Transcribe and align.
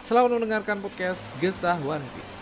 selamat 0.00 0.40
mendengarkan 0.40 0.80
podcast 0.80 1.28
Gesah 1.38 1.76
One 1.84 2.04
Piece. 2.16 2.40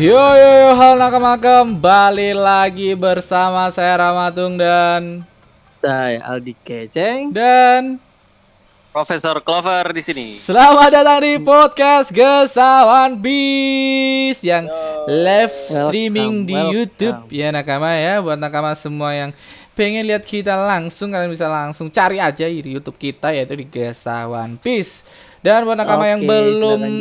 Yo 0.00 0.18
yo 0.18 0.50
yo 0.66 0.70
hal 0.74 0.98
nakama 0.98 1.38
kembali 1.38 2.34
lagi 2.34 2.96
bersama 2.98 3.70
saya 3.70 4.00
Ramatung 4.02 4.58
dan 4.58 5.22
Saya 5.78 6.18
Aldi 6.26 6.54
Keceng. 6.64 7.30
dan 7.30 8.02
Profesor 8.92 9.40
Clover 9.40 9.88
di 9.96 10.04
sini. 10.04 10.36
selamat 10.36 10.92
datang 10.92 11.24
di 11.24 11.40
podcast 11.40 12.12
Gesawan 12.12 13.16
Bis 13.16 14.44
yang 14.44 14.68
live 15.08 15.48
streaming 15.48 16.44
Welcome, 16.44 16.48
di 16.48 16.52
welcome. 16.52 16.74
YouTube. 16.76 17.18
Ya 17.32 17.48
nakama 17.48 17.96
ya 17.96 18.20
buat 18.20 18.36
nakama 18.36 18.76
semua 18.76 19.16
yang 19.16 19.32
pengen 19.72 20.04
lihat 20.04 20.28
kita 20.28 20.52
langsung 20.60 21.08
kalian 21.08 21.32
bisa 21.32 21.48
langsung 21.48 21.88
cari 21.88 22.20
aja 22.20 22.44
di 22.44 22.68
YouTube 22.68 23.00
kita 23.00 23.32
yaitu 23.32 23.56
di 23.56 23.64
Gesawan 23.64 24.60
Piece 24.60 25.08
dan 25.40 25.64
buat 25.64 25.80
nakama 25.80 26.12
yang 26.12 26.28
belum 26.28 27.00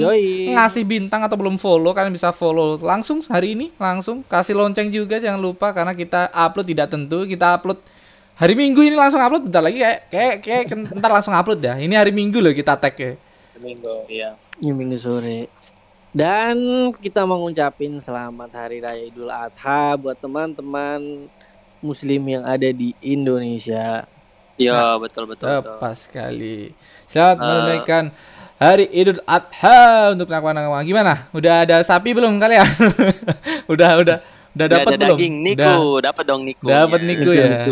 ngasih 0.56 0.88
bintang 0.88 1.28
atau 1.28 1.36
belum 1.36 1.60
follow 1.60 1.92
kalian 1.92 2.16
bisa 2.16 2.32
follow 2.32 2.80
langsung 2.80 3.20
hari 3.28 3.52
ini 3.52 3.68
langsung. 3.76 4.24
Kasih 4.24 4.56
lonceng 4.56 4.88
juga 4.96 5.20
jangan 5.20 5.44
lupa 5.44 5.76
karena 5.76 5.92
kita 5.92 6.32
upload 6.32 6.72
tidak 6.72 6.88
tentu. 6.88 7.28
Kita 7.28 7.60
upload 7.60 7.84
hari 8.36 8.54
minggu 8.54 8.82
ini 8.82 8.96
langsung 8.96 9.20
upload 9.20 9.46
bentar 9.46 9.62
lagi 9.62 9.80
kayak 9.80 10.00
kayak 10.10 10.36
kayak 10.42 10.64
ntar 10.98 11.12
langsung 11.12 11.32
upload 11.32 11.60
dah 11.60 11.76
ini 11.76 11.94
hari 11.94 12.10
minggu 12.10 12.38
loh 12.38 12.52
kita 12.52 12.76
tag 12.76 12.96
ya 12.96 13.14
Minggu, 13.58 14.10
iya. 14.10 14.34
Ini 14.58 14.74
minggu 14.74 14.98
sore. 14.98 15.46
Dan 16.10 16.58
kita 16.98 17.24
mau 17.24 17.38
ngucapin 17.38 18.02
selamat 18.02 18.50
Hari 18.50 18.82
Raya 18.82 19.06
Idul 19.06 19.30
Adha 19.30 19.94
buat 19.96 20.18
teman-teman 20.18 21.30
Muslim 21.78 22.22
yang 22.26 22.42
ada 22.42 22.66
di 22.68 22.98
Indonesia. 23.00 24.10
Iya, 24.58 24.98
betul 24.98 25.30
betul. 25.30 25.62
betul. 25.62 25.78
tepat 25.78 25.94
sekali 25.94 26.74
selamat 27.06 27.38
Eh. 27.38 27.46
menunaikan 27.46 28.04
hari 28.58 28.86
Idul 28.90 29.22
Adha 29.24 29.80
untuk 30.12 30.26
nakwa-nakwa 30.26 30.82
gimana 30.82 31.30
udah 31.30 31.62
ada 31.62 31.78
sapi 31.82 32.14
belum 32.14 32.38
kalian 32.38 32.66
udah 33.74 33.90
udah 34.02 34.18
udah 34.52 34.66
Udah 34.68 34.68
dapat 34.74 34.92
ada 34.92 35.06
belum 35.06 35.18
daging 35.22 35.36
Niku, 35.38 35.78
dapat 36.02 36.24
dong 36.26 36.42
Niku. 36.44 36.66
dapat 36.66 37.00
niku 37.02 37.30
ya 37.30 37.70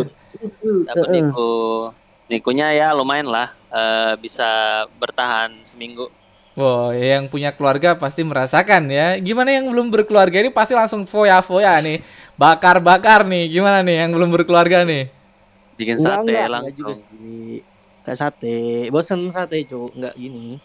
Dapat 0.87 1.07
Niku. 1.09 1.51
Nikunya 2.29 2.67
ya 2.73 2.87
lumayan 2.93 3.29
lah. 3.29 3.49
eh, 3.69 4.13
bisa 4.17 4.49
bertahan 4.97 5.53
seminggu. 5.61 6.09
Wow, 6.57 6.91
yang 6.91 7.29
punya 7.29 7.53
keluarga 7.53 7.93
pasti 7.95 8.25
merasakan 8.25 8.89
ya. 8.89 9.15
Gimana 9.21 9.53
yang 9.53 9.69
belum 9.69 9.93
berkeluarga 9.93 10.41
ini 10.41 10.49
pasti 10.49 10.73
langsung 10.73 11.05
foya-foya 11.05 11.77
nih. 11.79 12.01
Bakar-bakar 12.35 13.23
nih. 13.23 13.47
Gimana 13.47 13.85
nih 13.85 14.03
yang 14.03 14.11
belum 14.11 14.27
berkeluarga 14.33 14.81
nih? 14.83 15.07
Bikin 15.77 16.01
Enggak, 16.01 16.19
sate 16.19 16.19
enggak, 16.27 16.33
enggak 16.35 16.49
langsung. 16.51 16.75
juga 16.75 16.93
sih. 16.99 17.61
Enggak 18.03 18.17
sate. 18.17 18.57
Bosen 18.89 19.21
sate, 19.31 19.57
Cuk. 19.63 19.89
Enggak 19.95 20.13
gini. 20.17 20.57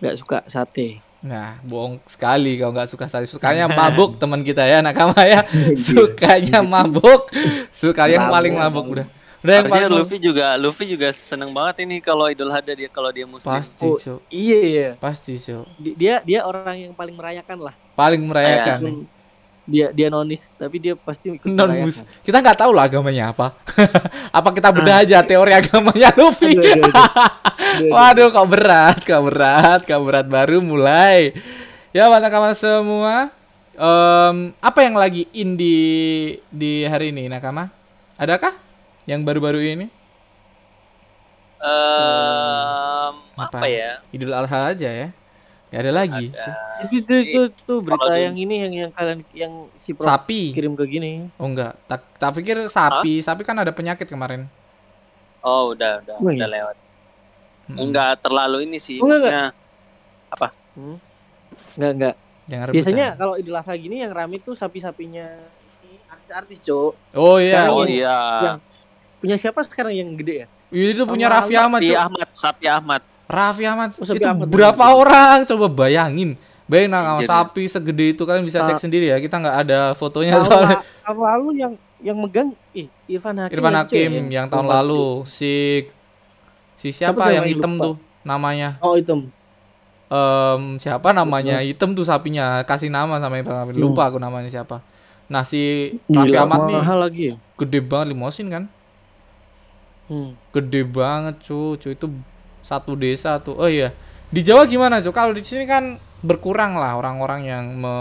Enggak 0.00 0.14
suka 0.18 0.38
sate. 0.48 0.98
Nah, 1.22 1.54
bohong 1.62 2.02
sekali 2.02 2.58
kalau 2.58 2.74
nggak 2.74 2.90
suka 2.90 3.06
sate. 3.06 3.30
Sukanya 3.30 3.70
mabuk 3.70 4.14
teman 4.20 4.42
kita 4.42 4.66
ya, 4.66 4.82
nakama 4.82 5.14
ya. 5.22 5.46
Sukanya 5.72 6.60
mabuk. 6.60 7.30
Suka 7.70 8.10
yang 8.10 8.26
paling 8.26 8.54
mabuk 8.54 8.86
udah. 8.90 9.06
Udah 9.42 9.54
yang 9.58 9.66
paling 9.66 9.90
Luffy 9.90 10.22
juga 10.22 10.54
Luffy 10.54 10.86
juga 10.86 11.10
seneng 11.10 11.50
banget 11.50 11.82
ini 11.82 11.98
kalau 11.98 12.30
Idul 12.30 12.46
Adha 12.46 12.74
dia 12.74 12.86
kalau 12.86 13.10
dia 13.10 13.26
muslim. 13.26 13.50
pasti, 13.50 13.82
Oh. 13.82 14.22
Iya, 14.30 14.58
iya. 14.62 14.88
Pasti. 14.94 15.34
Di- 15.78 15.94
Dia 15.94 16.22
dia 16.22 16.42
orang 16.42 16.78
yang 16.80 16.94
paling 16.94 17.14
merayakan 17.14 17.58
lah. 17.58 17.74
Paling 17.94 18.22
merayakan. 18.22 18.78
nih. 18.78 18.94
Walaupun 18.94 19.20
Dia 19.62 19.94
dia 19.94 20.10
nonis, 20.10 20.50
tapi 20.58 20.82
dia 20.82 20.98
pasti 20.98 21.38
ikut 21.38 21.46
Non 21.46 21.70
merayakan. 21.70 21.86
mus. 21.86 22.02
Kita 22.18 22.38
nggak 22.38 22.58
tahu 22.58 22.70
lah 22.74 22.86
agamanya 22.86 23.30
apa. 23.30 23.54
apa 24.38 24.48
kita 24.50 24.74
bedah 24.74 25.06
aja 25.06 25.22
teori 25.22 25.54
agamanya 25.54 26.10
Luffy? 26.18 26.50
Aduh, 26.50 26.62
aduh, 26.62 26.90
aduh. 26.90 27.06
Waduh, 27.72 28.28
kok 28.28 28.48
berat, 28.48 28.98
kok 29.00 29.22
berat, 29.24 29.80
kok 29.82 30.02
berat 30.02 30.26
baru 30.26 30.60
mulai. 30.60 31.32
Ya, 31.92 32.08
mata 32.08 32.28
kawan 32.28 32.52
semua. 32.52 33.32
Em, 33.72 34.36
apa 34.60 34.78
yang 34.84 34.96
lagi 34.96 35.24
in 35.32 35.56
di 35.56 35.76
di 36.48 36.84
hari 36.84 37.08
ini, 37.08 37.28
Nakama? 37.28 37.72
Adakah 38.16 38.52
yang 39.04 39.24
baru-baru 39.24 39.60
ini? 39.64 39.86
Em, 41.62 43.14
Apa? 43.38 43.56
apa 43.56 43.66
ya? 43.66 44.02
Idul 44.10 44.34
Adha 44.34 44.58
aja 44.70 44.90
ya. 44.90 45.08
Gak 45.72 45.80
ada 45.80 45.92
lagi. 45.94 46.26
Ada. 46.28 46.52
itu 46.84 47.00
itu 47.00 47.14
itu, 47.16 47.40
itu 47.48 47.74
berita 47.80 48.12
yang 48.12 48.36
ini 48.36 48.54
yang 48.60 48.72
yang 48.76 48.90
kalian 48.92 49.24
yang 49.32 49.52
si 49.72 49.96
Prof 49.96 50.04
Sapi. 50.04 50.52
kirim 50.52 50.76
ke 50.76 50.84
gini. 50.84 51.32
Oh 51.40 51.48
enggak, 51.48 51.78
tak, 51.86 52.04
tak 52.18 52.36
pikir 52.36 52.60
sapi. 52.68 53.24
Sapi 53.24 53.40
kan 53.40 53.56
ada 53.56 53.72
penyakit 53.72 54.04
kemarin. 54.04 54.44
Oh, 55.40 55.72
udah 55.72 56.04
udah 56.04 56.14
Oh, 56.20 56.28
udah 56.28 56.36
iya. 56.36 56.46
lewat. 56.50 56.76
Mm, 57.64 57.78
Enggak 57.78 58.18
terlalu 58.18 58.66
ini 58.66 58.78
sih. 58.78 58.98
Oh, 58.98 59.06
enggak, 59.06 59.20
maksudnya 59.22 59.46
Enggak 61.72 61.92
enggak. 61.92 62.14
Jangan 62.42 62.66
Biasanya 62.68 63.06
kalau 63.14 63.34
Idul 63.34 63.54
Adha 63.54 63.74
gini 63.74 63.96
yang 63.98 64.10
rame 64.10 64.36
tuh 64.36 64.52
sapi-sapinya 64.52 65.24
artis-artis, 66.08 66.58
Cok. 66.60 66.92
Oh 67.14 67.38
iya. 67.38 67.64
Sekarang 67.64 67.74
Oh 67.74 67.84
iya. 67.86 68.18
yang- 68.42 68.60
Punya 69.16 69.36
siapa 69.38 69.62
sekarang 69.62 69.94
yang 69.94 70.10
gede 70.18 70.34
ya? 70.34 70.46
Itu 70.68 71.06
punya 71.06 71.28
Sama 71.28 71.36
Raffi 71.38 71.54
Ahmad, 71.54 71.80
Sapi. 71.80 71.94
Ahmad, 71.94 72.28
Sapi 72.32 72.66
Ahmad. 72.66 73.00
Raffi 73.24 73.64
Ahmad. 73.64 73.88
Oh, 73.94 74.04
Sapi 74.04 74.18
itu 74.18 74.26
Ahmad, 74.26 74.46
berapa 74.48 74.74
bener. 74.82 74.98
orang? 74.98 75.36
Coba 75.46 75.66
bayangin. 75.70 76.30
Bayangin 76.64 77.22
Jadi- 77.22 77.28
sapi 77.28 77.62
segede 77.66 78.06
itu 78.10 78.22
kalian 78.24 78.42
bisa 78.42 78.58
cek 78.60 78.74
Ah. 78.74 78.80
sendiri 78.80 79.06
ya. 79.06 79.16
Kita 79.16 79.38
nggak 79.38 79.56
ada 79.62 79.80
fotonya 79.94 80.34
Tahun 80.34 80.44
soalnya. 80.44 80.78
tahun 81.06 81.18
lalu 81.20 81.48
yang 81.54 81.72
yang 82.02 82.18
megang 82.18 82.48
ih 82.72 82.90
Irfan 83.06 83.38
Hakim. 83.38 83.54
Irfan 83.54 83.72
ya, 83.72 83.78
Hakim 83.78 84.10
ya? 84.10 84.22
yang 84.34 84.46
tahun 84.48 84.66
lalu 84.66 85.22
si 85.22 85.86
si 86.82 86.90
Siapa 86.90 87.14
siapa, 87.22 87.30
yang 87.30 87.46
yang 87.46 87.46
hitam 87.54 87.72
lupa? 87.78 87.84
tuh 87.86 87.94
namanya 88.26 88.68
Oh, 88.82 88.94
itu. 88.98 89.14
Em, 90.12 90.76
siapa 90.76 91.08
namanya 91.16 91.64
hitam 91.64 91.96
tuh 91.96 92.04
sapinya 92.04 92.60
kasih 92.68 92.92
nama 92.92 93.16
sama 93.16 93.40
Irfan 93.40 93.56
Hakim 93.64 93.80
Hmm. 93.80 93.84
lupa 93.88 94.12
aku 94.12 94.18
namanya 94.20 94.48
siapa 94.52 94.84
nah 95.32 95.40
si 95.48 95.88
Raffi 96.12 96.36
Ahmad 96.36 96.68
nih 96.68 96.82
lagi 96.84 97.22
ya. 97.32 97.36
gede 97.56 97.80
banget 97.80 98.12
limosin 98.12 98.52
kan 98.52 98.64
Hmm. 100.08 100.36
gede 100.52 100.82
banget 100.84 101.40
cu 101.40 101.80
cu 101.80 101.88
itu 101.88 102.06
satu 102.62 102.92
desa 102.94 103.40
tuh 103.40 103.56
oh 103.56 103.70
iya 103.70 103.88
di 104.28 104.40
Jawa 104.44 104.68
gimana 104.68 105.00
cu 105.00 105.10
kalau 105.10 105.32
di 105.32 105.40
sini 105.44 105.64
kan 105.64 105.96
berkurang 106.22 106.76
lah 106.78 106.94
orang-orang 107.00 107.40
yang 107.48 107.64
me, 107.82 107.94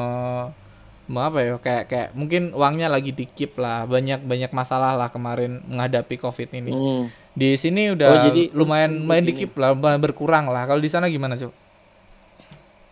me- 1.12 1.24
apa 1.28 1.40
ya 1.44 1.56
kayak 1.59 1.84
kayak 1.91 2.09
mungkin 2.16 2.56
uangnya 2.56 2.88
lagi 2.88 3.12
dikip 3.12 3.58
lah 3.59 3.84
banyak 3.90 4.24
banyak 4.24 4.52
masalah 4.56 4.96
lah 4.96 5.09
kemarin 5.12 5.59
menghadapi 5.68 6.16
covid 6.22 6.50
ini 6.56 6.72
Hmm. 6.72 7.12
Di 7.31 7.56
sini 7.56 7.92
udah 7.92 8.08
Oh, 8.08 8.19
jadi 8.25 8.44
lumayan 8.52 8.92
ini. 9.02 9.24
dikip 9.25 9.56
lah 9.56 9.72
lumayan 9.72 10.00
berkurang 10.00 10.46
lah 10.47 10.64
kalau 10.66 10.78
di 10.78 10.88
sana 10.88 11.08
gimana 11.08 11.36
cu 11.36 11.47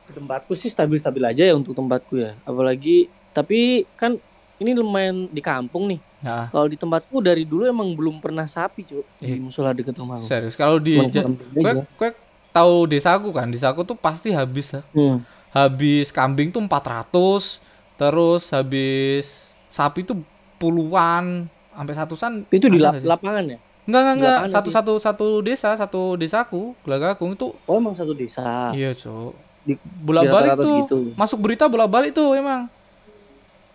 Tempatku 0.10 0.54
sih 0.54 0.68
stabil-stabil 0.68 1.22
aja 1.22 1.44
ya 1.44 1.54
untuk 1.54 1.72
tempatku 1.72 2.18
ya. 2.18 2.34
Apalagi 2.42 3.06
tapi 3.30 3.86
kan 3.94 4.18
ini 4.58 4.74
lumayan 4.74 5.30
di 5.30 5.38
kampung 5.40 5.86
nih. 5.86 6.02
nah 6.20 6.50
Kalau 6.50 6.66
di 6.66 6.76
tempatku 6.76 7.22
dari 7.22 7.46
dulu 7.46 7.64
emang 7.64 7.94
belum 7.94 8.18
pernah 8.18 8.44
sapi, 8.44 8.84
Cuk. 8.84 9.06
Di 9.22 9.26
Eh, 9.28 9.40
musola 9.40 9.70
deket 9.70 9.94
rumahku. 9.94 10.26
serius 10.26 10.58
kalau 10.58 10.82
di 10.82 10.98
aja. 10.98 11.30
kue 11.94 12.10
tahu 12.50 12.90
desaku 12.90 13.30
kan 13.30 13.46
desaku 13.48 13.86
tuh 13.86 13.94
pasti 13.94 14.34
habis 14.34 14.74
Hmm. 14.90 15.22
habis 15.50 16.10
kambing 16.10 16.50
tuh 16.50 16.60
400 16.60 17.62
terus 17.94 18.50
habis 18.50 19.26
sapi 19.70 20.02
tuh 20.02 20.18
puluhan 20.58 21.46
sampai 21.70 21.94
satusan 21.94 22.32
Itu 22.50 22.66
di 22.66 22.82
lap- 22.82 22.98
lapangan 23.00 23.46
ya? 23.48 23.60
Enggak 23.90 24.02
enggak 24.04 24.16
enggak 24.16 24.38
satu 24.48 24.70
satu 24.70 24.94
satu 24.96 25.28
desa 25.40 25.74
satu 25.74 26.14
desaku 26.14 26.78
gelagagung 26.82 27.34
itu. 27.34 27.52
Oh, 27.64 27.78
emang 27.78 27.92
satu 27.92 28.14
desa. 28.14 28.70
iya 28.72 28.94
cok. 28.94 29.34
Di- 29.62 29.76
bolak 30.00 30.24
balik 30.26 30.50
tuh. 30.56 30.66
segitu. 30.66 30.98
masuk 31.14 31.40
berita 31.40 31.66
bolak 31.66 31.88
balik 31.88 32.12
tuh 32.12 32.32
emang. 32.32 32.70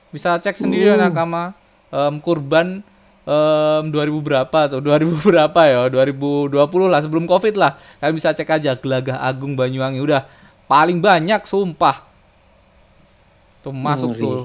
Bisa 0.08 0.36
cek 0.36 0.54
sendiri 0.56 0.88
Hmm. 0.88 1.00
nakama 1.00 1.52
Em, 1.88 2.18
kurban 2.18 2.82
em, 3.22 3.84
2000 3.86 4.18
berapa 4.18 4.58
tuh? 4.68 4.78
2000 4.78 5.14
berapa 5.24 5.60
ya? 5.62 5.86
2020 5.88 6.50
lah 6.84 6.98
sebelum 6.98 7.22
covid 7.24 7.54
lah. 7.54 7.74
Kalian 7.98 8.14
bisa 8.14 8.30
cek 8.30 8.48
aja 8.48 8.74
gelagah 8.74 9.18
agung 9.20 9.54
banyuwangi. 9.54 9.98
Udah 9.98 10.26
paling 10.66 10.98
banyak 10.98 11.38
sumpah. 11.44 12.02
Tuh 13.60 13.70
masuk 13.70 14.12
Ngeri. 14.12 14.22
tuh. 14.22 14.42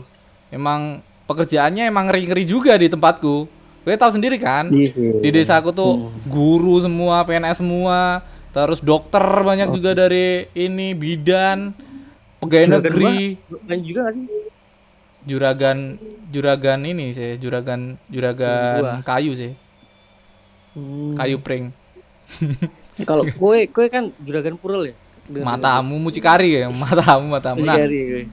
Emang 0.50 1.01
pekerjaannya 1.25 1.86
emang 1.86 2.06
ngeri-ngeri 2.06 2.45
juga 2.45 2.74
di 2.74 2.86
tempatku. 2.86 3.50
Gue 3.81 3.95
tahu 3.95 4.11
sendiri 4.11 4.37
kan. 4.37 4.69
Iya 4.69 4.87
sih. 4.87 5.09
Di 5.19 5.29
desa 5.29 5.57
aku 5.57 5.71
tuh 5.71 5.91
guru 6.25 6.77
semua, 6.79 7.23
PNS 7.23 7.59
semua, 7.59 8.21
terus 8.51 8.79
dokter 8.79 9.21
banyak 9.21 9.71
juga 9.71 9.95
dari 9.95 10.45
ini 10.51 10.93
bidan, 10.93 11.71
pegawai 12.37 12.65
Juragan 12.67 12.83
negeri, 12.83 13.15
Main 13.65 13.81
juga 13.81 13.99
gak 14.05 14.13
sih? 14.15 14.23
juragan 15.19 15.77
juragan 16.31 16.79
ini 16.81 17.11
sih, 17.11 17.35
juragan 17.35 17.99
juragan 18.07 18.79
Gua. 18.79 18.95
kayu 19.03 19.35
sih, 19.35 19.51
Hmm. 20.71 21.11
kayu 21.13 21.41
pring. 21.41 21.75
Kalau 23.09 23.25
kue 23.27 23.67
kue 23.67 23.89
kan 23.89 24.13
juragan 24.21 24.55
purel 24.55 24.93
ya. 24.93 24.95
Matamu 25.29 25.97
mucikari 25.97 26.57
ya, 26.57 26.69
matamu 26.69 27.25
matamu. 27.29 27.61
Nah, 27.61 27.75
Mucikari. 27.75 28.29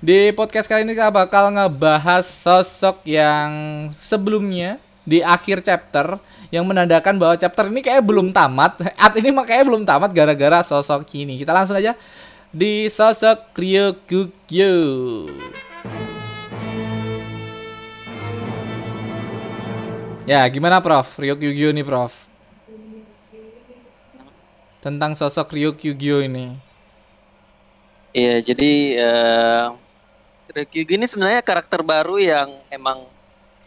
Di 0.00 0.32
podcast 0.32 0.64
kali 0.64 0.80
ini 0.80 0.96
kita 0.96 1.12
bakal 1.12 1.52
ngebahas 1.52 2.24
sosok 2.24 3.04
yang 3.04 3.84
sebelumnya 3.92 4.80
di 5.04 5.20
akhir 5.20 5.60
chapter 5.60 6.16
yang 6.48 6.64
menandakan 6.64 7.20
bahwa 7.20 7.36
chapter 7.36 7.68
ini 7.68 7.84
kayak 7.84 8.00
belum 8.08 8.32
tamat. 8.32 8.80
At 8.96 9.12
ini 9.20 9.28
makanya 9.28 9.60
belum 9.68 9.84
tamat 9.84 10.16
gara-gara 10.16 10.64
sosok 10.64 11.04
ini. 11.20 11.36
Kita 11.36 11.52
langsung 11.52 11.76
aja 11.76 11.92
di 12.48 12.88
sosok 12.88 13.52
Ryokugyo. 13.52 14.72
Ya, 20.24 20.40
gimana 20.48 20.80
Prof? 20.80 21.20
Ryokugyo 21.20 21.76
nih, 21.76 21.84
Prof. 21.84 22.24
Tentang 24.80 25.12
sosok 25.12 25.52
Ryokugyo 25.52 26.24
ini. 26.24 26.56
Iya, 28.16 28.40
jadi 28.40 28.72
eh 28.96 29.89
Ryukyugi 30.50 30.94
ini 30.96 31.06
sebenarnya 31.06 31.40
karakter 31.40 31.80
baru 31.80 32.16
yang 32.16 32.50
emang 32.68 33.06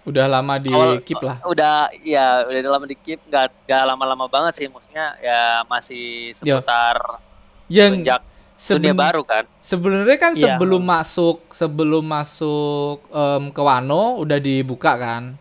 Udah 0.03 0.27
lama 0.27 0.59
di 0.59 0.67
awal- 0.67 0.99
keep 0.99 1.15
lah. 1.17 1.39
Udah 1.43 1.87
ya 1.97 2.43
udah 2.43 2.59
lama 2.69 2.83
di 2.83 2.97
keep, 2.97 3.23
nggak 3.23 3.63
nggak 3.63 3.83
lama-lama 3.85 4.25
banget 4.27 4.53
sih, 4.53 4.67
maksudnya 4.67 5.15
ya 5.17 5.41
masih 5.63 6.35
seputar 6.35 7.23
Yang 7.71 8.03
sejak 8.03 8.21
seben- 8.53 8.83
dunia 8.83 8.93
baru 8.93 9.23
kan. 9.23 9.47
Sebenarnya 9.59 10.17
kan 10.17 10.31
Iya. 10.33 10.59
sebelum 10.59 10.83
masuk 10.83 11.47
sebelum 11.49 12.03
masuk 12.03 12.99
em, 13.07 13.43
ke 13.49 13.61
Wano 13.61 14.19
udah 14.19 14.37
dibuka 14.37 14.91
kan. 14.93 15.39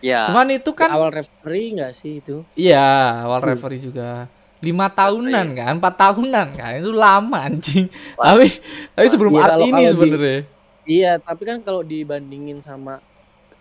Ya. 0.00 0.24
Cuman 0.24 0.48
itu 0.50 0.72
kan 0.72 0.88
awal 0.88 1.12
referee 1.12 1.76
nggak 1.76 1.92
sih 1.92 2.18
itu? 2.18 2.42
iya 2.56 3.20
awal 3.22 3.44
referee 3.44 3.78
juga 3.78 4.24
lima 4.58 4.88
tahunan 4.88 5.46
kan, 5.52 5.72
empat 5.76 5.94
tahunan 6.00 6.46
kan 6.50 6.70
itu 6.74 6.90
lama 6.90 7.38
anjing. 7.44 7.92
Wah. 8.16 8.32
Tapi 8.32 8.48
tapi 8.90 9.06
sebelum 9.06 9.36
Iya, 9.36 9.42
art 9.44 9.60
ini 9.60 9.82
sebenarnya. 9.86 10.40
Iya, 10.82 11.16
tapi 11.16 11.42
kan 11.44 11.62
kalau 11.62 11.80
dibandingin 11.80 12.58
sama 12.58 12.98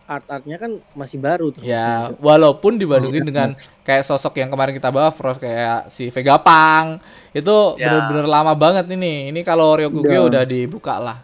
art-artnya 0.04 0.58
kan 0.58 0.72
masih 0.92 1.18
baru 1.18 1.54
terus. 1.54 1.64
Ya 1.64 2.12
walaupun 2.20 2.76
dibandingin 2.76 3.24
dengan 3.24 3.50
kayak 3.82 4.04
sosok 4.04 4.36
yang 4.38 4.52
kemarin 4.52 4.76
kita 4.76 4.92
bahas, 4.92 5.16
Prof 5.16 5.38
kayak 5.38 5.88
si 5.88 6.10
Vega 6.10 6.36
Pang 6.36 7.00
itu 7.32 7.56
Ya. 7.78 7.88
bener-bener 7.88 8.28
lama 8.28 8.52
banget 8.52 8.92
ini. 8.92 9.32
Ini 9.32 9.40
kalau 9.42 9.78
Ryokugyo 9.78 10.28
Udah. 10.28 10.42
udah 10.42 10.44
dibuka 10.44 11.00
lah. 11.00 11.18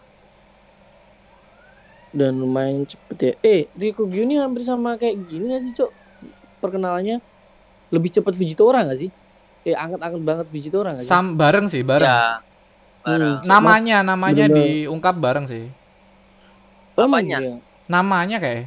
Dan 2.10 2.40
lumayan 2.40 2.88
cepet 2.88 3.18
ya. 3.20 3.34
Eh, 3.44 3.62
Ryukugyu 3.76 4.24
ini 4.24 4.40
hampir 4.40 4.64
sama 4.64 4.96
kayak 4.96 5.28
gini 5.28 5.52
gak 5.52 5.62
sih, 5.62 5.74
Cok? 5.76 5.92
Perkenalannya 6.58 7.20
lebih 7.92 8.10
cepat 8.10 8.34
Vigitora 8.34 8.88
gak 8.88 8.98
sih? 8.98 9.12
Eh, 9.68 9.76
angkat-angkat 9.76 10.22
banget 10.24 10.48
Vigitora 10.48 10.96
gak 10.96 11.04
sih? 11.04 11.10
Sam 11.12 11.36
bareng 11.36 11.68
sih, 11.68 11.84
bareng. 11.84 12.08
Ya. 12.08 12.40
Bareng. 13.04 13.44
Hmm. 13.44 13.46
Namanya 13.46 13.98
namanya 14.02 14.48
bener-bener- 14.48 14.88
diungkap 14.88 15.16
bareng 15.20 15.46
sih. 15.46 15.68
Oh, 16.98 17.06
apanya? 17.06 17.38
iya? 17.38 17.56
Namanya 17.86 18.38
kayak 18.38 18.66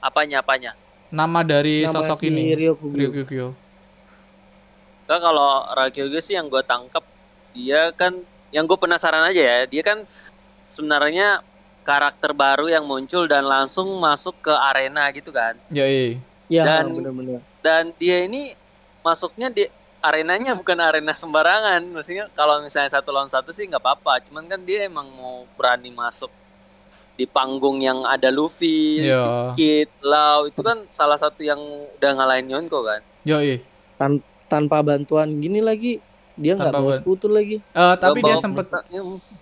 Apanya 0.00 0.40
apanya? 0.40 0.72
nama 1.12 1.44
dari 1.44 1.84
Nama 1.84 1.92
sosok 1.92 2.18
si 2.18 2.26
ini. 2.26 2.56
Ryukugyo. 2.56 3.52
Kan 5.04 5.20
kalau 5.20 5.68
Ryukyugi 5.70 6.18
sih 6.18 6.34
yang 6.34 6.48
gue 6.48 6.62
tangkep 6.62 7.04
dia 7.52 7.92
kan 7.92 8.16
yang 8.48 8.64
gue 8.64 8.74
penasaran 8.74 9.20
aja 9.22 9.36
ya, 9.38 9.58
dia 9.64 9.82
kan 9.82 10.08
sebenarnya 10.66 11.44
karakter 11.82 12.32
baru 12.32 12.66
yang 12.66 12.82
muncul 12.82 13.26
dan 13.26 13.44
langsung 13.44 13.92
masuk 13.98 14.32
ke 14.40 14.52
arena 14.52 15.04
gitu 15.10 15.28
kan. 15.28 15.52
Yoi. 15.68 16.16
Iya, 16.48 16.64
Dan- 16.64 16.92
bener-bener. 16.94 17.40
dan 17.60 17.92
dia 17.94 18.24
ini 18.24 18.56
masuknya 19.00 19.48
di 19.48 19.64
arenanya 20.00 20.52
bukan 20.52 20.74
arena 20.76 21.12
sembarangan 21.12 21.78
maksudnya 21.86 22.26
kalau 22.32 22.58
misalnya 22.58 22.90
satu 22.90 23.08
lawan 23.08 23.28
satu 23.28 23.50
sih 23.50 23.64
nggak 23.64 23.78
apa-apa 23.78 24.18
cuman 24.22 24.44
kan 24.44 24.58
dia 24.58 24.84
emang 24.84 25.06
mau 25.08 25.46
berani 25.54 25.88
masuk 25.88 26.26
di 27.12 27.24
panggung 27.24 27.78
yang 27.78 28.02
ada 28.02 28.28
Luffy, 28.28 29.02
Iya. 29.02 29.52
Kid, 29.52 29.92
Lau 30.00 30.44
itu 30.44 30.58
kan 30.58 30.80
salah 30.88 31.14
satu 31.14 31.40
yang 31.40 31.60
udah 31.92 32.10
ngalahin 32.12 32.48
Yonko 32.48 32.82
kan 32.82 33.00
Yoi. 33.22 33.60
Tan- 33.94 34.20
tanpa 34.46 34.80
bantuan 34.80 35.28
gini 35.34 35.60
lagi, 35.60 35.96
dia 36.34 36.52
nggak 36.52 36.70
bawa 36.70 36.92
skuter 36.94 37.30
lagi. 37.30 37.56
Eh, 37.62 37.94
tapi 37.96 38.20
dia 38.20 38.36
sempet 38.36 38.68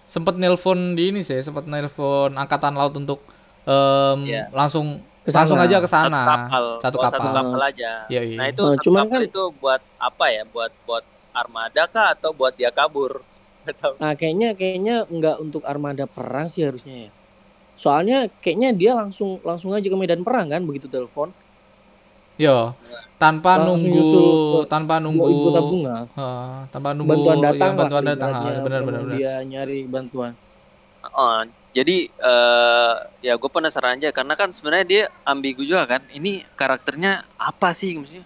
sempet 0.04 0.34
nelpon 0.36 0.92
di 0.92 1.08
ini 1.08 1.20
sih, 1.20 1.38
sempet 1.38 1.64
nelpon 1.64 2.30
angkatan 2.32 2.72
laut 2.72 2.92
untuk 2.92 3.22
em, 3.62 4.18
Iya. 4.24 4.50
langsung 4.50 4.98
Ke 5.20 5.28
sana. 5.28 5.38
langsung 5.42 5.58
aja 5.60 5.76
ke 5.78 5.86
satu 5.86 6.04
sana. 6.06 6.22
kapal, 6.24 6.64
Satu 6.78 6.96
bawa 6.96 7.04
kapal. 7.04 7.12
satu 7.12 7.28
kapal 7.32 7.60
aja. 7.64 7.90
Yoi. 8.08 8.34
Nah 8.34 8.46
itu 8.46 8.62
Nah, 8.62 8.72
satu 8.72 8.90
kapal 8.90 9.08
kan- 9.12 9.22
itu 9.24 9.42
buat 9.56 9.80
apa 9.96 10.24
ya? 10.28 10.42
Buat 10.44 10.72
buat 10.82 11.04
armada 11.32 11.82
kah 11.86 12.06
atau 12.12 12.30
buat 12.30 12.52
dia 12.52 12.70
kabur? 12.70 13.22
Nah, 14.00 14.12
kayaknya 14.14 14.52
kayaknya 14.52 15.06
nggak 15.06 15.36
untuk 15.38 15.62
armada 15.62 16.04
perang 16.04 16.46
sih 16.46 16.62
harusnya 16.62 17.06
ya. 17.06 17.10
Soalnya 17.80 18.28
kayaknya 18.44 18.76
dia 18.76 18.92
langsung 18.92 19.40
langsung 19.40 19.72
aja 19.72 19.88
ke 19.88 19.96
medan 19.96 20.20
perang 20.20 20.52
kan 20.52 20.60
begitu 20.60 20.84
telepon. 20.84 21.32
Yo. 22.36 22.76
Tanpa 23.16 23.60
Langsung 23.60 23.84
nunggu 23.84 24.04
ke- 24.64 24.68
tanpa 24.68 24.96
Mau 24.96 25.04
nunggu 25.08 25.26
ibu 25.28 25.48
tabunga. 25.52 25.96
eh, 26.08 26.60
tanpa 26.68 26.92
nunggu 26.92 27.12
Bantuan 27.12 27.36
datang 27.40 27.72
bantuan 27.76 28.02
lah, 28.04 28.16
datang. 28.16 28.32
benar 28.64 28.80
benar 28.84 29.00
benar. 29.04 29.16
Dia 29.16 29.32
nyari 29.44 29.84
bantuan. 29.84 30.32
Oh, 31.02 31.40
jadi 31.72 32.08
eh 32.08 32.92
ya 33.22 33.36
gue 33.36 33.48
penasaran 33.48 33.96
aja 33.96 34.08
karena 34.08 34.36
kan 34.36 34.52
sebenarnya 34.52 34.86
dia 34.86 35.02
ambigu 35.22 35.64
juga 35.64 35.84
kan. 35.86 36.00
Ini 36.08 36.44
karakternya 36.52 37.24
apa 37.36 37.72
sih 37.72 37.92
maksudnya? 37.92 38.24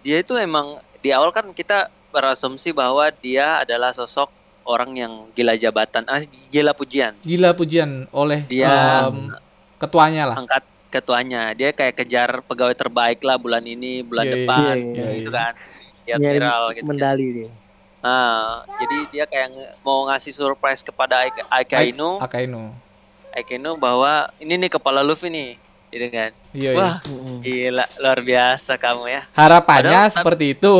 Dia 0.00 0.20
itu 0.20 0.36
emang 0.36 0.80
di 1.00 1.12
awal 1.12 1.28
kan 1.28 1.52
kita 1.52 1.88
berasumsi 2.08 2.72
bahwa 2.72 3.08
dia 3.14 3.60
adalah 3.60 3.92
sosok 3.92 4.28
orang 4.62 4.90
yang 4.92 5.12
gila 5.30 5.54
jabatan, 5.54 6.04
ah, 6.04 6.20
gila 6.48 6.70
pujian. 6.70 7.16
Gila 7.20 7.50
pujian 7.52 8.06
oleh 8.10 8.44
Dia 8.44 9.06
em, 9.06 9.32
ketuanya 9.76 10.28
lah. 10.28 10.36
angkat 10.36 10.62
ketuanya. 10.88 11.52
Dia 11.52 11.70
kayak 11.70 11.94
kejar 11.96 12.42
pegawai 12.42 12.74
terbaik 12.74 13.20
lah 13.20 13.34
bulan 13.34 13.62
ini, 13.62 14.00
bulan 14.00 14.24
Iya, 14.24 14.30
iya, 14.30 14.38
depan, 14.38 14.74
iya, 14.76 14.90
iya, 14.92 15.06
gitu 15.16 15.30
kan. 15.30 15.52
Dia 16.00 16.16
viral 16.16 16.62
gitu. 16.74 16.86
Mendali 16.86 17.26
dia. 17.32 17.50
Nah, 18.00 18.64
jadi 18.76 18.96
dia 19.10 19.24
kayak 19.24 19.48
mau 19.80 20.08
ngasih 20.08 20.32
surprise 20.32 20.80
kepada 20.80 21.20
Akainu, 21.46 22.16
Akainu. 22.18 22.72
Akainu 23.30 23.76
bahwa 23.76 24.26
ini 24.36 24.56
nih 24.56 24.70
kepala 24.70 25.00
Luffy 25.00 25.28
nih, 25.28 25.50
gitu 25.88 26.06
kan. 26.08 26.30
Iya, 26.50 26.70
iya. 26.72 26.78
Wah, 26.80 26.96
Mm-mm. 27.04 27.36
gila 27.40 27.84
luar 28.00 28.18
biasa 28.20 28.72
kamu 28.74 29.04
ya. 29.06 29.22
Harapannya 29.32 29.92
Padahal- 30.02 30.10
seperti 30.12 30.44
itu. 30.52 30.74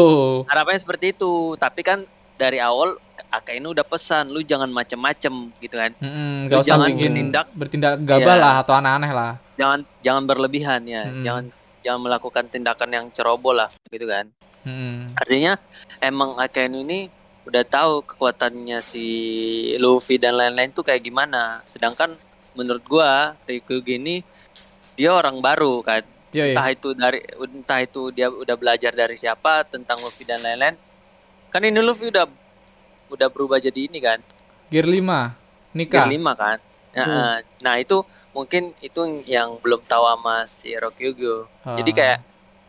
Harapannya 0.49 0.81
seperti 0.81 1.07
itu, 1.13 1.33
tapi 1.57 1.81
kan 1.81 2.03
dari 2.35 2.57
awal 2.59 2.97
Akainu 3.31 3.71
udah 3.71 3.87
pesan 3.87 4.29
lu 4.29 4.43
jangan 4.43 4.67
macem-macem 4.67 5.33
gitu 5.59 5.75
kan. 5.75 5.95
Lu 5.97 6.51
Gak 6.51 6.61
usah 6.61 6.69
jangan 6.75 6.89
bikin 6.91 7.11
bertindak. 7.15 7.47
bertindak 7.55 7.93
gabah 8.03 8.35
Iya. 8.35 8.43
lah 8.43 8.55
atau 8.61 8.75
aneh-aneh 8.75 9.13
lah. 9.15 9.33
Jangan 9.55 9.81
jangan 10.03 10.23
berlebihan 10.27 10.81
ya. 10.83 11.03
Mm-mm. 11.07 11.23
Jangan 11.23 11.45
jangan 11.81 12.01
melakukan 12.03 12.45
tindakan 12.47 12.91
yang 12.91 13.07
ceroboh 13.11 13.55
lah 13.55 13.71
gitu 13.87 14.05
kan. 14.05 14.27
Mm-mm. 14.67 15.15
Artinya 15.15 15.57
emang 15.99 16.35
Akainu 16.37 16.83
ini 16.83 17.07
udah 17.47 17.65
tahu 17.65 18.05
kekuatannya 18.05 18.79
si 18.81 19.07
Luffy 19.79 20.19
dan 20.19 20.37
lain-lain 20.37 20.71
tuh 20.71 20.83
kayak 20.83 21.01
gimana. 21.01 21.63
Sedangkan 21.65 22.13
menurut 22.53 22.83
gua 22.85 23.39
Ryukyugi 23.47 23.97
ini 23.97 24.17
dia 24.95 25.15
orang 25.15 25.39
baru 25.39 25.81
kan. 25.81 26.03
Iya, 26.31 26.51
iya. 26.51 26.55
Entah 26.55 26.69
itu 26.71 26.89
dari 26.95 27.19
entah 27.41 27.81
itu 27.81 28.03
dia 28.11 28.27
udah 28.27 28.55
belajar 28.55 28.91
dari 28.91 29.15
siapa 29.15 29.65
tentang 29.65 29.99
Luffy 29.99 30.23
dan 30.23 30.39
lain-lain. 30.39 30.75
Kan 31.51 31.63
ini 31.63 31.79
Luffy 31.79 32.07
udah 32.07 32.27
udah 33.11 33.29
berubah 33.29 33.59
jadi 33.59 33.85
ini 33.85 33.99
kan. 33.99 34.19
Gear 34.69 34.87
5 34.87 35.35
nikah. 35.73 36.07
Gear 36.07 36.11
5 36.11 36.33
kan. 36.33 36.59
Nah, 36.90 37.05
Hmm. 37.05 37.14
eh, 37.14 37.37
nah, 37.61 37.75
itu 37.76 38.02
mungkin 38.31 38.73
itu 38.79 38.99
yang 39.25 39.59
belum 39.59 39.83
tahu 39.83 40.05
sama 40.07 40.47
si 40.47 40.71
Rokyugo. 40.73 41.50
Jadi 41.62 41.90
Ah. 41.90 41.97
kayak 41.97 42.19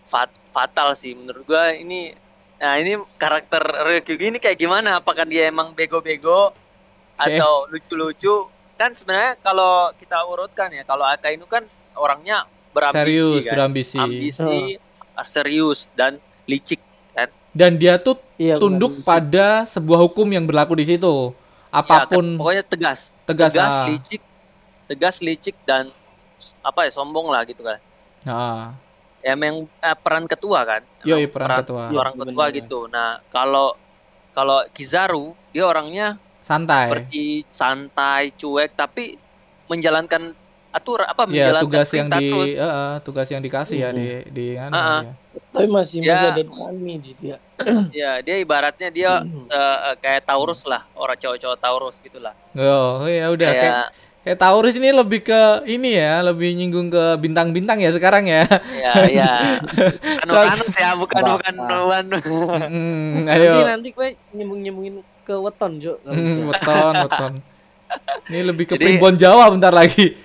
fat- 0.06 0.42
fatal 0.52 0.94
sih 0.94 1.14
menurut 1.14 1.46
gua 1.46 1.72
ini 1.72 2.12
nah 2.58 2.78
ini 2.78 2.94
karakter 3.16 3.58
Ryukyugi 3.58 4.28
ini 4.28 4.38
kayak 4.38 4.54
gimana 4.56 5.00
apakah 5.00 5.26
dia 5.26 5.50
emang 5.50 5.74
bego-bego 5.74 6.54
atau 7.18 7.66
lucu-lucu 7.66 8.46
kan 8.76 8.94
sebenarnya 8.94 9.34
kalau 9.40 9.90
kita 9.96 10.22
urutkan 10.22 10.70
ya 10.70 10.84
kalau 10.84 11.02
Akainu 11.02 11.48
kan 11.48 11.66
orangnya 11.96 12.46
berambisi 12.70 13.02
serius 13.02 13.42
kan 13.42 13.54
berambisi 13.56 13.98
ambisi 13.98 14.58
Oh. 15.12 15.26
serius 15.26 15.90
dan 15.92 16.22
licik 16.46 16.78
dan 17.52 17.76
dia 17.76 17.98
tuh 17.98 18.14
Iya, 18.42 18.56
tunduk 18.58 18.90
benar. 18.96 19.06
pada 19.06 19.48
sebuah 19.66 20.00
hukum 20.02 20.26
yang 20.28 20.44
berlaku 20.44 20.74
di 20.76 20.86
situ 20.88 21.30
Ya, 21.72 21.78
apa 21.80 22.10
pun 22.10 22.26
kan, 22.26 22.38
pokoknya 22.38 22.64
tegas 22.66 23.00
tegas, 23.24 23.54
tegas 23.54 23.74
ah. 23.74 23.86
licik 23.86 24.22
tegas 24.86 25.16
licik 25.20 25.56
dan 25.62 25.88
apa 26.60 26.84
ya 26.84 26.92
sombong 26.92 27.30
lah 27.30 27.46
gitu 27.46 27.62
kan 27.62 27.78
Ah, 28.24 28.76
ya 29.20 29.32
emang 29.32 29.64
eh, 29.80 29.96
peran 29.96 30.26
ketua 30.26 30.62
kan 30.62 30.82
Yoi, 31.02 31.24
Emang 31.24 31.32
peran 31.32 31.58
ketua. 31.62 31.82
seorang 31.86 32.14
Iya, 32.14 32.22
ketua 32.24 32.44
benar. 32.44 32.58
gitu 32.58 32.80
nah 32.88 33.10
kalau 33.28 33.68
kalau 34.32 34.60
Kizaru 34.70 35.26
dia 35.50 35.64
orangnya 35.64 36.08
santai. 36.42 36.86
seperti 36.88 37.24
santai 37.48 38.34
cuek 38.34 38.74
tapi 38.74 39.16
menjalankan 39.68 40.34
atur 40.72 41.04
apa 41.04 41.28
Ya 41.28 41.52
menjalankan 41.52 41.64
tugas 41.64 41.90
yang 41.92 42.08
di 42.10 42.26
terus. 42.26 42.50
eh, 42.50 42.64
eh, 42.64 42.94
tugas 43.02 43.28
yang 43.28 43.42
dikasih 43.42 43.78
ya 43.78 43.90
di 43.92 44.08
di 44.28 44.46
anu, 44.56 44.72
Ah, 44.72 44.80
ah. 44.80 45.02
ya. 45.02 45.14
Tapi 45.52 45.68
masih 45.68 45.98
Ya. 46.00 46.12
masih 46.12 46.28
ada 46.30 46.42
kami 46.44 46.94
di 46.98 47.12
dia. 47.14 47.38
ya 47.94 48.12
dia 48.20 48.36
ibaratnya 48.38 48.90
dia 48.90 49.12
Hmm. 49.20 49.46
eh, 49.46 49.94
kayak 49.98 50.24
Taurus 50.24 50.64
lah 50.64 50.88
orang 50.94 51.14
cowok-cowok 51.16 51.58
Taurus 51.58 51.96
gitulah 52.00 52.34
Oh, 52.54 53.04
ya 53.04 53.30
udah 53.30 53.48
kayak 53.48 53.62
kayak 53.62 53.86
kayak 54.22 54.38
Taurus 54.38 54.74
ini 54.76 54.90
lebih 54.92 55.22
ke 55.22 55.42
ini 55.66 55.94
ya, 55.94 56.22
lebih 56.22 56.54
nyinggung 56.54 56.88
ke 56.88 57.18
bintang-bintang 57.18 57.78
ya 57.78 57.90
sekarang 57.90 58.26
ya. 58.26 58.46
ya 58.82 58.94
ya 59.08 59.32
anu 60.24 60.32
anu 60.34 60.64
ya 60.70 60.90
bukan 60.96 61.22
bukan 61.28 61.56
bukan 61.60 62.06
Hmm, 62.66 63.26
Nanti 63.28 63.44
ayo. 63.44 63.66
nanti 63.68 63.90
gue 63.92 64.08
nyembung 64.32 64.60
nyembungin 64.62 64.96
ke 65.22 65.34
weton 65.36 65.72
Jo. 65.78 66.00
Hmm, 66.02 66.48
weton, 66.48 66.94
weton. 66.98 67.34
Ini 68.28 68.40
lebih 68.46 68.66
ke 68.66 68.74
Jadi- 68.74 68.86
primbon 68.88 69.16
Jawa 69.16 69.50
bentar 69.50 69.72
lagi. 69.72 70.16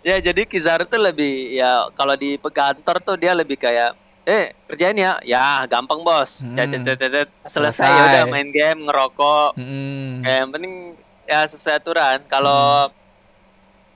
ya 0.00 0.16
jadi 0.20 0.42
Kizaru 0.42 0.84
tuh 0.84 0.98
lebih 0.98 1.32
ya 1.54 1.90
kalau 1.92 2.14
di 2.14 2.38
kantor 2.38 2.96
tuh 2.98 3.16
dia 3.16 3.32
lebih 3.32 3.56
kayak 3.56 3.92
eh 4.24 4.52
kerjain 4.64 4.94
ya 4.94 5.16
ya 5.22 5.44
gampang 5.66 6.00
bos 6.00 6.44
Hmm. 6.44 6.54
Cet, 6.54 6.68
cet, 6.70 6.84
cet, 6.86 7.00
cet. 7.02 7.28
selesai 7.44 7.84
Selesai. 7.84 7.90
ya 7.90 8.04
udah 8.06 8.24
main 8.26 8.48
game 8.48 8.80
ngerokok 8.82 9.50
Hmm. 9.54 10.20
kayak 10.20 10.38
yang 10.38 10.50
penting 10.50 10.74
ya 11.24 11.40
sesuai 11.44 11.74
aturan 11.76 12.18
kalau 12.24 12.88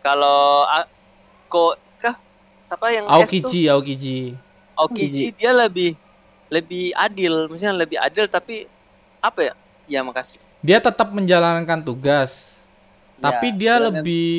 kalau 0.01 0.67
a- 0.67 0.91
ko 1.47 1.73
kah 1.97 2.17
siapa 2.65 2.91
yang? 2.91 3.07
Aokiji, 3.07 3.69
Aokiji. 3.69 4.35
Aokiji 4.75 5.27
dia 5.33 5.53
lebih 5.55 5.95
lebih 6.49 6.93
adil 6.93 7.47
maksudnya 7.47 7.73
lebih 7.75 7.97
adil 7.97 8.27
tapi 8.27 8.67
apa 9.19 9.41
ya 9.43 9.55
ya 9.89 10.01
makasih 10.03 10.41
Dia 10.63 10.79
tetap 10.79 11.11
menjalankan 11.11 11.83
tugas, 11.83 12.63
tapi 13.19 13.51
Ya, 13.51 13.53
dia 13.53 13.75
dia 13.75 13.75
lebih 13.85 14.31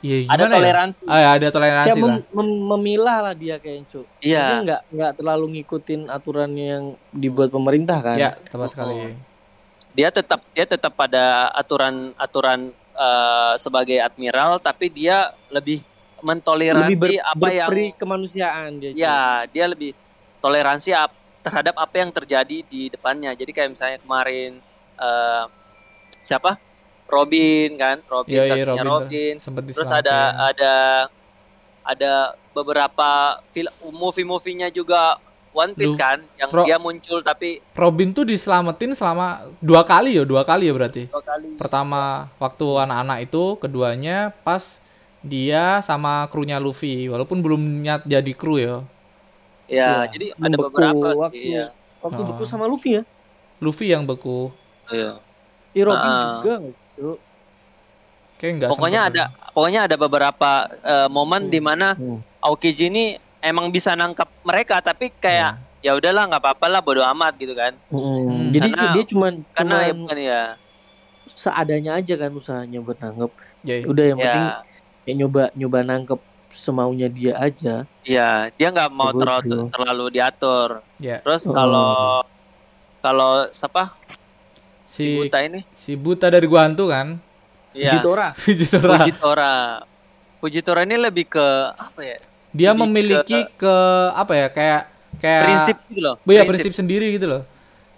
ya 0.00 0.16
ada 0.22 0.30
gimana 0.36 0.46
ya? 0.46 0.54
toleransi 0.54 0.98
Ah, 1.04 1.18
ya, 1.18 1.28
ada 1.32 1.44
Ya 1.44 1.50
toleransi 1.50 1.90
lah. 1.90 2.02
mem- 2.04 2.26
mem- 2.30 2.62
memilah 2.70 3.18
lah 3.20 3.34
dia 3.34 3.56
kayaknya 3.58 3.86
Cuk. 3.88 4.06
Iya. 4.20 4.44
Nggak 4.60 4.80
nggak 4.88 5.12
terlalu 5.14 5.44
ngikutin 5.52 6.00
aturan 6.08 6.50
yang 6.52 6.82
dibuat 7.10 7.48
pemerintah 7.48 7.98
kan. 8.00 8.16
Ya, 8.16 8.38
tepat 8.44 8.66
Oh. 8.66 8.72
sekali. 8.72 9.14
dia 9.92 10.10
tetap 10.10 10.42
dia 10.50 10.66
tetap 10.68 10.90
pada 10.92 11.22
aturan 11.52 11.94
aturan 12.16 12.66
eh, 12.92 13.54
sebagai 13.56 13.98
admiral 14.00 14.58
tapi 14.58 14.86
dia 14.88 15.30
lebih 15.48 15.82
mentoleransi 16.20 16.90
Lebih 16.90 16.98
ber- 17.14 17.22
apa 17.24 17.48
yang 17.52 17.70
kemanusiaan 17.92 18.70
dia. 18.76 18.90
Cuk. 18.90 18.98
ya 19.00 19.18
dia 19.48 19.64
lebih 19.64 19.94
toleransi 20.40 20.90
ap- 20.92 21.14
terhadap 21.40 21.74
apa 21.76 21.94
yang 21.96 22.10
terjadi 22.10 22.62
di 22.64 22.88
depannya 22.88 23.32
jadi 23.32 23.50
kayak 23.50 23.70
misalnya 23.70 23.98
kemarin 24.00 24.58
eh, 24.96 25.44
siapa 26.24 26.56
Robin 27.04 27.76
kan 27.76 28.00
Robin 28.04 28.32
Iya, 28.32 28.42
iya, 28.42 28.54
kasusnya 28.56 28.82
Robin 28.82 29.34
Robin, 29.36 29.70
terus 29.70 29.90
ada 29.92 30.18
ada 30.46 30.74
ada 31.84 32.12
beberapa 32.50 33.10
film 33.50 33.68
movie-movie-nya 33.92 34.68
juga 34.68 35.20
One 35.52 35.70
Piece 35.70 35.92
Lu- 35.92 36.00
kan 36.00 36.18
yang 36.34 36.50
Ro- 36.50 36.64
dia 36.64 36.76
muncul 36.76 37.20
tapi 37.20 37.62
Robin 37.72 38.10
tuh 38.10 38.24
diselamatin 38.24 38.90
selama 38.90 39.44
dua 39.60 39.84
kali 39.84 40.16
ya, 40.16 40.24
dua 40.24 40.42
kali 40.42 40.66
ya 40.66 40.74
berarti. 40.74 41.06
dua 41.06 41.22
kali 41.22 41.54
Pertama 41.54 42.26
waktu 42.36 42.66
anak-anak 42.80 43.18
itu, 43.22 43.54
keduanya 43.56 44.16
pas 44.40 44.82
dia 45.20 45.78
sama 45.80 46.26
krunya 46.26 46.58
Luffy, 46.58 47.06
walaupun 47.06 47.38
belum 47.38 47.60
niat 47.80 48.02
jadi 48.02 48.32
kru 48.32 48.56
ya. 48.56 48.82
ya 49.64 50.04
Iya, 50.04 50.10
jadi 50.10 50.26
ada 50.34 50.56
beberapa 50.58 51.06
waktu 51.14 51.38
sih, 51.38 51.54
ya. 51.54 51.66
waktu 52.00 52.20
Oh. 52.20 52.26
beku 52.26 52.44
sama 52.44 52.64
Luffy 52.64 52.90
ya. 52.94 53.02
Luffy 53.58 53.86
yang 53.88 54.02
beku. 54.02 54.50
Iya. 54.88 55.20
Ih, 55.74 55.82
Robin 55.82 56.06
Ah. 56.08 56.38
juga 56.38 56.54
Cuk. 56.94 57.18
Kayak 58.34 58.52
enggak 58.52 58.68
pokoknya 58.70 59.00
ada 59.04 59.24
pokoknya 59.50 59.80
ada 59.84 59.96
beberapa 59.96 60.50
eh, 60.80 61.08
momen 61.08 61.46
di 61.46 61.58
mana 61.58 61.94
Hmm. 61.94 62.18
Aokiji 62.40 62.86
ini 62.86 63.04
emang 63.40 63.68
bisa 63.68 63.92
nangkap 63.92 64.28
mereka 64.42 64.78
tapi 64.78 65.08
kayak 65.12 65.56
ya 65.80 65.92
udahlah 65.92 66.24
nggak 66.26 66.40
apa-apa 66.40 66.66
lah 66.66 66.80
bodo 66.80 67.00
amat 67.06 67.36
gitu 67.36 67.52
kan 67.52 67.72
Mm, 67.88 68.50
Jadi 68.50 68.68
Karena- 68.70 68.92
dia 68.92 69.04
cuman 69.04 69.32
karena 69.50 69.74
ya 69.74 69.84
cuman 69.86 70.00
bukan 70.02 70.18
ya 70.18 70.42
seadanya 71.26 71.92
aja 71.94 72.14
kan 72.14 72.30
usahanya 72.32 72.78
buat 72.78 72.98
nangkep. 72.98 73.30
Ya, 73.62 73.74
Udah 73.84 74.04
yang 74.06 74.18
penting 74.18 74.44
ya 74.44 74.60
ya 75.04 75.12
nyoba 75.14 75.42
nyoba 75.52 75.78
nangkep 75.82 76.20
semaunya 76.52 77.08
dia 77.08 77.32
aja. 77.34 77.74
ya 78.02 78.28
dia 78.50 78.68
nggak 78.70 78.90
mau 78.90 79.08
Bagus, 79.08 79.20
terlalu 79.20 79.58
terlalu 79.70 80.04
diatur 80.10 80.68
ya. 80.98 81.18
terus 81.20 81.44
Oh. 81.44 81.52
kalau 81.52 81.92
kalau 83.00 83.30
siapa 83.50 83.92
si 84.84 85.02
Si 85.02 85.08
Buta 85.16 85.38
ini 85.40 85.60
si 85.72 85.92
buta 85.94 86.26
dari 86.28 86.46
gua 86.46 86.64
hantu 86.64 86.88
kan. 86.88 87.16
ya 87.72 87.90
Fujitora. 87.90 88.28
Fujitora. 88.36 88.88
Fujitora 88.94 89.52
Fujitora 90.38 90.80
ini 90.84 90.96
lebih 90.96 91.26
ke 91.26 91.46
apa 91.72 92.00
ya 92.00 92.18
Dia 92.50 92.70
Lebih 92.70 92.80
memiliki 92.86 93.38
ke 93.52 93.74
apa 94.12 94.32
ya? 94.32 94.46
Kayak 94.48 94.82
kayak 95.16 95.40
prinsip 95.42 95.76
gitu 95.88 96.00
loh 96.00 96.14
Oh 96.16 96.30
iya, 96.30 96.42
prinsip 96.44 96.70
sendiri 96.70 97.06
gitu 97.12 97.26
loh. 97.26 97.42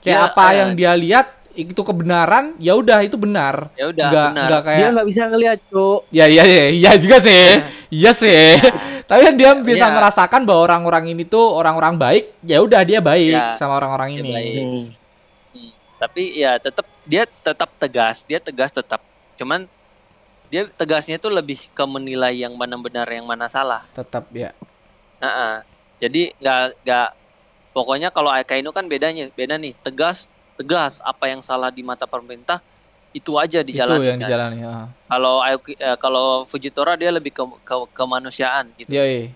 Kayak 0.00 0.16
Dia, 0.16 0.26
apa 0.30 0.42
eh, 0.46 0.54
yang 0.56 0.70
dia 0.72 0.92
lihat 0.94 1.26
itu 1.52 1.80
kebenaran, 1.80 2.52
ya 2.56 2.72
udah 2.72 3.00
itu 3.00 3.16
benar. 3.16 3.72
ya 3.72 3.88
udah 3.88 4.06
Enggak 4.06 4.26
benar 4.28 4.44
enggak 4.44 4.62
kayak 4.62 4.78
Dia 4.78 4.88
nggak 4.92 5.06
bisa 5.08 5.22
ngelihat, 5.26 5.58
Cuk. 5.66 6.00
Ya 6.12 6.24
iya 6.28 6.44
iya 6.44 6.64
iya 6.70 6.90
juga 6.96 7.16
sih. 7.18 7.44
Iya 7.96 8.10
sih. 8.12 8.60
Tapi 9.04 9.20
kan 9.24 9.34
dia 9.34 9.50
bisa 9.56 9.86
Iya. 9.88 9.94
merasakan 9.94 10.44
bahwa 10.44 10.60
orang-orang 10.64 11.04
ini 11.08 11.24
tuh 11.24 11.40
orang-orang 11.52 11.96
baik, 11.96 12.24
ya 12.44 12.60
udah 12.60 12.80
dia 12.82 13.00
baik 13.00 13.32
Iya, 13.32 13.56
sama 13.56 13.76
orang-orang 13.76 14.20
ini. 14.20 14.30
baik. 14.30 14.64
Tapi 15.96 16.36
ya 16.36 16.60
tetap 16.60 16.84
dia 17.08 17.24
tetap 17.24 17.70
tegas 17.80 18.20
dia 18.28 18.36
tegas 18.36 18.68
tetap 18.68 19.00
cuman 19.36 19.64
dia 20.52 20.68
tegasnya 20.76 21.16
itu 21.18 21.28
lebih 21.32 21.58
ke 21.72 21.84
menilai 21.88 22.36
yang 22.36 22.54
mana 22.54 22.76
benar 22.78 23.08
yang 23.10 23.26
mana 23.26 23.48
salah 23.48 23.82
Tetap 23.96 24.28
ya. 24.30 24.52
Nah, 25.18 25.64
jadi 25.96 26.36
nggak 26.36 26.62
nggak 26.84 27.08
pokoknya 27.72 28.08
kalau 28.12 28.28
Akainu 28.28 28.70
kan 28.70 28.84
bedanya 28.84 29.28
beda 29.32 29.56
nih 29.56 29.72
tegas 29.80 30.28
tegas 30.56 31.00
apa 31.04 31.28
yang 31.28 31.40
salah 31.40 31.72
di 31.72 31.80
mata 31.80 32.04
pemerintah 32.04 32.60
itu 33.16 33.32
aja 33.40 33.64
itu 33.64 33.72
dijalani 33.72 34.04
yang 34.04 34.20
kan. 34.20 34.28
dijalani. 34.28 34.56
Ya. 34.60 34.74
kalau 35.08 35.36
eh, 35.48 35.96
kalau 35.96 36.44
Fujitora 36.44 37.00
dia 37.00 37.08
lebih 37.08 37.32
ke, 37.32 37.44
ke 37.64 37.74
kemanusiaan 37.96 38.68
gitu 38.76 38.92
Ya, 38.92 39.04
iya. 39.08 39.32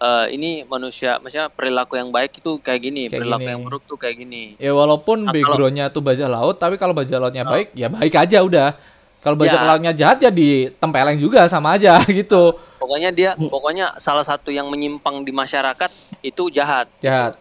Eh, 0.00 0.26
ini 0.32 0.64
manusia 0.64 1.20
maksudnya 1.20 1.52
perilaku 1.52 1.92
yang 1.92 2.08
baik 2.08 2.32
itu 2.34 2.56
kayak 2.56 2.80
gini 2.80 3.02
Kayak 3.04 3.20
perilaku 3.20 3.40
gini. 3.40 3.52
yang 3.52 3.60
buruk 3.60 3.82
tuh 3.84 3.98
kayak 4.00 4.16
gini 4.16 4.42
Ya 4.56 4.72
walaupun 4.72 5.28
Nah, 5.28 5.30
backgroundnya 5.30 5.86
tuh 5.88 6.00
bajak 6.00 6.24
laut, 6.24 6.56
tapi 6.56 6.74
kalau 6.74 6.96
bajak 6.96 7.20
lautnya 7.20 7.44
Oh. 7.44 7.52
baik, 7.52 7.68
ya 7.74 7.86
baik 7.86 8.14
aja 8.14 8.40
udah. 8.40 8.72
Kalau 9.20 9.36
bajak 9.36 9.60
Ya. 9.60 9.68
lautnya 9.68 9.92
jahat 9.92 10.16
ya 10.18 10.32
ditempeleng 10.32 11.20
juga 11.20 11.44
sama 11.46 11.76
aja 11.76 12.00
gitu. 12.10 12.56
pokoknya 12.80 13.12
dia 13.12 13.30
pokoknya 13.36 13.92
salah 13.96 14.24
satu 14.24 14.48
yang 14.48 14.64
menyimpang 14.66 15.20
di 15.20 15.28
masyarakat 15.30 15.92
itu 16.22 16.48
jahat 16.48 16.88
Jahat. 16.98 17.36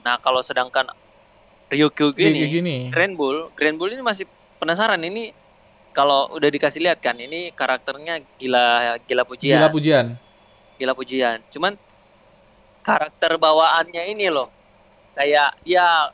nah 0.00 0.14
kalau 0.16 0.38
sedangkan 0.38 0.86
Ryukyu 1.68 2.14
gini 2.14 2.46
gini. 2.48 2.76
Grand 2.88 3.12
Bull 3.12 3.50
Grand 3.52 3.74
Bull 3.74 3.90
ini 3.90 4.00
masih 4.00 4.24
penasaran 4.56 5.02
ini 5.02 5.34
kalau 5.90 6.30
udah 6.30 6.46
dikasih 6.46 6.78
lihat 6.80 6.96
kan 6.98 7.18
ini 7.18 7.50
karakternya 7.50 8.22
gila 8.38 8.66
gila 9.02 9.22
pujian 9.24 9.58
Gila 9.58 9.68
pujian. 9.68 10.06
Gila 10.78 10.94
pujian 10.94 11.42
cuman 11.50 11.74
karakter 12.80 13.36
bawaannya 13.36 14.08
ini 14.08 14.30
loh 14.30 14.48
kayak 15.12 15.58
ya 15.62 16.08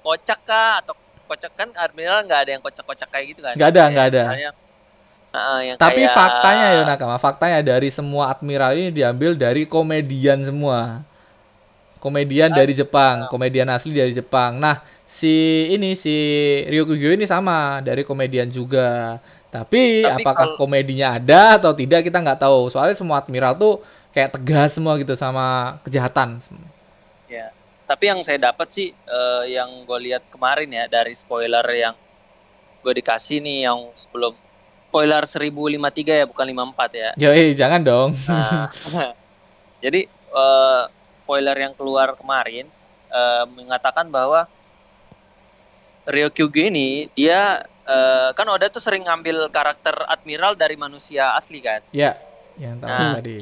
kocak 0.00 0.40
kah 0.44 0.80
atau 0.80 0.94
kocak 1.26 1.52
kan 1.54 1.68
Admiral 1.74 2.26
nggak 2.26 2.40
ada 2.42 2.50
yang 2.54 2.62
kocak-kocak 2.62 3.08
kayak 3.08 3.26
gitu 3.32 3.40
kan 3.40 3.54
Nggak 3.54 3.70
ada, 3.70 3.82
nggak 3.86 4.06
ada. 4.10 4.22
misalnya, 4.26 4.50
uh, 5.30 5.60
yang 5.62 5.76
Tapi 5.78 6.02
kayak- 6.02 6.14
faktanya 6.14 6.66
ya 6.74 6.82
Nakama, 6.82 7.16
faktanya 7.16 7.58
dari 7.62 7.88
semua 7.88 8.28
admiral 8.28 8.74
ini 8.74 8.90
diambil 8.90 9.38
dari 9.38 9.62
komedian 9.62 10.42
semua. 10.42 11.06
Komedian 12.00 12.48
dari 12.50 12.72
Jepang, 12.72 13.28
komedian 13.28 13.68
asli 13.68 13.92
dari 13.92 14.08
Jepang. 14.10 14.56
Nah, 14.56 14.80
si 15.04 15.30
ini 15.68 15.92
si 15.92 16.16
Ryokugyo 16.64 17.12
ini 17.12 17.28
sama 17.28 17.84
dari 17.84 18.02
komedian 18.02 18.48
juga. 18.48 19.20
Tapi, 19.50 20.06
Tapi 20.06 20.22
apakah 20.22 20.54
kalau- 20.54 20.58
komedinya 20.62 21.18
ada 21.18 21.58
atau 21.58 21.74
tidak 21.74 22.06
kita 22.06 22.22
nggak 22.22 22.38
tahu. 22.38 22.70
Soalnya 22.70 22.94
semua 22.94 23.18
admiral 23.18 23.58
tuh 23.58 23.82
kayak 24.14 24.38
tegas 24.38 24.78
semua 24.78 24.94
gitu 24.98 25.18
sama 25.18 25.78
kejahatan. 25.82 26.38
Ya. 27.26 27.50
Tapi 27.86 28.04
yang 28.06 28.22
saya 28.22 28.38
dapat 28.38 28.70
sih 28.70 28.94
eh, 28.94 29.44
yang 29.50 29.82
gue 29.82 29.98
lihat 30.06 30.22
kemarin 30.30 30.70
ya 30.70 30.86
dari 30.86 31.10
spoiler 31.18 31.66
yang 31.74 31.98
gue 32.80 32.92
dikasih 33.02 33.42
nih 33.42 33.66
yang 33.66 33.90
sebelum 33.98 34.38
spoiler 34.86 35.26
1053 35.26 36.22
ya 36.22 36.26
bukan 36.30 36.46
54 36.46 36.94
ya. 36.94 37.10
Yo, 37.18 37.30
eh, 37.34 37.50
jangan 37.50 37.82
dong. 37.82 38.10
Nah, 38.30 38.70
jadi 39.84 40.06
eh, 40.06 40.82
spoiler 41.26 41.56
yang 41.58 41.74
keluar 41.74 42.14
kemarin 42.14 42.70
eh, 43.10 43.44
mengatakan 43.50 44.06
bahwa 44.06 44.46
Ryokyuge 46.06 46.70
ini 46.70 47.06
dia 47.14 47.62
eh, 47.90 48.30
kan 48.38 48.46
Oda 48.46 48.70
tuh 48.70 48.78
sering 48.78 49.02
ngambil 49.02 49.50
karakter 49.50 49.94
admiral 50.06 50.54
dari 50.54 50.78
manusia 50.78 51.34
asli 51.34 51.58
kan. 51.58 51.82
Ya, 51.90 52.14
yang 52.54 52.78
tahu 52.78 52.90
Nah. 52.90 53.14
tadi. 53.18 53.38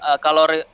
Eh, 0.00 0.18
kalau 0.24 0.48
Ry- 0.48 0.68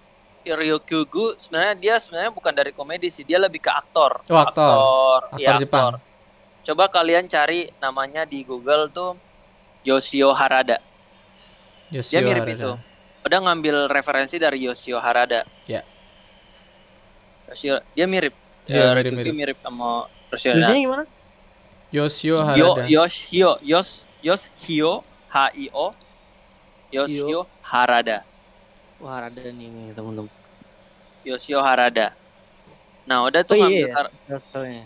Ryukyugu 0.47 1.35
sebenarnya 1.43 1.75
dia 1.75 1.95
sebenarnya 1.99 2.31
bukan 2.31 2.55
dari 2.55 2.71
komedi 2.71 3.11
sih, 3.11 3.27
dia 3.27 3.43
lebih 3.43 3.59
ke 3.59 3.71
aktor. 3.71 4.23
Oh, 4.31 4.39
aktor. 4.39 4.47
Aktor, 4.47 5.21
Aktor 5.35 5.43
iya, 5.43 5.59
Jepang. 5.59 5.99
Coba 6.63 6.87
kalian 6.87 7.27
cari 7.27 7.67
namanya 7.83 8.23
di 8.23 8.47
Google 8.47 8.87
tuh 8.95 9.19
Yoshio 9.83 10.31
Harada. 10.31 10.79
Dia 11.91 11.99
Yoshio 11.99 12.23
mirip 12.23 12.43
Harada. 12.47 12.55
itu. 12.55 12.71
Udah 13.27 13.39
ngambil 13.43 13.91
referensi 13.91 14.39
dari 14.39 14.63
Yoshio 14.63 15.03
Harada. 15.03 15.43
Ya. 15.67 15.83
Yoshio, 17.51 17.83
dia 17.95 18.07
mirip. 18.07 18.35
Iya, 18.67 18.91
Eh, 18.91 18.95
mirip, 18.99 19.13
mirip. 19.15 19.33
mirip 19.35 19.59
sama 19.63 20.07
Yoshio 20.31 20.55
Terusnya 20.55 20.79
gimana? 20.79 21.05
Yoshio 21.97 22.37
Yo, 22.37 22.45
Harada. 22.45 22.85
Yoshio, 22.85 23.51
Yos, 23.65 24.05
Yoshio, 24.21 25.01
H 25.33 25.37
I 25.57 25.73
O, 25.73 25.97
Yoshio 26.93 27.49
Harada. 27.65 28.21
Wah 29.01 29.25
ada 29.25 29.41
nih 29.49 29.69
nih 29.73 29.97
teman-teman. 29.97 30.29
Yoshio 31.25 31.59
Harada. 31.65 32.13
Nah, 33.09 33.25
udah 33.25 33.41
tuh 33.41 33.57
Oh 33.57 33.65
ngambil 33.65 33.89
iya, 33.89 34.05
style-stylenya. 34.13 34.85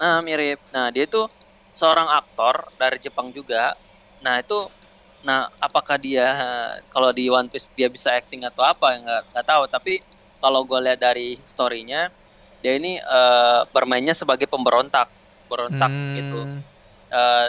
Nah, 0.00 0.24
mirip. 0.24 0.58
Nah, 0.72 0.88
dia 0.88 1.04
tuh 1.04 1.28
seorang 1.76 2.08
aktor 2.08 2.64
dari 2.80 2.96
Jepang 2.96 3.28
juga. 3.28 3.76
Nah, 4.24 4.40
itu 4.40 4.56
nah 5.22 5.46
apakah 5.62 5.94
dia 5.94 6.34
kalau 6.90 7.14
di 7.14 7.30
One 7.30 7.46
Piece 7.46 7.70
dia 7.78 7.86
bisa 7.86 8.10
acting 8.10 8.42
atau 8.42 8.66
apa 8.66 8.98
nggak 8.98 9.22
nggak 9.30 9.46
tahu, 9.46 9.62
tapi 9.70 10.02
kalau 10.42 10.66
gue 10.66 10.78
lihat 10.82 10.98
dari 10.98 11.38
story-nya 11.46 12.10
dia 12.58 12.74
ini 12.74 12.98
eh, 12.98 13.60
bermainnya 13.70 14.18
sebagai 14.18 14.50
pemberontak, 14.50 15.06
berontak 15.52 15.92
Hmm, 15.92 16.16
gitu. 16.16 16.40
Eh, 17.12 17.46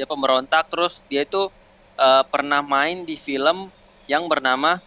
dia 0.00 0.06
pemberontak 0.08 0.72
terus 0.72 1.04
dia 1.12 1.28
itu 1.28 1.52
eh, 2.00 2.22
pernah 2.32 2.64
main 2.64 3.04
di 3.04 3.20
film 3.20 3.68
yang 4.08 4.24
bernama 4.24 4.80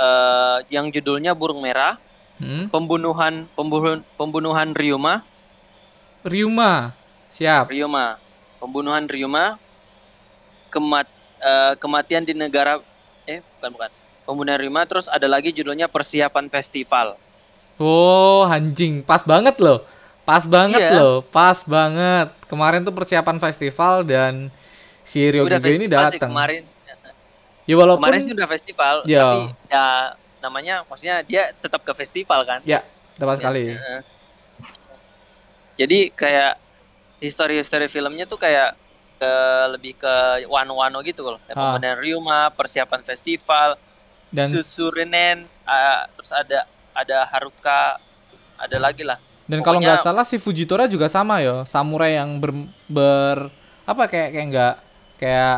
eh, 0.00 0.58
yang 0.72 0.88
judulnya 0.88 1.36
Burung 1.36 1.60
Merah, 1.60 2.00
hmm. 2.40 2.72
pembunuhan 2.72 3.44
pembunuhan 3.52 4.00
pembunuhan 4.16 4.72
Ryuma 4.72 5.20
Ryuma. 6.24 6.96
Siap. 7.28 7.68
Ryuma, 7.68 8.16
pembunuhan 8.56 9.04
Ryuma, 9.04 9.60
kemat 10.72 11.04
eh, 11.44 11.76
kematian 11.76 12.24
di 12.24 12.32
negara 12.32 12.80
eh 13.28 13.44
bukan 13.60 13.70
bukan 13.76 13.90
pembunuhan 14.24 14.58
Ryuma 14.64 14.88
terus 14.88 15.04
ada 15.12 15.28
lagi 15.28 15.52
judulnya 15.52 15.84
persiapan 15.84 16.48
festival. 16.48 17.20
Oh, 17.76 18.48
anjing. 18.48 19.04
Pas 19.04 19.20
banget 19.20 19.60
loh. 19.60 19.84
Pas 20.24 20.44
banget 20.44 20.80
Iya. 20.80 20.96
loh. 20.96 21.16
Pas 21.22 21.60
banget. 21.62 22.28
Kemarin 22.48 22.80
tuh 22.80 22.92
persiapan 22.92 23.36
festival 23.38 24.02
dan 24.02 24.48
si 25.04 25.20
Ryo 25.20 25.44
Udah 25.44 25.60
ini 25.60 25.84
datang. 25.84 26.32
kemarin. 26.32 26.64
Ya 27.64 27.74
walaupun 27.76 28.04
Kemarin 28.04 28.20
sih 28.20 28.32
udah 28.32 28.48
festival, 28.48 28.94
Iya. 29.04 29.20
tapi 29.24 29.40
ya 29.68 29.84
namanya 30.40 30.74
maksudnya 30.84 31.24
dia 31.24 31.48
tetap 31.56 31.80
ke 31.80 31.92
festival 31.94 32.44
kan. 32.44 32.60
ya 32.62 32.84
tepat 33.16 33.40
sekali. 33.40 33.72
Heeh. 33.72 34.00
Jadi 35.74 35.98
kayak 36.12 36.60
histori-histori 37.18 37.88
filmnya 37.88 38.24
tuh 38.24 38.36
kayak 38.36 38.76
ke 39.16 39.32
lebih 39.70 39.96
ke 39.96 40.14
wano-wano 40.46 41.00
gitu 41.00 41.24
loh. 41.24 41.40
Kayak 41.46 41.56
Ah. 41.56 41.94
Ryuma, 41.96 42.52
persiapan 42.52 43.00
festival, 43.00 43.80
Dan 44.28 44.50
Sutsurinen, 44.50 45.46
ah, 45.62 46.10
terus 46.10 46.30
ada 46.30 46.66
ada 46.90 47.18
Haruka, 47.26 47.96
ada 48.56 48.76
lagi 48.76 49.06
lah. 49.06 49.14
Dan 49.44 49.60
kalau 49.60 49.78
nggak 49.80 50.00
salah 50.00 50.24
si 50.24 50.36
Fujitora 50.40 50.88
juga 50.88 51.06
sama 51.12 51.40
ya, 51.44 51.62
samurai 51.68 52.16
yang 52.16 52.40
ber, 52.40 52.52
ber- 52.88 53.52
apa 53.84 54.08
kayak 54.08 54.28
kayak 54.32 54.46
nggak 54.52 54.74
kayak 55.20 55.56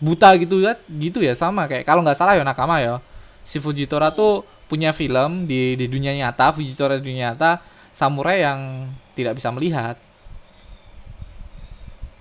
buta 0.00 0.28
gitu 0.38 0.62
ya, 0.62 0.72
gitu 0.88 1.18
ya 1.20 1.34
sama 1.34 1.66
kayak 1.66 1.84
kalau 1.84 2.00
nggak 2.06 2.16
salah 2.18 2.38
ya 2.38 2.44
Nakama 2.46 2.78
ya. 2.80 3.02
Si 3.42 3.58
Fujitora 3.58 4.14
tuh 4.14 4.46
punya 4.70 4.94
film 4.94 5.50
di 5.50 5.74
di 5.74 5.86
dunia 5.90 6.14
nyata, 6.14 6.54
Fujitora 6.54 6.96
di 6.98 7.10
dunia 7.10 7.34
nyata 7.34 7.58
samurai 7.90 8.46
yang 8.46 8.86
tidak 9.18 9.34
bisa 9.36 9.50
melihat. 9.50 9.98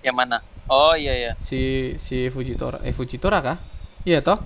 Yang 0.01 0.15
mana? 0.15 0.37
Oh 0.69 0.93
iya 0.97 1.13
iya. 1.13 1.31
Si 1.41 1.93
si 2.01 2.29
Fujitora 2.33 2.81
eh 2.85 2.93
Fujitora 2.93 3.41
kah? 3.41 3.57
Iya 4.07 4.21
toh? 4.25 4.39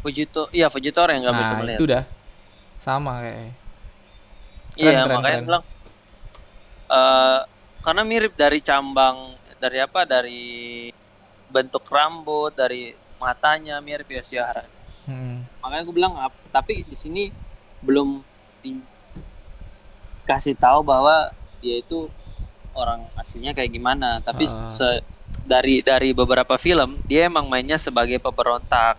Fujito, 0.00 0.48
iya 0.52 0.72
Fujitora 0.72 1.12
yang 1.12 1.28
nggak 1.28 1.36
bisa 1.44 1.52
Nah, 1.54 1.60
melihat. 1.60 1.78
itu 1.78 1.84
dah 1.88 2.04
sama 2.80 3.20
kayak. 3.20 3.52
Iya, 4.76 5.02
keren, 5.02 5.16
makanya 5.16 5.34
keren. 5.34 5.46
bilang 5.46 5.64
eh 6.90 7.40
karena 7.80 8.02
mirip 8.04 8.32
dari 8.34 8.58
cambang 8.60 9.16
dari 9.56 9.78
apa? 9.80 10.04
Dari 10.04 10.42
bentuk 11.48 11.84
rambut, 11.86 12.52
dari 12.52 12.92
matanya 13.16 13.80
mirip 13.80 14.06
Yoshihara. 14.06 14.64
Hmm. 15.04 15.44
Makanya 15.60 15.82
gue 15.82 15.94
bilang 15.94 16.14
ap- 16.16 16.36
tapi 16.48 16.84
di 16.84 16.94
sini 16.94 17.28
belum 17.80 18.20
dikasih 20.24 20.56
tahu 20.56 20.80
bahwa 20.82 21.28
dia 21.60 21.78
itu 21.78 22.08
orang 22.72 23.04
aslinya 23.14 23.52
kayak 23.52 23.70
gimana. 23.70 24.20
Tapi 24.20 24.44
Ah. 24.44 24.68
se- 24.68 25.02
dari 25.42 25.82
dari 25.82 26.14
beberapa 26.14 26.54
film 26.56 27.00
dia 27.04 27.26
emang 27.26 27.48
mainnya 27.48 27.76
sebagai 27.76 28.16
pemberontak. 28.16 28.96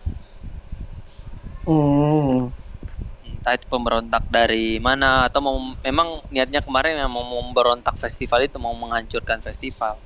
Hmm. 1.63 2.49
Entah 3.41 3.57
itu 3.57 3.65
pemberontak 3.65 4.21
dari 4.29 4.77
mana 4.77 5.25
atau 5.25 5.41
mau 5.41 5.57
memang 5.81 6.21
niatnya 6.29 6.61
kemarin 6.61 6.93
yang 6.93 7.09
mau 7.09 7.25
memberontak 7.25 7.97
festival 7.97 8.45
itu 8.45 8.61
mau 8.61 8.69
menghancurkan 8.77 9.41
festival 9.41 9.97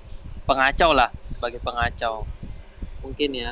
pengacau 0.48 0.96
lah 0.96 1.12
sebagai 1.28 1.60
pengacau 1.60 2.24
mungkin 3.04 3.32
ya 3.36 3.52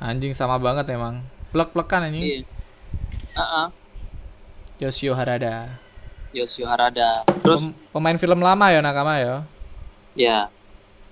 Anjing 0.00 0.32
sama 0.32 0.56
banget 0.56 0.88
emang. 0.92 1.20
Plek-plekan 1.52 2.08
anjing. 2.08 2.24
iya 2.24 2.44
ah. 3.36 3.68
Yoshio 4.80 5.12
Harada. 5.12 5.76
Yoshio 6.32 6.64
Harada 6.64 7.24
terus 7.40 7.68
Pem- 7.68 7.76
pemain 7.92 8.16
film 8.16 8.40
lama 8.40 8.68
ya 8.68 8.80
Nakama 8.80 9.16
ya. 9.16 9.34
ya 10.12 10.38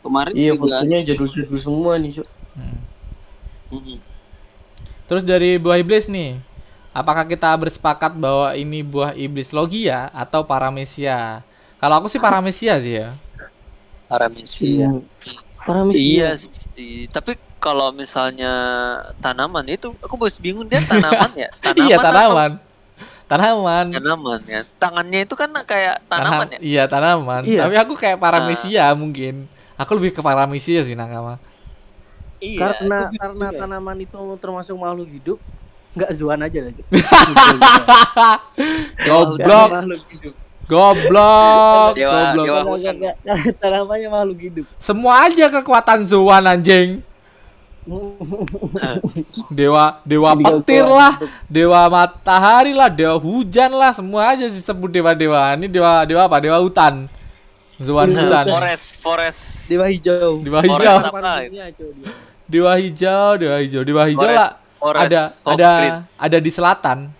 kemarin 0.04 0.32
Iya 0.32 0.52
juga 0.56 0.76
fotonya 0.80 0.98
jadul-jadul 1.04 1.58
semua 1.58 1.96
nih. 1.96 2.20
Hmm. 2.52 2.78
Mm-mm. 3.72 3.98
Terus 5.04 5.24
dari 5.24 5.56
buah 5.56 5.80
iblis 5.80 6.08
nih, 6.08 6.36
apakah 6.98 7.24
kita 7.24 7.48
bersepakat 7.54 8.12
bahwa 8.14 8.52
ini 8.52 8.82
buah 8.82 9.14
iblis 9.14 9.50
logia 9.50 10.10
atau 10.10 10.42
paramesia? 10.42 11.40
Kalau 11.78 11.94
aku 11.96 12.10
sih 12.10 12.18
paramesia 12.18 12.74
sih 12.78 12.98
ya. 12.98 13.14
Paramesia 14.08 14.88
Paramesia. 15.58 16.00
iya 16.00 16.30
sih 16.34 17.04
tapi 17.08 17.36
kalau 17.60 17.92
misalnya 17.92 18.48
tanaman 19.18 19.66
itu 19.68 19.92
aku 20.00 20.16
bos 20.16 20.40
bingung 20.40 20.64
dia 20.64 20.80
tanaman 20.88 21.28
ya 21.36 21.48
tanaman 21.60 21.84
iya 21.84 21.94
atau 21.94 22.06
tanaman. 22.08 22.50
Tanaman. 23.28 23.86
tanaman 23.92 24.40
ya 24.48 24.60
tangannya 24.80 25.20
itu 25.28 25.34
kan 25.36 25.50
kayak 25.62 26.00
tanaman 26.08 26.46
ya 26.48 26.56
Tanam- 26.56 26.64
Iya 26.64 26.82
tanaman. 26.88 27.42
Iya. 27.44 27.58
Tapi 27.62 27.74
aku 27.76 27.92
kayak 27.94 28.16
paramesia 28.16 28.88
mungkin. 28.96 29.44
Aku 29.76 29.94
lebih 29.94 30.10
ke 30.10 30.22
paramesia 30.24 30.80
sih 30.82 30.96
Nakama. 30.96 31.36
iya 32.40 32.58
karena 32.72 33.10
karena 33.12 33.46
tanaman 33.52 33.98
itu 34.00 34.14
termasuk 34.38 34.72
makhluk 34.74 35.10
hidup, 35.10 35.38
nggak 35.96 36.10
zuan 36.14 36.40
aja 36.44 36.58
lah. 36.68 36.72
Goblok, 39.08 39.70
goblok, 40.68 41.92
Dewa- 41.96 42.34
goblok. 42.36 42.76
dewa-. 42.82 43.16
Tanamannya 43.60 44.08
makhluk 44.12 44.38
hidup. 44.38 44.64
Semua 44.76 45.24
aja 45.26 45.48
kekuatan 45.48 46.04
Zuan 46.04 46.44
anjing. 46.44 47.00
Dewa 49.58 49.96
dewa 50.04 50.36
petir 50.36 50.84
lah, 50.84 51.16
dewa 51.48 51.88
matahari 51.88 52.76
lah, 52.76 52.92
dewa 52.92 53.16
hujan 53.16 53.72
lah, 53.72 53.96
semua 53.96 54.36
aja 54.36 54.44
disebut 54.44 54.92
dewa-dewa. 54.92 55.56
Ini 55.56 55.72
dewa 55.72 56.04
dewa 56.04 56.28
apa? 56.28 56.36
Dewa 56.36 56.60
hutan. 56.60 57.08
Zuan 57.80 58.12
hutan. 58.12 58.44
forest 58.44 59.00
forest 59.00 59.72
Dewa 59.72 59.86
hijau. 59.88 60.42
Dewa 60.44 60.60
hijau. 60.60 60.98
Dewa 62.44 62.72
hijau, 62.76 63.30
dewa 63.40 63.56
hijau, 63.56 63.82
dewa 63.88 64.02
hijau 64.04 64.28
lah. 64.36 64.60
Forest 64.78 65.04
Ada 65.04 65.22
of 65.42 65.52
ada 65.52 65.70
Grid. 65.74 65.94
ada 66.16 66.38
di 66.38 66.50
selatan. 66.50 66.98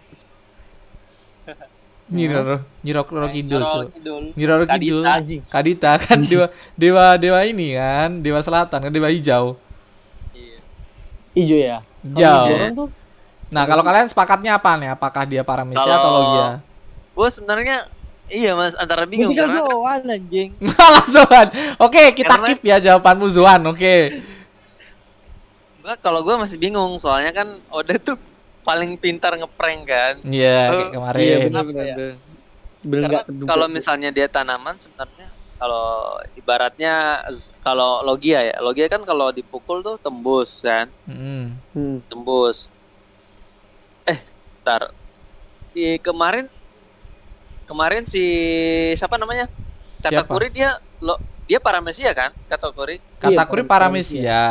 Nyiroro, 2.09 2.57
Nyiroro 2.81 3.27
Kidul, 3.29 3.61
Nyiroro 3.61 3.69
Cuk. 3.69 3.89
Kidul. 3.93 4.23
Nyiroro 4.33 4.65
Kadita. 4.65 4.81
Kidul. 4.81 5.05
Anjing. 5.05 5.41
Kadita 5.45 5.91
kan 6.01 6.19
dewa 6.23 6.47
dewa 6.81 7.05
dewa 7.15 7.41
ini 7.45 7.77
kan, 7.77 8.11
dewa 8.19 8.41
selatan 8.41 8.79
kan 8.89 8.93
dewa 8.93 9.13
hijau. 9.13 9.61
Iya. 10.33 10.59
Hijau 11.35 11.59
ya. 11.59 11.79
Hijau. 12.03 12.45
Tuh 12.75 12.89
Nah, 13.49 13.65
kalau 13.65 13.81
kalian 13.81 14.05
sepakatnya 14.05 14.61
apa 14.61 14.77
nih? 14.77 14.93
Apakah 14.93 15.25
dia 15.25 15.41
paramesia 15.41 15.81
atau 15.89 16.11
logia? 16.13 16.49
Gue 17.17 17.29
sebenarnya 17.29 17.89
iya 18.29 18.53
mas 18.53 18.77
antara 18.77 19.09
bingung 19.09 19.33
kan 19.33 19.49
karena 19.49 19.65
Zoan 19.65 20.01
anjing. 20.05 20.49
Langsung. 20.93 21.29
Oke, 21.81 22.13
kita 22.13 22.37
Karena- 22.37 22.45
keep 22.47 22.61
ya 22.61 22.77
jawabanmu 22.79 23.25
Zuan. 23.29 23.65
Oke. 23.65 24.21
Gua 25.89 25.97
kalau 25.97 26.21
gue 26.21 26.37
masih 26.37 26.61
bingung 26.61 27.01
soalnya 27.01 27.33
kan 27.33 27.49
Oda 27.73 27.97
tuh 27.97 28.21
paling 28.61 29.01
pintar 29.01 29.33
ngeprank 29.33 29.81
kan. 29.89 30.15
Iya, 30.21 30.69
Oh, 30.69 30.73
kayak 30.77 30.93
kemarin. 30.93 31.21
Iya 31.25 31.37
benar 31.49 31.63
benar. 31.65 31.85
ya? 31.89 31.95
Karena 32.79 33.21
kalau 33.49 33.67
misalnya 33.67 34.13
dia 34.13 34.29
tanaman 34.29 34.77
sebenarnya 34.77 35.33
kalau 35.57 35.89
ibaratnya 36.37 37.25
kalau 37.65 38.05
logia 38.05 38.45
ya 38.45 38.61
logia 38.61 38.87
kan 38.87 39.03
kalau 39.03 39.33
dipukul 39.33 39.83
tuh 39.83 39.97
tembus 39.99 40.63
kan 40.63 40.87
Mm-mm. 41.11 41.59
Hmm. 41.75 41.99
tembus 42.07 42.71
eh 44.07 44.23
ntar 44.63 44.95
di 45.75 45.99
kemarin 45.99 46.47
kemarin 47.67 48.07
si 48.07 48.23
siapa 48.95 49.19
namanya 49.19 49.51
Siapa? 49.99 50.23
Katakuri 50.23 50.55
dia 50.55 50.79
lo 51.03 51.19
dia 51.51 51.59
paramesia 51.59 52.15
kan 52.15 52.31
Katakuri 52.47 53.03
Katakuri 53.19 53.67
Iya, 53.67 53.69
Paramesia. 53.69 54.43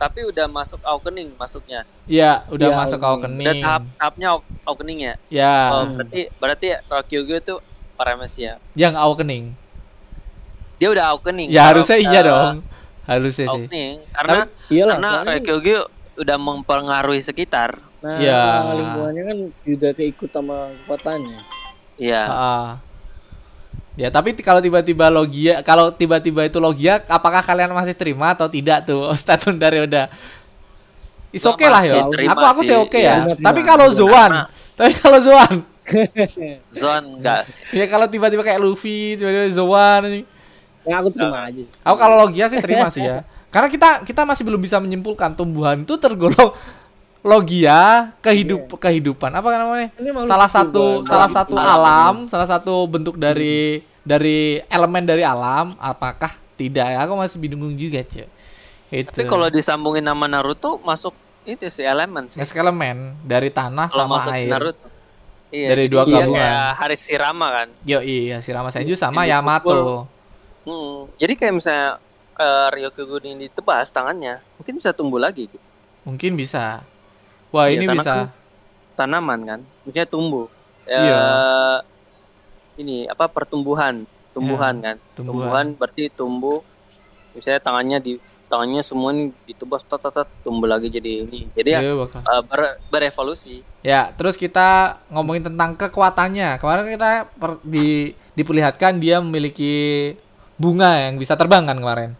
Tapi 0.00 0.24
udah 0.24 0.48
masuk 0.48 0.80
awakening 0.80 1.28
masuknya 1.36 1.84
Ya, 2.08 2.48
udah 2.48 2.66
Iya, 2.66 2.76
masuk 2.78 3.00
awakening. 3.00 3.44
udah 3.44 3.54
tahap 3.60 3.82
tahapnya 3.94 4.26
aw- 4.32 4.46
awakening 4.64 4.98
ya 5.02 5.14
Ya, 5.28 5.54
oh, 5.70 5.84
berarti 5.92 6.20
berarti 6.34 6.66
Rokyugo 6.86 7.36
tuh 7.38 7.58
paramesia 7.94 8.56
yang 8.72 8.96
awakening. 8.96 9.52
dia 10.76 10.88
udah 10.88 11.12
awakening 11.12 11.48
Ya 11.48 11.60
Kalau, 11.62 11.68
harusnya 11.76 11.96
iya 12.00 12.10
eh, 12.10 12.24
dong. 12.24 12.56
Harusnya 13.04 13.44
sih. 13.44 13.48
awakening 13.52 13.94
karena 14.10 14.38
Iyalah. 14.66 14.94
karena 14.96 15.08
soalnya 15.12 15.78
udah 16.16 16.36
mempengaruhi 16.38 17.20
sekitar 17.20 17.70
Nah, 18.00 18.16
Iya. 18.16 18.40
lingkungannya 18.72 19.22
kan 19.22 19.38
juga 19.60 19.88
keikut 19.92 20.32
sama 20.32 20.72
kekuatannya. 20.74 21.36
iya 21.98 22.22
Ah. 22.24 22.68
Ya, 24.00 24.08
tapi 24.08 24.32
kalau 24.40 24.64
tiba-tiba 24.64 25.12
logia, 25.12 25.60
kalau 25.60 25.92
tiba-tiba 25.92 26.48
itu 26.48 26.56
logia, 26.56 27.04
apakah 27.04 27.44
kalian 27.44 27.68
masih 27.76 27.92
terima 27.92 28.32
atau 28.32 28.48
tidak 28.48 28.88
tuh 28.88 29.12
statement 29.20 29.60
dari 29.60 29.84
udah? 29.84 30.08
Is 31.36 31.44
oke 31.44 31.62
lah 31.68 31.84
ya. 31.84 32.08
Aku 32.08 32.44
aku 32.48 32.60
sih 32.64 32.72
oke 32.72 32.96
iya. 32.96 33.28
ya. 33.28 33.36
Terima, 33.36 33.44
Tapi 33.44 33.60
kalau. 33.60 33.92
Zoan, 33.92 34.48
tapi 34.72 34.96
kalau 34.96 35.20
Zoan, 35.20 35.60
zone 36.80 37.06
enggak 37.20 37.50
ya 37.74 37.84
kalau 37.90 38.06
tiba-tiba 38.08 38.40
kayak 38.40 38.56
Luffy, 38.62 39.20
tiba-tiba 39.20 39.52
Zoan 39.52 40.00
ini. 40.08 40.20
Ya 40.88 40.96
aku 41.04 41.12
terima 41.12 41.44
aja. 41.44 41.64
Aku 41.84 41.96
kalau 42.00 42.16
logia 42.24 42.48
sih 42.48 42.56
terima 42.56 42.88
sih 42.88 43.04
ya. 43.04 43.20
Karena 43.52 43.68
kita 43.68 44.06
kita 44.08 44.24
masih 44.24 44.48
belum 44.48 44.60
bisa 44.62 44.80
menyimpulkan 44.80 45.36
tumbuhan 45.36 45.84
itu 45.84 46.00
tergolong 46.00 46.56
logia 47.20 48.08
kehidup 48.24 48.80
kehidupan 48.80 49.28
apa 49.28 49.48
namanya? 49.60 49.92
Salah 50.24 50.48
satu 50.48 51.04
salah 51.04 51.28
satu 51.28 51.52
tumbuhan. 51.52 51.76
alam, 51.76 52.14
salah 52.32 52.48
satu 52.48 52.88
bentuk 52.88 53.20
dari 53.20 53.84
dari 54.10 54.38
elemen 54.66 55.06
dari 55.06 55.22
alam, 55.22 55.78
apakah 55.78 56.34
tidak 56.58 56.90
ya? 56.90 56.98
Aku 57.06 57.14
masih 57.14 57.38
bingung 57.38 57.78
juga, 57.78 58.02
cuy. 58.02 58.26
Itu. 58.90 59.06
tapi 59.14 59.30
kalau 59.30 59.46
disambungin 59.46 60.02
nama 60.02 60.26
Naruto 60.26 60.82
masuk 60.82 61.14
itu 61.46 61.62
sih 61.70 61.86
elemen 61.86 62.26
sih 62.26 62.42
Next 62.42 62.50
elemen 62.52 63.14
dari 63.22 63.46
tanah 63.46 63.86
kalau 63.86 64.02
sama 64.02 64.18
masuk 64.18 64.34
air. 64.34 64.50
Naruto 64.50 64.86
iya, 65.54 65.68
Dari 65.70 65.86
jadi 65.86 65.94
dua 65.94 66.02
dia 66.02 66.14
gabungan. 66.26 66.34
kayak 66.42 66.66
Haris 66.74 67.00
Sirama 67.06 67.46
kan 67.54 67.68
Yo 67.86 68.02
iya, 68.02 68.42
si 68.42 68.50
Rama 68.50 68.74
Senju 68.74 68.98
sama 68.98 69.30
Yang 69.30 69.46
Yamato. 69.46 69.78
Hmm, 70.66 71.06
jadi 71.16 71.32
kayak 71.38 71.54
misalnya 71.54 71.88
uh, 72.34 72.68
Ryokugun 72.74 73.24
ini 73.30 73.46
ditebas 73.46 73.94
tangannya 73.94 74.42
mungkin 74.58 74.74
bisa 74.74 74.90
tumbuh 74.90 75.22
lagi 75.22 75.46
gitu 75.46 75.62
Mungkin 76.02 76.34
bisa. 76.34 76.82
Wah, 77.54 77.70
Iya, 77.70 77.78
ini 77.78 77.94
bisa. 77.94 78.26
tanaman 78.98 79.38
kan 79.46 79.60
maksudnya 79.86 80.06
tumbuh 80.10 80.50
Ya, 80.82 80.98
Iya. 80.98 81.22
Ini 82.80 83.04
apa 83.06 83.28
pertumbuhan 83.28 84.02
tumbuhan 84.32 84.74
kan 84.80 84.96
Iya, 84.96 85.14
tumbuhan. 85.14 85.36
tumbuhan 85.36 85.66
berarti 85.76 86.04
tumbuh 86.08 86.64
misalnya 87.30 87.60
tangannya 87.60 87.98
di 88.00 88.12
tangannya 88.50 88.82
semua 88.82 89.14
ini 89.14 89.30
ditebas 89.46 89.86
tat 89.86 90.02
tat, 90.02 90.10
tat, 90.10 90.28
tumbuh 90.42 90.66
lagi 90.66 90.90
jadi 90.90 91.22
ini 91.22 91.46
jadi 91.54 91.78
ya 91.78 91.94
bakal. 91.94 92.20
uh, 92.24 92.42
ber- 92.42 92.78
berevolusi 92.90 93.62
Ya, 93.80 94.12
terus 94.12 94.36
kita 94.36 95.00
ngomongin 95.08 95.48
tentang 95.48 95.72
kekuatannya. 95.72 96.60
Kemarin 96.60 96.84
kita 96.92 97.32
per- 97.32 97.64
di, 97.64 98.12
diperlihatkan 98.36 99.00
dia 99.00 99.24
memiliki 99.24 100.12
bunga 100.60 101.08
yang 101.08 101.16
bisa 101.16 101.32
terbang 101.32 101.64
kan 101.64 101.80
kemarin. 101.80 102.12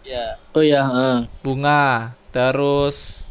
ya 0.00 0.40
Oh 0.56 0.64
ya, 0.64 0.80
heeh. 0.88 1.16
Bunga. 1.44 2.16
Terus 2.32 3.28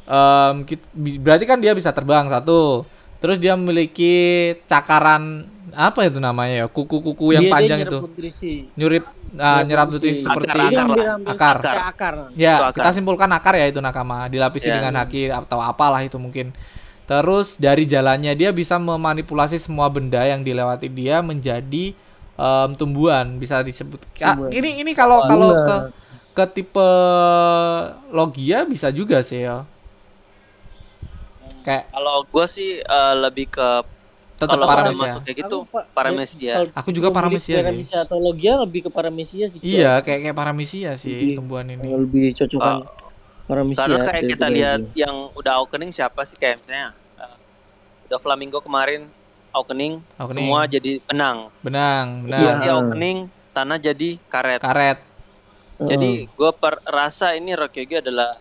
bi- 0.94 1.18
berarti 1.18 1.50
kan 1.50 1.58
dia 1.58 1.74
bisa 1.74 1.90
terbang 1.90 2.30
satu. 2.30 2.86
Terus 3.18 3.42
dia 3.42 3.58
memiliki 3.58 4.54
cakaran 4.70 5.50
apa 5.74 6.06
itu 6.06 6.18
namanya 6.18 6.64
ya? 6.64 6.68
Kuku-kuku 6.68 7.34
yang 7.34 7.46
Dia- 7.46 7.50
dia 7.50 7.56
panjang 7.56 7.80
nyerap 7.84 7.92
itu. 7.92 7.98
nutrisi. 8.06 8.54
Nyurip 8.74 9.04
ah, 9.36 9.62
Nyerap 9.62 9.88
nutrisi. 9.90 10.22
nutrisi 10.22 10.26
seperti 10.26 10.50
Akar, 10.50 10.88
akar 11.26 11.58
Akar. 11.58 11.78
akar. 11.90 12.14
Ya, 12.34 12.56
akar. 12.60 12.74
kita 12.76 12.90
simpulkan 12.92 13.30
akar 13.30 13.54
ya 13.56 13.66
itu 13.66 13.80
nakama, 13.80 14.26
dilapisi 14.26 14.68
Ya. 14.68 14.78
dengan 14.78 14.98
haki 14.98 15.30
atau 15.30 15.60
apalah 15.60 16.02
itu 16.02 16.16
mungkin. 16.16 16.52
Terus 17.04 17.58
dari 17.58 17.84
jalannya 17.84 18.34
dia 18.34 18.50
bisa 18.50 18.78
memanipulasi 18.78 19.58
semua 19.58 19.90
benda 19.90 20.22
yang 20.22 20.42
dilewati 20.42 20.86
dia 20.88 21.20
menjadi 21.20 21.92
em, 22.36 22.70
tumbuhan, 22.74 23.36
bisa 23.36 23.60
disebut. 23.60 24.00
Ah, 24.22 24.38
ini 24.50 24.80
ini 24.80 24.92
kalau 24.94 25.26
kalau 25.26 25.52
Bunga. 25.52 25.66
ke 25.66 25.76
ke 26.30 26.46
tipe 26.56 26.90
logia 28.10 28.64
bisa 28.64 28.88
juga 28.90 29.20
sih 29.20 29.44
ya. 29.44 29.66
Kayak 31.60 31.92
kalau 31.92 32.24
gue 32.24 32.46
sih 32.48 32.80
uh, 32.80 33.16
lebih 33.20 33.52
ke 33.52 33.70
tetap 34.40 34.56
kalau 34.56 34.66
paramesia. 34.66 35.04
masuk 35.06 35.22
kayak 35.22 35.38
gitu 35.38 35.58
Aku, 35.62 35.78
paramesia 35.92 36.54
kalau 36.56 36.72
Aku 36.74 36.90
juga 36.90 37.10
paramesia 37.10 37.52
sih. 37.52 37.62
paramesia 37.62 37.98
atau 38.02 38.18
logia 38.18 38.54
lebih 38.56 38.82
ke 38.82 38.90
paramesia 38.90 39.46
sih. 39.46 39.60
Iya, 39.60 40.00
kayak 40.00 40.20
kayak 40.24 40.38
paramesia 40.38 40.90
sih 40.96 41.12
Lebih- 41.14 41.36
tumbuhan 41.36 41.68
ini. 41.68 41.84
Lebih 41.86 42.26
cocokan 42.34 42.76
Oh, 42.80 42.88
paramesia. 43.46 43.84
karena 43.84 43.98
kayak 44.06 44.24
kita 44.26 44.38
daripada 44.42 44.56
lihat 44.56 44.80
yang 44.96 45.16
udah 45.34 45.54
awakening 45.60 45.92
siapa 45.92 46.22
sih 46.24 46.34
kayak 46.34 46.60
misalnya 46.60 46.90
uh, 47.16 47.36
udah 48.06 48.18
flamingo 48.18 48.60
kemarin 48.60 49.12
awakening, 49.50 50.00
Awakening. 50.16 50.34
semua 50.40 50.60
jadi 50.66 50.92
benang 51.04 51.38
Benang, 51.60 52.08
Iya. 52.22 52.24
benar. 52.24 52.56
Dia 52.56 52.72
awakening 52.72 53.18
tanah 53.52 53.78
jadi 53.78 54.10
karet 54.26 54.62
Karet. 54.62 55.00
Jadi 55.80 56.28
gue 56.28 56.52
rasa 56.86 57.34
ini 57.34 57.52
Rokyogi 57.52 57.98
adalah 57.98 58.36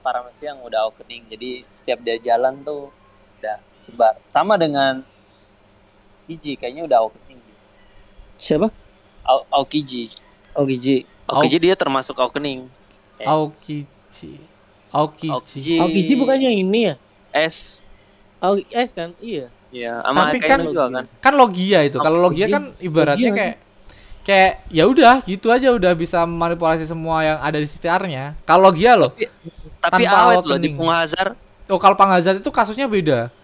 paramesia 0.00 0.52
yang 0.52 0.60
udah 0.60 0.84
awakening 0.84 1.24
jadi 1.26 1.64
setiap 1.66 1.98
dia 1.98 2.16
jalan 2.18 2.60
tuh 2.60 2.92
udah 3.40 3.56
sebar 3.84 4.16
sama 4.26 4.56
dengan 4.56 5.04
Kiji 6.24 6.56
kayaknya 6.56 6.84
udah 6.84 6.98
awakening 7.02 7.40
siapa? 8.34 8.72
Au- 9.22 9.44
Aokiji 9.50 10.08
Giji. 10.56 10.96
Aokiji 11.24 11.58
dia 11.58 11.74
termasuk 11.74 12.14
awakening 12.14 12.64
Eh. 13.14 13.26
Aokiji. 13.26 14.40
Aokiji. 14.88 15.76
Giji 15.80 16.14
bukannya 16.14 16.48
yang 16.48 16.60
ini 16.62 16.80
ya? 16.86 16.94
S 17.32 17.82
Oh 18.38 18.56
S 18.60 18.90
kan? 18.90 19.12
Iya. 19.18 19.48
ya 19.68 19.98
sama 20.00 20.30
Tapi 20.30 20.38
kayak 20.38 20.50
kan- 20.54 20.62
juga 20.62 20.82
kan 20.86 21.04
kan 21.18 21.34
logia 21.34 21.82
itu 21.82 21.98
kalau 21.98 22.22
logia 22.22 22.46
Logia- 22.46 22.54
kan 22.54 22.64
ibaratnya 22.78 23.26
logia. 23.26 23.34
kayak 23.34 23.54
kayak 24.22 24.52
ya 24.70 24.84
udah 24.86 25.14
gitu 25.20 25.50
aja 25.50 25.68
udah 25.68 25.92
bisa 25.92 26.22
manipulasi 26.22 26.86
semua 26.86 27.20
yang 27.20 27.38
ada 27.38 27.58
di 27.58 27.66
sekitarnya 27.66 28.38
kalau 28.42 28.70
logia 28.70 28.94
loh 28.94 29.10
tapi 29.76 30.06
Tanpa 30.06 30.30
awet 30.30 30.46
loh 30.46 30.56
di. 30.56 30.70
Punghazar 30.72 31.34
oh 31.66 31.76
kalau 31.76 31.92
Panghazard 31.92 32.38
itu 32.38 32.46
kasusnya 32.48 32.86
beda 32.86 33.34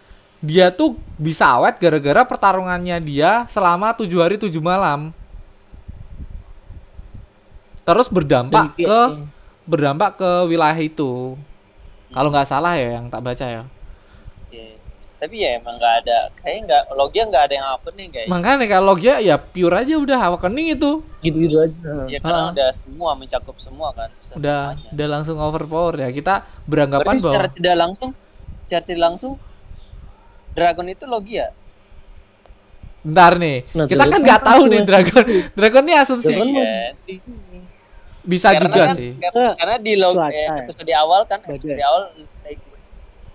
dia 0.40 0.72
tuh 0.72 0.96
bisa 1.20 1.44
awet 1.61 1.76
gara-gara 1.76 2.24
pertarungannya 2.24 2.96
dia 3.05 3.44
selama 3.53 3.92
tujuh 3.92 4.24
hari 4.24 4.40
tujuh 4.40 4.64
malam. 4.64 5.12
Terus 7.85 8.09
berdampak 8.09 8.72
Dan 8.76 8.87
ke 8.88 9.00
berdampak 9.68 10.16
ke 10.16 10.31
wilayah 10.48 10.81
itu. 10.81 11.37
Kalau 12.11 12.29
nggak 12.33 12.48
salah 12.48 12.74
ya 12.81 12.98
yang 12.98 13.12
tak 13.12 13.22
baca 13.22 13.46
ya. 13.46 13.64
Iya. 14.50 14.74
tapi 15.20 15.37
ya 15.37 15.61
emang 15.61 15.76
nggak 15.76 15.94
ada 16.00 16.33
kayaknya 16.40 16.61
nggak 16.64 16.83
logia 16.96 17.22
nggak 17.29 17.44
ada 17.44 17.55
yang 17.55 17.66
awakening 17.76 18.09
guys 18.09 18.26
makanya 18.33 18.64
kalau 18.66 18.96
logia 18.96 19.20
ya 19.20 19.37
pure 19.37 19.76
aja 19.76 19.94
udah 20.00 20.18
awakening 20.33 20.81
itu. 20.81 21.05
Gitu-gitu 21.20 21.61
aja. 21.61 22.09
ya 22.09 22.18
karena 22.24 22.48
udah 22.57 22.68
semua 22.72 23.12
mencakup 23.12 23.57
semua 23.61 23.92
kan 23.92 24.09
bisa 24.16 24.40
udah 24.40 24.61
semuanya. 24.72 24.90
udah 24.96 25.07
langsung 25.12 25.37
overpower 25.37 25.94
ya. 26.00 26.09
Kita 26.09 26.48
beranggapan 26.64 27.05
Berarti 27.05 27.20
bahwa 27.20 27.35
secara 27.37 27.48
tidak 27.53 27.76
langsung 27.76 28.11
secara 28.64 28.83
tidak 28.88 29.03
langsung 29.05 29.33
dragon 30.50 30.86
itu 30.86 31.04
logia. 31.04 31.50
Bentar 33.00 33.32
nih, 33.34 33.64
Nah, 33.72 33.88
kita 33.88 33.96
kan 33.96 34.08
Dragon 34.12 34.20
nggak 34.20 34.40
kan 34.40 34.48
tahu 34.52 34.62
nih 34.68 34.80
Dragon. 34.84 35.24
Dragon 35.56 35.82
ini 35.84 35.94
asumsi. 35.96 36.32
Dragon 36.36 36.48
Iya. 36.52 36.92
bisa 38.20 38.52
Karena 38.52 38.60
juga 38.68 38.82
kan- 38.86 38.96
sih. 38.96 39.10
Eh, 39.16 39.52
karena 39.56 39.76
di 39.80 39.92
log 39.96 40.16
eh, 40.28 40.48
episode 40.60 40.92
awal 40.92 41.20
kan 41.24 41.40
episode 41.42 41.80
awal 41.80 42.02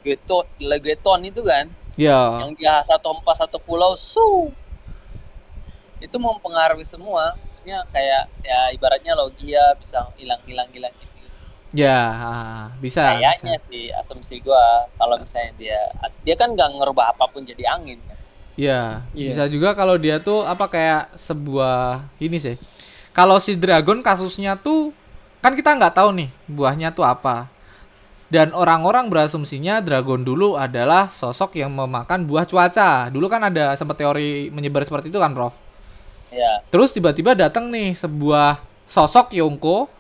Legueton, 0.06 0.46
Legueton 0.62 1.20
itu 1.26 1.42
kan 1.42 1.66
Ya, 1.98 2.46
yang 2.46 2.54
dia 2.54 2.84
satu 2.84 3.10
empat 3.10 3.42
satu 3.42 3.58
pulau 3.58 3.96
su. 3.96 4.52
Itu 5.98 6.20
mempengaruhi 6.20 6.84
semua. 6.84 7.34
Maksudnya 7.34 7.82
kayak 7.90 8.24
ya 8.44 8.60
ibaratnya 8.70 9.16
logia 9.16 9.74
bisa 9.80 10.06
hilang 10.14 10.38
hilang 10.46 10.68
hilang 10.70 10.92
gitu 10.94 11.15
ya 11.76 12.00
bisa. 12.80 13.20
kayaknya 13.20 13.60
bisa. 13.60 13.68
sih 13.68 13.86
asumsi 13.92 14.36
gua 14.40 14.88
kalau 14.96 15.20
misalnya 15.20 15.52
dia 15.60 15.80
dia 16.24 16.36
kan 16.40 16.56
nggak 16.56 16.72
ngerubah 16.80 17.12
apa 17.12 17.28
pun 17.28 17.44
jadi 17.44 17.76
angin 17.76 18.00
kan 18.08 18.16
Ya, 18.56 19.04
Iya. 19.12 19.36
bisa 19.36 19.44
juga 19.52 19.76
kalau 19.76 20.00
dia 20.00 20.16
tuh 20.24 20.48
apa 20.48 20.72
kayak 20.72 21.20
sebuah 21.20 22.08
ini 22.24 22.40
sih. 22.40 22.56
Kalau 23.12 23.36
si 23.36 23.60
Dragon 23.60 24.00
kasusnya 24.00 24.56
tuh 24.56 24.96
kan 25.44 25.52
kita 25.52 25.76
nggak 25.76 25.92
tahu 26.00 26.16
nih 26.16 26.32
buahnya 26.48 26.96
tuh 26.96 27.04
apa. 27.04 27.52
Dan 28.32 28.56
orang-orang 28.56 29.12
berasumsinya 29.12 29.84
Dragon 29.84 30.24
dulu 30.24 30.56
adalah 30.56 31.12
sosok 31.12 31.60
yang 31.60 31.76
memakan 31.76 32.24
buah 32.24 32.48
cuaca. 32.48 33.12
Dulu 33.12 33.28
kan 33.28 33.44
ada 33.44 33.76
sempat 33.76 34.00
teori 34.00 34.48
menyebar 34.50 34.88
seperti 34.88 35.12
itu 35.12 35.20
kan, 35.20 35.36
Prof? 35.36 35.52
Ya. 36.32 36.64
Terus 36.72 36.96
tiba-tiba 36.96 37.36
datang 37.36 37.68
nih 37.68 37.92
sebuah 37.92 38.64
sosok 38.88 39.36
Yonko 39.36 39.92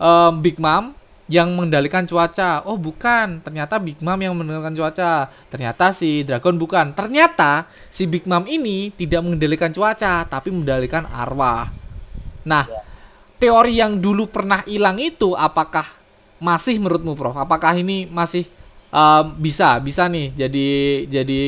em, 0.00 0.32
Big 0.40 0.56
Mom 0.56 0.96
yang 1.30 1.54
mengendalikan 1.54 2.02
cuaca. 2.10 2.66
Oh, 2.66 2.74
bukan. 2.74 3.38
Ternyata 3.38 3.78
Big 3.78 4.02
Mom 4.02 4.18
yang 4.18 4.34
mengendalikan 4.34 4.74
cuaca. 4.74 5.30
Ternyata 5.46 5.94
si 5.94 6.26
Dragon 6.26 6.58
bukan. 6.58 6.90
Ternyata 6.90 7.70
si 7.86 8.10
Big 8.10 8.26
Mom 8.26 8.42
ini 8.50 8.90
tidak 8.90 9.22
mengendalikan 9.22 9.70
cuaca, 9.70 10.26
tapi 10.26 10.50
mengendalikan 10.50 11.06
arwah. 11.06 11.70
Nah, 12.42 12.66
teori 13.38 13.78
yang 13.78 14.02
dulu 14.02 14.26
pernah 14.26 14.66
hilang 14.66 14.98
itu 14.98 15.38
apakah 15.38 15.86
masih 16.42 16.82
menurutmu, 16.82 17.14
Prof? 17.14 17.38
Apakah 17.38 17.78
ini 17.78 18.10
masih 18.10 18.42
em, 18.90 19.24
bisa 19.38 19.78
bisa 19.78 20.10
nih 20.10 20.34
jadi 20.34 20.68
jadi 21.06 21.42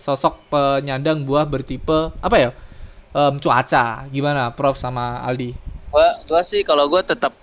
sosok 0.00 0.48
penyandang 0.48 1.28
buah 1.28 1.44
bertipe 1.44 2.16
apa 2.24 2.36
ya? 2.40 2.50
Em, 3.12 3.36
cuaca. 3.36 4.08
Gimana, 4.08 4.56
Prof 4.56 4.80
sama 4.80 5.20
Aldi? 5.20 5.52
Gua, 5.92 6.16
gua 6.24 6.40
sih 6.40 6.64
kalau 6.64 6.88
gua 6.88 7.04
tetap 7.04 7.36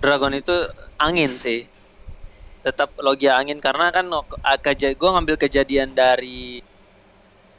Dragon 0.00 0.32
itu 0.32 0.54
angin 0.96 1.28
sih. 1.30 1.68
Tetap 2.60 2.92
logia 2.98 3.36
angin 3.36 3.56
karena 3.56 3.88
kan 3.88 4.04
gua 4.94 5.16
ngambil 5.16 5.36
kejadian 5.38 5.92
dari 5.92 6.60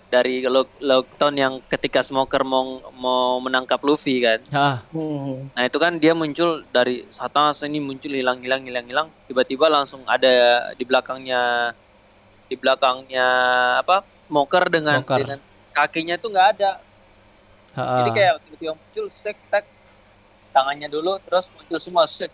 dari 0.08 0.44
Log- 0.44 0.78
Lockdown 0.78 1.34
yang 1.34 1.54
ketika 1.66 2.04
Smoker 2.04 2.44
mau 2.44 2.84
mau 2.94 3.40
menangkap 3.40 3.80
Luffy 3.80 4.20
kan. 4.20 4.44
Ah, 4.52 4.84
Hmm. 4.92 5.48
Nah 5.56 5.64
itu 5.64 5.78
kan 5.80 5.96
dia 5.96 6.12
muncul 6.12 6.68
dari 6.68 7.08
satu 7.08 7.40
ini 7.64 7.80
muncul 7.80 8.12
hilang 8.12 8.44
hilang 8.44 8.62
hilang 8.62 8.86
hilang 8.86 9.08
tiba-tiba 9.26 9.72
langsung 9.72 10.04
ada 10.04 10.28
di 10.76 10.84
belakangnya 10.84 11.72
di 12.46 12.60
belakangnya 12.60 13.28
apa 13.80 14.04
Smoker 14.28 14.68
dengan 14.68 15.00
Smoker. 15.00 15.18
dengan 15.24 15.40
kakinya 15.72 16.20
tuh 16.20 16.30
nggak 16.30 16.48
ada. 16.60 16.72
ha, 17.74 18.04
Jadi 18.04 18.10
kayak 18.12 18.34
tiba-tiba 18.44 18.74
muncul 18.76 19.06
sek 19.24 19.40
tak 19.48 19.64
tangannya 20.52 20.88
dulu 20.88 21.16
terus 21.20 21.48
muncul 21.50 21.78
semua 21.78 22.04
sek 22.06 22.32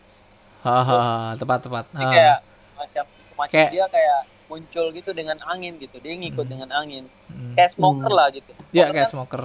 ha, 0.59 0.75
ha, 0.79 0.97
ha, 0.97 1.05
tepat 1.33 1.59
tepat. 1.61 1.85
Jadi 1.89 2.03
Ha. 2.03 2.11
kayak 2.11 2.37
macam 2.75 3.03
semacam 3.23 3.53
Kayak- 3.53 3.71
dia 3.71 3.85
kayak 3.87 4.19
muncul 4.47 4.85
gitu 4.91 5.09
dengan 5.11 5.37
angin 5.43 5.73
gitu 5.75 5.95
dia 5.97 6.13
ngikut 6.13 6.41
Hmm. 6.41 6.51
dengan 6.51 6.69
angin 6.73 7.03
Hmm. 7.27 7.53
kayak 7.53 7.69
smoker 7.69 8.09
lah 8.09 8.27
gitu 8.29 8.51
Ya 8.69 8.83
Smoker 8.83 8.91
kayak 8.91 8.95
kan- 8.97 9.11
smoker. 9.11 9.41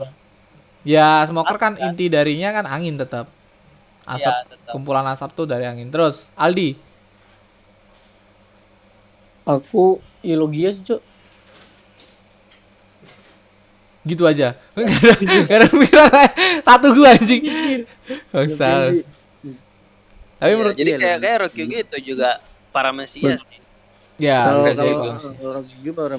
Ya 0.83 1.09
smoker 1.25 1.57
kan 1.57 1.73
Asap 1.73 1.81
kan? 1.81 1.87
inti 1.89 2.07
darinya 2.07 2.51
kan 2.51 2.67
angin 2.67 2.95
tetap. 2.97 3.27
Asap 4.03 4.35
ya, 4.35 4.43
tetap. 4.49 4.71
kumpulan 4.73 5.07
asap 5.07 5.31
tuh 5.33 5.45
dari 5.45 5.63
angin. 5.63 5.87
Terus 5.89 6.27
Aldi. 6.35 6.75
Aku 9.45 9.99
Ilogia 10.23 10.71
sih, 10.71 10.83
Cuk. 10.83 11.03
Gitu 14.03 14.23
aja. 14.25 14.59
Gak 14.75 15.57
ada 15.57 15.67
pikiran. 15.69 16.11
Satu 16.61 16.87
gua 16.93 17.15
anjing. 17.15 17.43
Bangsa. 18.29 18.91
Tapi 20.37 20.43
Ya, 20.43 20.55
menurut 20.55 20.75
jadi 20.75 20.91
kayak 20.93 20.99
lebih- 20.99 21.23
kayak 21.23 21.39
Rocky 21.39 21.63
gitu 21.69 21.97
juga 22.13 22.31
para 22.69 22.91
Mesias 22.91 23.41
sih. 23.43 23.61
ya 24.19 24.43
Kalau 24.43 24.67
kalau 24.67 25.51
Rocky 25.55 25.91
para. 25.93 26.17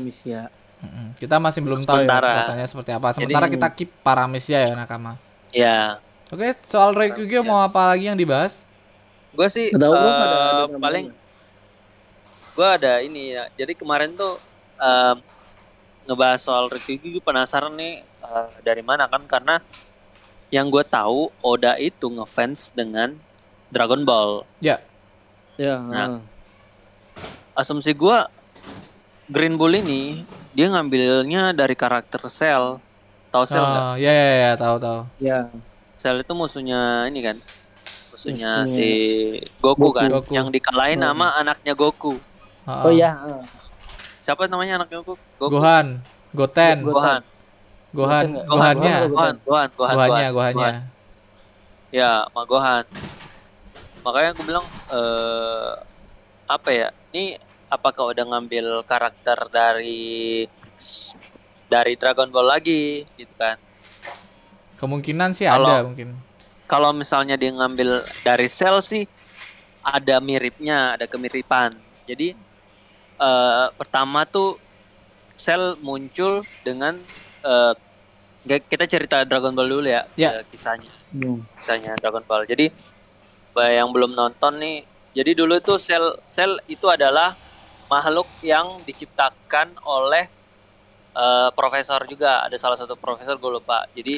Mm-mm. 0.80 1.08
Kita 1.14 1.40
masih 1.40 1.60
belum 1.60 1.80
tahu 1.82 1.96
ya 1.98 2.08
Sementara. 2.08 2.32
katanya 2.42 2.66
seperti 2.68 2.92
apa. 2.92 3.08
Sementara 3.12 3.46
Jadi- 3.46 3.54
kita 3.54 3.68
keep 3.70 3.90
Paramesia 4.00 4.60
ya 4.62 4.74
nakama. 4.74 5.16
ya 5.50 6.00
Oke, 6.28 6.56
soal 6.66 6.92
Reikugyo 6.92 7.40
mau 7.42 7.62
apa 7.62 7.84
lagi 7.86 8.08
yang 8.08 8.16
dibahas? 8.16 8.64
gue 9.30 9.48
sih 9.48 9.70
eh, 9.70 9.76
ada- 9.76 9.90
ada 9.90 10.10
gambaran 10.64 10.78
paling 10.78 11.06
gue 12.54 12.68
ada 12.70 13.02
ini 13.02 13.34
ya 13.34 13.50
jadi 13.56 13.74
kemarin 13.74 14.14
tuh 14.14 14.38
em, 14.76 15.18
ngebahas 16.04 16.40
soal 16.40 16.68
Rocky 16.68 16.98
gue 16.98 17.18
penasaran 17.18 17.72
nih 17.72 18.00
eh, 18.02 18.50
dari 18.62 18.82
mana 18.82 19.06
kan 19.06 19.24
karena 19.24 19.60
yang 20.48 20.68
gue 20.68 20.84
tahu 20.84 21.34
Oda 21.40 21.76
itu 21.76 22.08
ngefans 22.08 22.72
dengan 22.72 23.16
Dragon 23.68 24.02
Ball 24.02 24.46
Ya, 24.60 24.78
Ya. 25.56 25.78
Nah. 25.78 25.98
ah. 25.98 26.22
asumsi 27.56 27.94
gua 27.94 28.26
Green 29.26 29.54
Bull 29.54 29.74
ini 29.76 30.26
dia 30.52 30.68
ngambilnya 30.68 31.50
dari 31.52 31.74
karakter 31.74 32.22
Cell. 32.28 32.78
Tahu 33.30 33.44
Cell 33.44 33.62
nggak? 33.62 33.84
Oh, 33.84 33.96
ya 33.96 34.12
ya 34.12 34.34
ya, 34.36 34.52
tahu 34.54 34.76
tahu. 34.78 35.00
Ya. 35.18 35.40
Cell 35.96 36.20
itu 36.20 36.34
musuhnya 36.34 37.06
ini 37.08 37.22
kan. 37.24 37.38
Musuhnya 38.10 38.66
si 38.66 38.86
Goku, 39.58 39.90
Goku. 39.90 39.98
kan 39.98 40.10
Goku. 40.12 40.30
yang 40.30 40.50
dikalahin 40.50 41.00
Hmm. 41.00 41.10
sama 41.10 41.28
anaknya 41.36 41.74
Goku. 41.74 42.14
Ha-ha. 42.66 42.86
Oh 42.86 42.92
ya. 42.92 43.18
Siapa 44.20 44.46
namanya 44.46 44.78
anaknya 44.80 45.02
Goku? 45.02 45.18
Goku. 45.44 45.60
Gohan, 45.60 45.88
Goten, 46.32 46.78
Gohan. 46.88 47.22
Gohan? 47.92 48.26
Gohannya, 48.48 48.48
Gohan, 48.48 49.06
Gohan, 49.06 49.06
Gohan, 49.12 49.36
Gohan, 49.44 49.70
Gohannya, 49.76 50.08
Gohan, 50.08 50.32
Gohannya. 50.32 50.56
Gohan. 50.56 50.76
Ya, 51.92 52.12
sama 52.26 52.42
Gohan. 52.48 52.84
Makanya 54.04 54.30
aku 54.32 54.42
bilang 54.48 54.66
eh 54.90 55.72
apa 56.48 56.70
ya? 56.72 56.88
Ini 57.12 57.38
apakah 57.68 58.16
udah 58.16 58.24
ngambil 58.24 58.88
karakter 58.88 59.38
dari 59.52 60.48
dari 61.68 61.94
Dragon 62.00 62.32
Ball 62.32 62.48
lagi 62.50 63.04
gitu 63.20 63.34
kan? 63.36 63.60
Kemungkinan 64.80 65.36
sih 65.36 65.46
Kalau- 65.46 65.68
ada 65.68 65.84
mungkin. 65.84 66.16
Kalau 66.64 66.90
misalnya 66.96 67.36
dia 67.38 67.52
ngambil 67.54 68.02
dari 68.24 68.48
Cell 68.50 68.80
sih 68.82 69.06
ada 69.84 70.18
miripnya, 70.18 70.96
ada 70.98 71.06
kemiripan. 71.06 71.70
Jadi 72.08 72.34
eh 73.14 73.68
pertama 73.78 74.26
tuh 74.26 74.58
Cell 75.36 75.76
muncul 75.80 76.42
dengan 76.62 76.98
nggak- 78.44 78.68
kita 78.68 78.86
cerita 78.86 79.24
Dragon 79.24 79.52
Ball 79.52 79.68
dulu 79.68 79.88
ya, 79.88 80.04
Ya. 80.16 80.40
eh, 80.40 80.46
kisahnya. 80.48 80.92
Hmm. 81.12 81.44
kisahnya 81.56 81.96
Dragon 81.98 82.24
Ball. 82.24 82.44
Jadi 82.44 82.68
yang 83.54 83.94
belum 83.94 84.12
nonton 84.12 84.58
nih, 84.58 84.82
jadi 85.14 85.32
dulu 85.34 85.62
tuh 85.62 85.78
sel 85.78 86.18
sel 86.26 86.58
itu 86.66 86.90
adalah 86.90 87.38
makhluk 87.86 88.26
yang 88.42 88.82
diciptakan 88.84 89.78
oleh 89.84 90.26
eh, 91.14 91.50
profesor 91.54 92.04
juga. 92.10 92.42
Ada 92.42 92.58
salah 92.58 92.74
satu 92.74 92.98
profesor 92.98 93.38
gue 93.38 93.52
lupa. 93.54 93.86
Jadi 93.94 94.18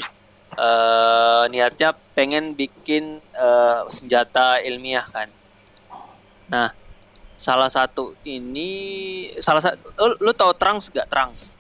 eh, 0.55 1.43
niatnya 1.51 1.91
pengen 2.15 2.55
bikin 2.55 3.19
eh, 3.35 3.79
senjata 3.89 4.63
ilmiah 4.63 5.03
kan. 5.03 5.27
Nah, 6.47 6.71
salah 7.35 7.67
satu 7.67 8.15
ini 8.23 8.71
salah 9.37 9.59
satu 9.59 9.79
lu, 9.91 10.15
lu 10.19 10.31
tahu 10.31 10.51
Trunks 10.55 10.87
gak 10.87 11.07
Trunks? 11.07 11.59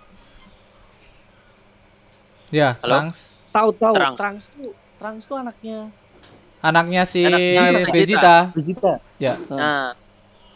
Ya, 2.49 2.77
Halo? 2.79 3.03
Trunks. 3.03 3.19
Tahu 3.51 3.69
tahu. 3.75 3.93
Trunks. 3.95 4.17
Trunks 4.19 4.45
tuh 4.51 4.71
Trunks 4.95 5.23
tuh 5.25 5.37
anaknya 5.39 5.79
Anaknya 6.59 7.01
si 7.05 7.21
Anaknya 7.21 7.85
Vegeta. 7.85 8.37
Vegeta. 8.57 8.93
Ya. 9.21 9.37
Ah. 9.47 9.53
Nah, 9.53 9.87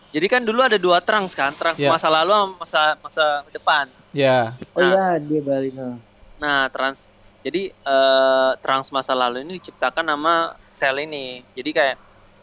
jadi 0.10 0.26
kan 0.26 0.42
dulu 0.42 0.66
ada 0.66 0.80
dua 0.82 0.98
Trunks 1.04 1.38
kan, 1.38 1.54
Trunks 1.54 1.78
Ya. 1.78 1.94
masa 1.94 2.10
lalu 2.10 2.34
sama 2.34 2.54
masa 2.58 2.82
masa 2.98 3.26
depan. 3.54 3.86
Ya. 4.10 4.58
Oh 4.74 4.82
Nah. 4.82 4.90
ya, 4.90 5.22
dia 5.22 5.42
balik. 5.44 5.74
nah. 5.78 5.96
Nah, 6.40 6.62
trans 6.72 7.06
jadi 7.40 7.70
eh, 7.70 8.52
trans 8.64 8.90
masa 8.90 9.14
lalu 9.14 9.44
ini 9.46 9.60
diciptakan 9.62 10.02
nama 10.02 10.56
sel 10.74 10.98
ini. 11.04 11.44
Jadi 11.54 11.70
kayak 11.76 11.96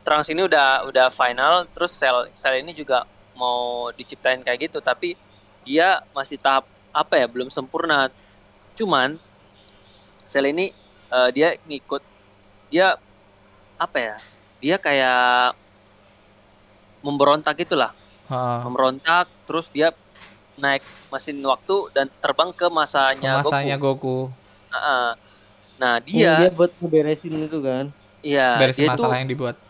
trans 0.07 0.31
ini 0.31 0.47
udah 0.47 0.87
udah 0.87 1.11
final, 1.11 1.67
terus 1.75 1.91
sel 1.91 2.31
sel 2.31 2.63
ini 2.63 2.71
juga 2.71 3.03
mau 3.35 3.91
diciptain 3.91 4.39
kayak 4.39 4.71
gitu, 4.71 4.79
tapi 4.79 5.19
dia 5.67 5.99
masih 6.15 6.39
tahap 6.39 6.63
apa 6.95 7.19
ya, 7.19 7.27
belum 7.27 7.51
sempurna. 7.51 8.07
Cuman 8.79 9.19
sel 10.25 10.47
ini 10.47 10.71
eh, 11.11 11.29
dia 11.35 11.59
ngikut 11.67 12.03
dia 12.71 12.95
apa 13.75 13.99
ya? 13.99 14.17
Dia 14.63 14.77
kayak 14.79 15.59
memberontak 17.03 17.59
gitulah, 17.59 17.91
Ha. 18.27 18.63
memberontak 18.63 19.27
terus 19.47 19.67
dia 19.69 19.91
naik 20.57 20.81
mesin 21.13 21.37
waktu 21.45 21.93
dan 21.93 22.07
terbang 22.19 22.51
ke 22.51 22.67
masanya, 22.67 23.43
Masanya 23.45 23.77
Goku. 23.77 24.31
Goku. 24.31 24.35
Heeh. 24.73 25.07
Nah 25.77 25.95
Yang 26.01 26.09
dia 26.09 26.31
dia, 26.41 26.51
buat 26.57 26.71
ngeberesin 26.81 27.33
itu 27.37 27.59
kan. 27.61 27.85
iya 28.25 28.57
Beresin 28.57 28.89
masalah 28.89 29.21
yang 29.21 29.29
dibuat. 29.29 29.66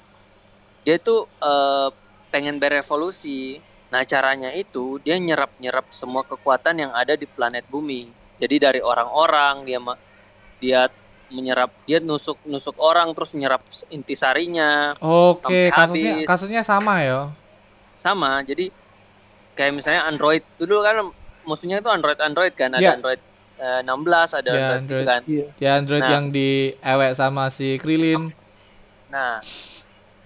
Dia 0.87 0.96
tuh 0.96 1.27
eh, 1.37 1.88
pengen 2.29 2.57
berevolusi. 2.57 3.59
Nah 3.87 4.03
caranya 4.03 4.51
itu 4.51 4.99
dia 4.99 5.14
nyerap 5.16 5.51
nyerap 5.59 5.90
semua 5.90 6.22
kekuatan 6.22 6.79
yang 6.79 6.92
ada 6.92 7.12
di 7.12 7.27
planet 7.27 7.66
bumi. 7.66 8.07
Jadi 8.37 8.57
dari 8.57 8.81
orang-orang 8.81 9.62
dia 9.62 9.79
dia 10.57 10.81
menyerap 11.27 11.75
dia 11.83 11.99
nusuk 11.99 12.38
nusuk 12.44 12.79
orang 12.79 13.11
terus 13.11 13.35
menyerap 13.35 13.59
intisarinya 13.90 14.94
Oke, 14.96 15.68
kasusnya 15.68 16.12
habis. 16.14 16.27
kasusnya 16.27 16.62
sama 16.62 17.03
ya. 17.03 17.20
sama. 17.96 18.38
Jadi 18.40 18.70
kayak 19.53 19.72
misalnya 19.75 20.07
Android 20.07 20.46
dulu 20.55 20.81
kan 20.81 21.03
musuhnya 21.42 21.81
itu 21.81 21.88
Android 21.88 22.18
Android 22.18 22.53
kan 22.53 22.70
ada 22.70 22.79
Ya. 22.81 22.94
Android 22.94 23.18
eh, 23.57 23.81
16 23.83 23.90
ada 24.37 24.49
Ya, 24.49 24.55
Android, 24.55 24.70
gitu 24.70 24.77
Android. 24.79 25.03
kan. 25.05 25.20
Iya. 25.27 25.46
Ya 25.59 25.70
Android 25.75 26.03
Nah. 26.03 26.12
yang 26.12 26.25
diewek 26.31 27.12
sama 27.12 27.44
si 27.49 27.75
Krillin. 27.77 28.31
Nah, 29.09 29.40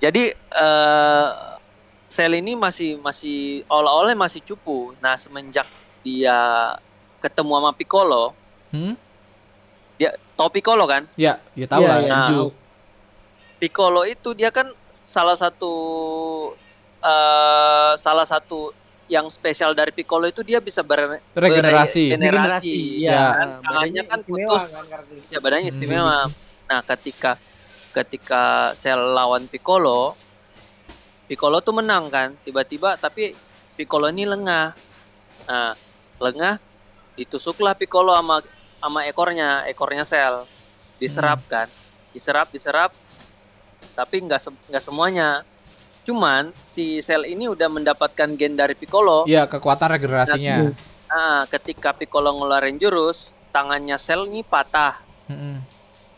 jadi 0.00 0.32
eh 0.32 1.28
sel 2.06 2.34
ini 2.34 2.52
masih 2.54 2.98
masih 2.98 3.38
awal-awalnya 3.64 4.18
masih 4.18 4.42
cupu. 4.42 4.96
Nah, 4.98 5.14
semenjak 5.14 5.68
dia 6.00 6.34
ketemu 7.18 7.52
sama 7.54 7.70
Piccolo, 7.70 8.32
Hmm? 8.70 8.94
dia 9.94 10.10
tau 10.32 10.48
Piccolo 10.48 10.86
kan 10.86 11.04
Ya, 11.14 11.36
ya 11.52 11.66
tahu 11.66 11.82
Iya, 11.82 11.88
lah, 11.88 11.98
iya. 12.00 12.12
Inju. 12.24 12.42
Piccolo 13.58 14.02
itu 14.04 14.32
dia 14.32 14.48
kan 14.48 14.72
salah 14.96 15.34
satu 15.34 15.72
eh 17.00 17.92
salah 17.96 18.24
satu 18.24 18.72
yang 19.06 19.26
spesial 19.28 19.72
dari 19.72 19.90
Piccolo 19.90 20.24
itu 20.24 20.40
dia 20.40 20.58
bisa 20.58 20.80
ber 20.80 21.18
Regenerasi. 21.32 22.14
beregenerasi. 22.14 22.74
Iya. 23.00 23.10
Ya, 23.10 23.20
kan? 23.28 23.48
Badannya 23.58 23.60
tangannya 23.60 24.02
kan 24.04 24.18
putus 24.22 24.62
kan 24.64 24.84
ya 25.28 25.38
badannya 25.38 25.62
Hmm. 25.64 25.74
istimewa. 25.74 26.18
Nah, 26.64 26.80
ketika 26.86 27.30
ketika 27.90 28.70
Cell 28.72 29.12
lawan 29.12 29.46
Piccolo, 29.46 30.14
Piccolo 31.26 31.62
tuh 31.62 31.74
menang 31.74 32.10
kan, 32.10 32.34
tiba-tiba 32.42 32.98
tapi 32.98 33.30
Piccolo 33.78 34.10
ini 34.10 34.26
lengah. 34.26 34.74
Nah, 35.46 35.72
lengah 36.18 36.58
ditusuklah 37.14 37.78
Piccolo 37.78 38.12
sama 38.12 38.42
sama 38.80 39.00
ekornya, 39.06 39.64
ekornya 39.66 40.02
Cell. 40.02 40.42
Diserap 40.98 41.40
kan. 41.46 41.68
Diserap, 42.10 42.50
diserap. 42.50 42.90
Tapi 43.94 44.16
nggak 44.26 44.40
se- 44.40 44.62
nggak 44.68 44.84
semuanya. 44.84 45.46
Cuman 46.02 46.50
si 46.56 46.98
Cell 47.00 47.24
ini 47.24 47.46
udah 47.46 47.68
mendapatkan 47.70 48.28
gen 48.36 48.58
dari 48.58 48.74
Piccolo. 48.74 49.24
Iya, 49.24 49.46
kekuatan 49.46 49.96
regenerasinya. 49.96 50.66
Nah, 51.10 51.46
ketika 51.48 51.94
Piccolo 51.94 52.34
ngeluarin 52.36 52.76
jurus, 52.76 53.32
tangannya 53.50 53.98
Cell 53.98 54.30
ini 54.30 54.42
patah 54.46 54.98
Mm-mm. 55.30 55.62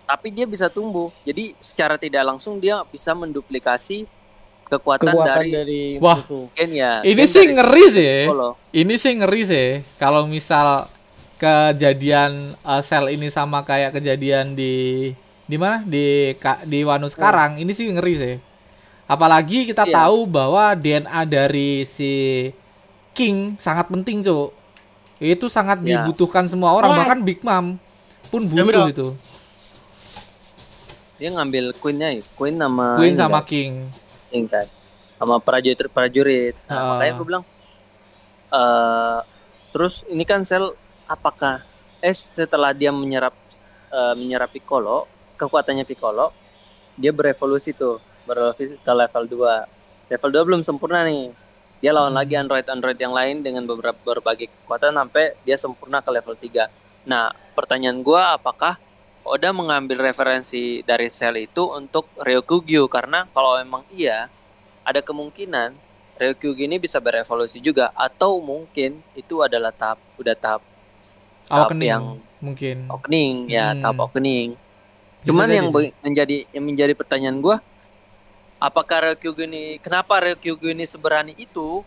Tapi 0.05 0.29
dia 0.29 0.45
bisa 0.45 0.67
tumbuh. 0.67 1.09
Jadi 1.23 1.55
secara 1.59 1.97
tidak 1.97 2.23
langsung 2.25 2.59
dia 2.59 2.83
bisa 2.87 3.12
menduplikasi 3.12 4.05
kekuatan, 4.67 5.12
kekuatan 5.12 5.37
dari, 5.37 5.51
dari, 5.53 5.83
Wah. 6.01 6.19
musuh. 6.21 6.49
gen 6.53 6.71
ya. 6.73 6.93
Ini 7.01 7.15
gen 7.19 7.29
sih 7.29 7.45
ngeri 7.51 7.85
sih. 7.88 8.15
Piccolo. 8.29 8.51
Ini 8.71 8.95
sih 8.97 9.12
ngeri 9.17 9.43
sih. 9.45 9.69
Kalau 9.97 10.25
misal 10.25 10.88
kejadian 11.37 12.33
uh, 12.62 12.81
sel 12.81 13.11
ini 13.11 13.27
sama 13.27 13.62
kayak 13.62 13.99
kejadian 13.99 14.55
di 14.55 15.11
di 15.43 15.57
mana 15.59 15.83
di 15.83 16.33
Ka- 16.38 16.62
di 16.65 16.81
Wano 16.81 17.11
sekarang, 17.11 17.59
ini 17.59 17.75
sih 17.75 17.91
ngeri 17.91 18.15
sih. 18.15 18.35
Apalagi 19.05 19.69
kita 19.69 19.85
Iya. 19.85 20.07
tahu 20.07 20.25
bahwa 20.25 20.73
DNA 20.73 21.21
dari 21.27 21.85
si 21.85 22.49
King 23.12 23.61
sangat 23.61 23.93
penting, 23.93 24.25
Cuk. 24.25 24.55
Itu 25.21 25.53
sangat 25.53 25.85
Iya. 25.85 26.01
dibutuhkan 26.01 26.49
semua 26.49 26.73
orang, 26.73 26.97
Mas. 26.97 26.99
bahkan 27.05 27.19
Big 27.21 27.45
Mom 27.45 27.77
pun 28.33 28.49
butuh 28.49 28.65
betul. 28.65 28.88
itu. 28.88 29.09
Dia 31.22 31.30
ngambil 31.30 31.70
queennya 31.78 32.11
ya, 32.11 32.22
queen 32.35 32.58
sama 32.58 32.98
Queen 32.98 33.14
sama 33.14 33.38
kan, 33.38 33.46
King. 33.46 33.72
King 34.26 34.46
kan. 34.50 34.66
sama 35.14 35.38
prajurit 35.38 35.78
prajurit. 35.87 36.58
Nah, 36.66 36.74
Ah. 36.74 36.87
makanya 36.98 37.12
gue 37.14 37.26
bilang 37.30 37.44
eh 38.50 39.18
terus 39.70 40.02
ini 40.04 40.26
kan 40.26 40.42
sel 40.42 40.74
apakah 41.06 41.62
eh 42.00 42.11
setelah 42.11 42.74
dia 42.74 42.90
menyerap 42.90 43.30
eh, 43.88 44.14
menyerap 44.16 44.50
Piccolo, 44.50 45.06
kekuatannya 45.37 45.85
Piccolo, 45.85 46.35
dia 46.96 47.12
berevolusi 47.12 47.70
tuh, 47.72 47.96
berevolusi 48.24 48.74
ke 48.74 48.92
level 48.92 49.24
2. 49.28 50.11
Level 50.11 50.30
2 50.35 50.48
belum 50.48 50.62
sempurna 50.62 51.04
nih. 51.04 51.30
Dia 51.78 51.92
lawan 51.92 52.11
Hmm. 52.11 52.18
lagi 52.18 52.35
android-android 52.35 52.96
yang 52.96 53.12
lain 53.12 53.37
dengan 53.40 53.62
beberapa 53.62 53.94
berbagai 54.02 54.48
kekuatan 54.48 54.96
sampai 54.96 55.38
dia 55.42 55.54
sempurna 55.54 56.00
ke 56.00 56.11
level 56.11 56.35
3. 56.35 56.66
Nah, 57.04 57.26
pertanyaan 57.52 58.00
gua 58.00 58.35
apakah 58.35 58.74
Oda 59.22 59.54
mengambil 59.54 60.02
referensi 60.02 60.82
dari 60.82 61.06
sel 61.06 61.38
itu 61.38 61.62
untuk 61.70 62.11
Ryokugyu 62.18 62.90
karena 62.90 63.30
kalau 63.30 63.54
emang 63.56 63.87
iya 63.88 64.26
ada 64.82 64.98
kemungkinan 64.98 65.70
Ryokugyu 66.18 66.66
ini 66.66 66.76
bisa 66.76 66.98
berevolusi 66.98 67.62
juga 67.62 67.94
atau 67.94 68.42
mungkin 68.42 68.98
itu 69.14 69.38
adalah 69.40 69.70
tahap 69.70 70.02
udah 70.16 70.35
tahap 70.35 70.62
tahap 71.46 71.70
Awakening 71.70 71.87
yang 71.88 72.04
mungkin. 72.38 72.76
opening 72.90 73.35
ya 73.46 73.70
Hmm. 73.70 73.80
tahap 73.80 73.98
opening 74.02 74.58
Bisa 75.22 75.30
Cuman 75.30 75.46
jadi 75.46 75.54
yang 75.54 75.68
menjadi 76.02 76.37
yang 76.50 76.64
menjadi 76.66 76.92
pertanyaan 76.92 77.38
gua 77.38 77.56
apakah 78.58 79.14
Ryokugyu 79.14 79.46
ini 79.46 79.64
kenapa 79.78 80.18
Ryokugyu 80.18 80.74
ini 80.74 80.82
seberani 80.82 81.38
itu 81.38 81.87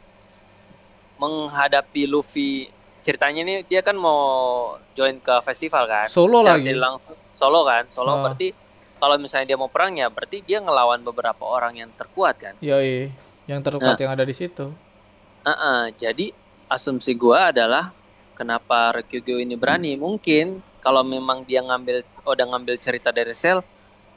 menghadapi 1.16 2.08
Luffy 2.08 2.72
ceritanya 3.00 3.44
ini 3.44 3.56
dia 3.62 3.80
kan 3.80 3.94
mau 3.94 4.20
join 4.94 5.20
ke 5.20 5.36
festival 5.44 5.84
kan 5.86 6.08
Solo 6.08 6.42
Secara 6.42 6.58
lagi. 6.58 6.72
langsung 6.74 7.16
solo 7.36 7.64
kan 7.64 7.84
solo 7.88 8.12
Ah. 8.12 8.20
berarti 8.24 8.56
kalau 8.96 9.16
misalnya 9.16 9.46
dia 9.46 9.58
mau 9.58 9.68
perang 9.68 9.92
ya 9.94 10.08
berarti 10.08 10.40
dia 10.40 10.58
ngelawan 10.58 11.00
beberapa 11.02 11.44
orang 11.44 11.78
yang 11.78 11.92
terkuat 11.92 12.36
kan 12.38 12.54
Yoi, 12.60 13.12
yang 13.46 13.60
terkuat 13.60 13.94
Nah. 13.94 14.02
yang 14.02 14.12
ada 14.12 14.24
di 14.24 14.32
situ. 14.32 14.72
Ah, 15.42 15.92
jadi 15.94 16.34
asumsi 16.66 17.14
gua 17.14 17.54
adalah 17.54 17.94
kenapa 18.34 18.90
Ryokugyu 18.92 19.38
ini 19.38 19.54
berani 19.54 19.94
mungkin 19.96 20.58
kalau 20.80 21.02
memang 21.02 21.44
dia 21.44 21.62
ngambil 21.62 22.02
udah 22.24 22.46
ngambil 22.48 22.76
cerita 22.78 23.10
dari 23.10 23.32
Cell 23.32 23.62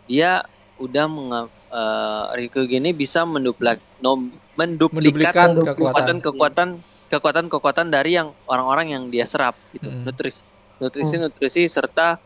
dia 0.04 0.40
udah 0.76 1.04
menga, 1.04 1.40
eh, 1.68 2.24
Ryokugyu 2.38 2.78
ini 2.78 2.90
bisa 2.92 3.22
menduplak 3.22 3.76
no, 3.98 4.16
menduplikat 4.54 4.94
Menduplikan 4.94 5.48
kekuatan. 5.66 6.16
kekuatan 6.18 6.68
kekuatan 7.08 7.44
kekuatan 7.46 7.86
dari 7.88 8.14
yang 8.14 8.32
orang-orang 8.44 8.90
yang 8.90 9.04
dia 9.06 9.24
serap 9.24 9.52
gitu 9.70 9.86
Mm. 9.86 10.04
nutrisi 10.04 10.42
nutrisi 10.78 11.14
nutrisi 11.16 11.62
serta 11.66 12.16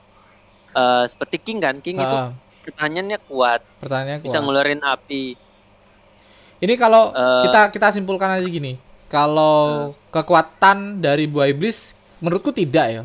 eh, 0.72 1.04
seperti 1.04 1.36
King 1.38 1.58
kan 1.58 1.76
King 1.78 1.98
itu 1.98 2.16
Ah, 2.16 2.32
pertanyaannya 2.62 3.18
kuat 3.22 3.60
pertanyaannya 3.78 4.20
bisa 4.20 4.36
kuat. 4.36 4.44
ngeluarin 4.44 4.80
api 4.80 5.24
Ini 6.58 6.74
kalau 6.76 7.10
Eh. 7.10 7.42
kita 7.42 7.60
kita 7.68 7.90
simpulkan 7.90 8.30
aja 8.32 8.46
gini. 8.46 8.78
Kalau 9.08 9.90
kekuatan 10.08 10.76
dari 10.96 11.26
buah 11.26 11.50
iblis 11.50 11.90
menurutku 12.18 12.48
tidak 12.48 12.86
ya. 12.88 13.02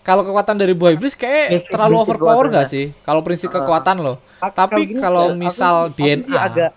Kalau 0.00 0.24
kekuatan 0.24 0.56
dari 0.56 0.72
buah 0.72 0.90
iblis 0.90 1.12
kayak 1.12 1.52
Basic- 1.52 1.68
terlalu 1.68 1.94
basic 1.94 2.08
overpower 2.10 2.46
gak 2.48 2.66
sih? 2.66 2.90
Kalau 2.98 3.20
prinsip 3.20 3.46
Ah. 3.46 3.60
kekuatan 3.60 4.00
loh. 4.00 4.16
Tapi 4.40 4.96
kalau 4.96 5.30
aku- 5.30 5.36
misal 5.36 5.74
aku 5.84 5.94
DNA. 5.94 6.32
agak 6.34 6.72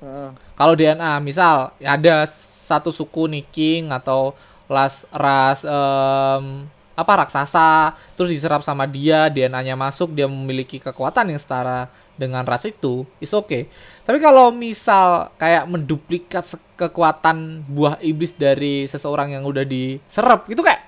Heeh. 0.00 0.28
Kalau 0.54 0.74
DNA 0.74 1.12
misal 1.20 1.54
ada 1.78 2.16
satu 2.26 2.90
suku 2.90 3.28
nih 3.28 3.44
king 3.46 3.82
atau 3.90 4.34
ras 4.66 5.06
ras 5.10 5.62
em, 5.62 6.66
apa 7.00 7.12
raksasa 7.18 7.70
terus 8.14 8.28
diserap 8.28 8.60
sama 8.60 8.84
dia 8.84 9.26
DNA-nya 9.26 9.74
masuk 9.74 10.12
dia 10.12 10.24
memiliki 10.24 10.76
kekuatan 10.76 11.28
yang 11.28 11.40
setara 11.40 11.88
dengan 12.14 12.44
ras 12.44 12.62
itu 12.62 13.02
is 13.16 13.32
oke 13.32 13.64
tapi 14.04 14.18
kalau 14.18 14.50
misal 14.50 15.32
kayak 15.34 15.64
menduplikat 15.64 16.44
kekuatan 16.74 17.64
buah 17.64 17.96
iblis 18.00 18.32
dari 18.32 18.84
seseorang 18.84 19.32
yang 19.32 19.42
udah 19.42 19.64
diserap 19.64 20.44
itu 20.46 20.60
kayak 20.60 20.84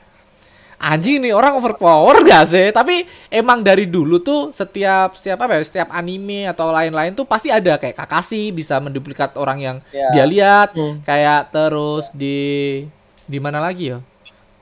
anjing 0.79 1.23
nih 1.23 1.31
orang 1.31 1.55
overpower 1.55 2.21
gak 2.23 2.43
sih 2.45 2.69
tapi 2.69 3.07
emang 3.29 3.63
dari 3.63 3.87
dulu 3.87 4.19
tuh 4.19 4.51
setiap 4.51 5.15
setiap 5.15 5.39
apa 5.41 5.57
ya 5.57 5.63
setiap 5.63 5.89
anime 5.89 6.45
atau 6.45 6.69
lain-lain 6.69 7.15
tuh 7.15 7.23
pasti 7.23 7.49
ada 7.49 7.79
kayak 7.79 7.95
Kakashi 7.95 8.51
bisa 8.51 8.77
menduplikat 8.77 9.39
orang 9.39 9.59
yang 9.59 9.77
Ya. 9.95 10.11
dia 10.11 10.25
lihat 10.27 10.75
Hmm. 10.75 10.99
kayak 11.01 11.49
terus 11.49 12.11
di 12.11 12.83
di 13.23 13.39
mana 13.39 13.63
lagi 13.63 13.95
ya 13.95 14.03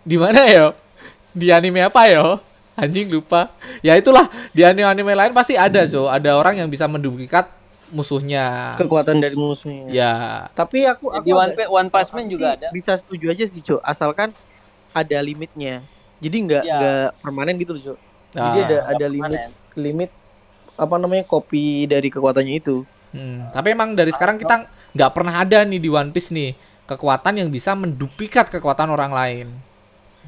di 0.01 0.17
mana 0.17 0.45
ya 0.45 0.67
di 1.31 1.49
anime 1.49 1.81
apa 1.83 2.07
ya 2.07 2.39
anjing 2.75 3.09
lupa 3.09 3.51
ya 3.81 3.95
itulah 3.95 4.25
di 4.51 4.63
anime-anime 4.63 5.13
lain 5.13 5.33
pasti 5.33 5.55
ada 5.55 5.85
so 5.85 6.07
ada 6.07 6.35
orang 6.35 6.57
yang 6.57 6.69
bisa 6.69 6.87
menduplikat 6.87 7.47
musuhnya 7.91 8.79
kekuatan 8.79 9.19
dari 9.19 9.35
musuhnya. 9.35 9.91
ya 9.91 10.15
Tapi 10.55 10.87
aku, 10.87 11.11
aku 11.11 11.27
di 11.27 11.35
One, 11.35 11.53
Pi- 11.53 11.67
One 11.67 11.91
Punch 11.91 12.11
Man 12.13 12.27
juga 12.27 12.55
ada 12.55 12.71
Bisa 12.71 12.95
setuju 12.95 13.29
aja 13.29 13.43
sih, 13.43 13.59
Cuk. 13.59 13.83
Asalkan 13.83 14.31
ada 14.91 15.19
limitnya. 15.19 15.83
Jadi 16.19 16.37
nggak 16.41 16.63
Ya. 16.63 16.75
nggak 16.79 17.07
permanen 17.19 17.59
gitu 17.59 17.75
loh, 17.75 17.83
Cuk. 17.85 17.99
Jadi 18.31 18.59
ada 18.65 18.79
ada 18.87 19.07
limit 19.07 19.43
permanen. 19.43 19.75
limit 19.75 20.11
apa 20.79 20.95
namanya 20.97 21.27
kopi 21.27 21.85
dari 21.85 22.09
kekuatannya 22.09 22.55
itu. 22.57 22.87
Hmm, 23.11 23.51
tapi 23.51 23.75
emang 23.75 23.93
dari 23.93 24.15
sekarang 24.15 24.39
kita 24.39 24.71
nggak 24.95 25.11
pernah 25.11 25.35
ada 25.37 25.59
nih 25.61 25.83
di 25.83 25.91
One 25.91 26.15
Piece 26.15 26.31
nih 26.31 26.55
kekuatan 26.87 27.43
yang 27.43 27.51
bisa 27.51 27.75
menduplikat 27.75 28.47
kekuatan 28.49 28.87
orang 28.87 29.11
lain. 29.11 29.47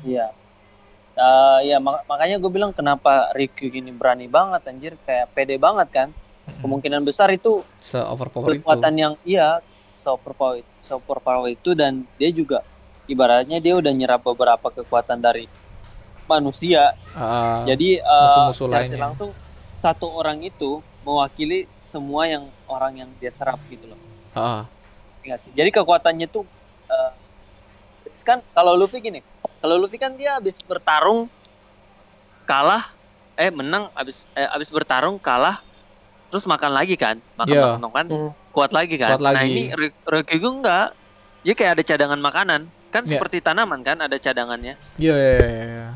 Iya. 0.02 0.34
Eh, 1.12 1.58
ya 1.66 1.76
mak- 1.76 2.04
makanya 2.04 2.40
gue 2.40 2.48
bilang 2.48 2.72
kenapa 2.72 3.28
Ricky 3.32 3.68
gini 3.68 3.92
berani 3.92 4.24
banget 4.26 4.64
anjir 4.64 4.92
kayak 5.02 5.28
pede 5.30 5.56
banget 5.56 5.88
kan. 5.90 6.08
Kemungkinan 6.58 7.02
besar 7.02 7.30
itu 7.30 7.62
Se 7.78 7.96
overpower 7.96 8.50
itu. 8.50 8.60
kekuatan 8.60 8.94
yang 8.94 9.14
iya 9.22 9.60
super 9.94 10.32
power 10.32 10.58
super 10.80 11.18
power 11.18 11.46
itu 11.46 11.72
dan 11.72 12.02
dia 12.16 12.30
juga 12.30 12.64
ibaratnya 13.04 13.58
dia 13.58 13.76
udah 13.76 13.92
nyerap 13.92 14.20
beberapa 14.20 14.72
kekuatan 14.72 15.18
dari 15.18 15.46
manusia. 16.24 16.96
Ah, 17.12 17.62
Jadi 17.62 17.98
eh, 17.98 18.24
musuh-musuh 18.24 18.66
secara 18.66 18.82
lainnya. 18.82 18.98
langsung 19.04 19.30
satu 19.78 20.06
orang 20.08 20.40
itu 20.40 20.78
mewakili 21.02 21.66
semua 21.76 22.24
yang 22.24 22.46
orang 22.64 22.94
yang 22.96 23.10
dia 23.18 23.30
serap 23.30 23.58
gitu 23.68 23.84
loh. 23.84 24.00
Iya 25.22 25.36
sih. 25.36 25.52
Jadi 25.52 25.70
kekuatannya 25.70 26.26
tuh 26.26 26.42
eh, 26.88 27.12
kan 28.22 28.40
kalau 28.50 28.74
Luffy 28.74 28.98
gini, 28.98 29.20
kalau 29.62 29.78
Luffy 29.78 29.94
kan 29.94 30.12
dia 30.12 30.34
habis 30.34 30.58
bertarung 30.58 31.30
kalah, 32.42 32.90
eh 33.34 33.48
menang 33.48 33.86
habis 33.94 34.26
eh, 34.34 34.44
habis 34.44 34.68
bertarung 34.68 35.16
kalah, 35.16 35.62
terus 36.28 36.42
makan 36.44 36.74
lagi 36.74 36.98
kan, 36.98 37.16
makan 37.38 37.54
Iya. 37.54 37.62
makan, 37.64 37.80
makan 37.80 38.06
Hmm. 38.10 38.30
kuat 38.50 38.74
lagi 38.74 38.98
kan. 38.98 39.14
Kuat 39.14 39.22
Nah 39.22 39.38
lagi. 39.38 39.48
ini 39.48 39.62
Ry- 39.70 39.94
Ryokugyu 40.02 40.50
enggak, 40.50 40.90
dia 41.40 41.54
kayak 41.54 41.78
ada 41.78 41.82
cadangan 41.86 42.18
makanan, 42.18 42.60
kan 42.90 43.02
Iya. 43.06 43.16
seperti 43.16 43.38
tanaman 43.38 43.80
kan 43.80 44.02
ada 44.02 44.18
cadangannya. 44.18 44.74
iya, 44.98 45.14
iya, 45.14 45.32
iya, 45.38 45.64
iya. 45.64 45.88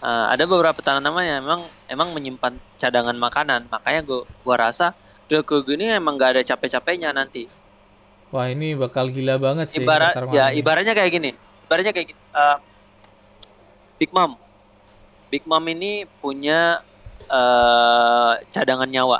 eh, 0.00 0.26
ada 0.30 0.44
beberapa 0.44 0.78
tanaman 0.78 1.24
yang 1.24 1.38
emang 1.42 1.60
emang 1.88 2.08
menyimpan 2.12 2.52
cadangan 2.76 3.16
makanan. 3.16 3.66
Makanya 3.66 4.00
gua 4.02 4.22
gua 4.40 4.56
rasa 4.62 4.94
Ryokugi 5.24 5.74
ini 5.74 5.88
emang 5.90 6.14
gak 6.14 6.36
ada 6.36 6.42
capek-capeknya 6.44 7.08
nanti. 7.10 7.48
Wah 8.28 8.44
ini 8.46 8.76
bakal 8.76 9.08
gila 9.08 9.40
banget 9.40 9.72
sih. 9.72 9.80
Ibarat 9.80 10.12
ya 10.30 10.52
ibaratnya 10.52 10.92
kayak 10.92 11.10
gini. 11.10 11.30
Ibaratnya 11.64 11.90
kayak 11.90 12.12
gini. 12.12 12.20
Eh, 13.94 13.98
Big 14.00 14.10
Mom. 14.12 14.32
Big 15.30 15.42
Mom 15.46 15.64
ini 15.66 16.06
punya 16.20 16.82
eh 17.30 18.32
cadangan 18.52 18.88
nyawa. 18.90 19.18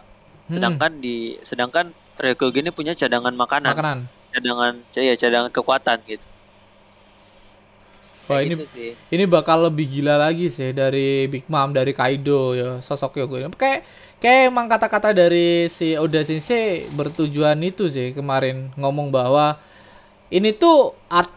Hmm, 0.48 0.52
Sedangkan 0.54 0.92
di 1.00 1.38
sedangkan 1.40 1.86
Ryokugi 2.14 2.62
ini 2.62 2.70
punya 2.70 2.94
cadangan 2.94 3.34
makanan, 3.34 3.74
makanan. 3.74 3.98
cadangan 4.30 4.72
ya 4.94 5.14
cadangan 5.18 5.50
kekuatan 5.50 5.98
gitu. 6.06 6.26
Wah 8.24 8.40
ini 8.40 8.56
gitu 8.56 8.64
sih. 8.64 8.90
ini 9.12 9.24
bakal 9.28 9.68
lebih 9.68 9.84
gila 10.00 10.16
lagi 10.16 10.48
sih 10.48 10.72
dari 10.72 11.28
Big 11.28 11.44
Mom 11.50 11.76
dari 11.76 11.92
Kaido 11.92 12.56
ya 12.56 12.80
sosok 12.80 13.20
ini. 13.20 13.52
Kayak 13.52 13.84
kayak 14.22 14.40
emang 14.48 14.66
kata-kata 14.70 15.12
dari 15.12 15.68
si 15.68 15.92
Oda 15.98 16.24
Sensei 16.24 16.88
bertujuan 16.96 17.60
itu 17.60 17.84
sih 17.92 18.16
kemarin 18.16 18.72
ngomong 18.80 19.12
bahwa 19.12 19.60
ini 20.32 20.56
tuh 20.56 20.96
art 21.12 21.28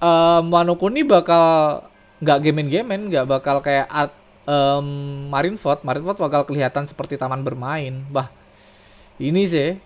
um, 0.00 0.48
Wano 0.48 0.80
Kuni 0.80 1.04
bakal 1.04 1.84
nggak 2.20 2.38
gemen-gemen, 2.44 3.08
nggak 3.08 3.26
bakal 3.26 3.64
kayak 3.64 3.88
art 3.88 4.12
um, 4.44 4.86
Marineford. 5.32 5.80
Marineford 5.82 6.20
bakal 6.20 6.44
kelihatan 6.44 6.84
seperti 6.84 7.16
taman 7.16 7.40
bermain. 7.40 8.04
Bah, 8.12 8.28
ini 9.16 9.48
sih. 9.48 9.76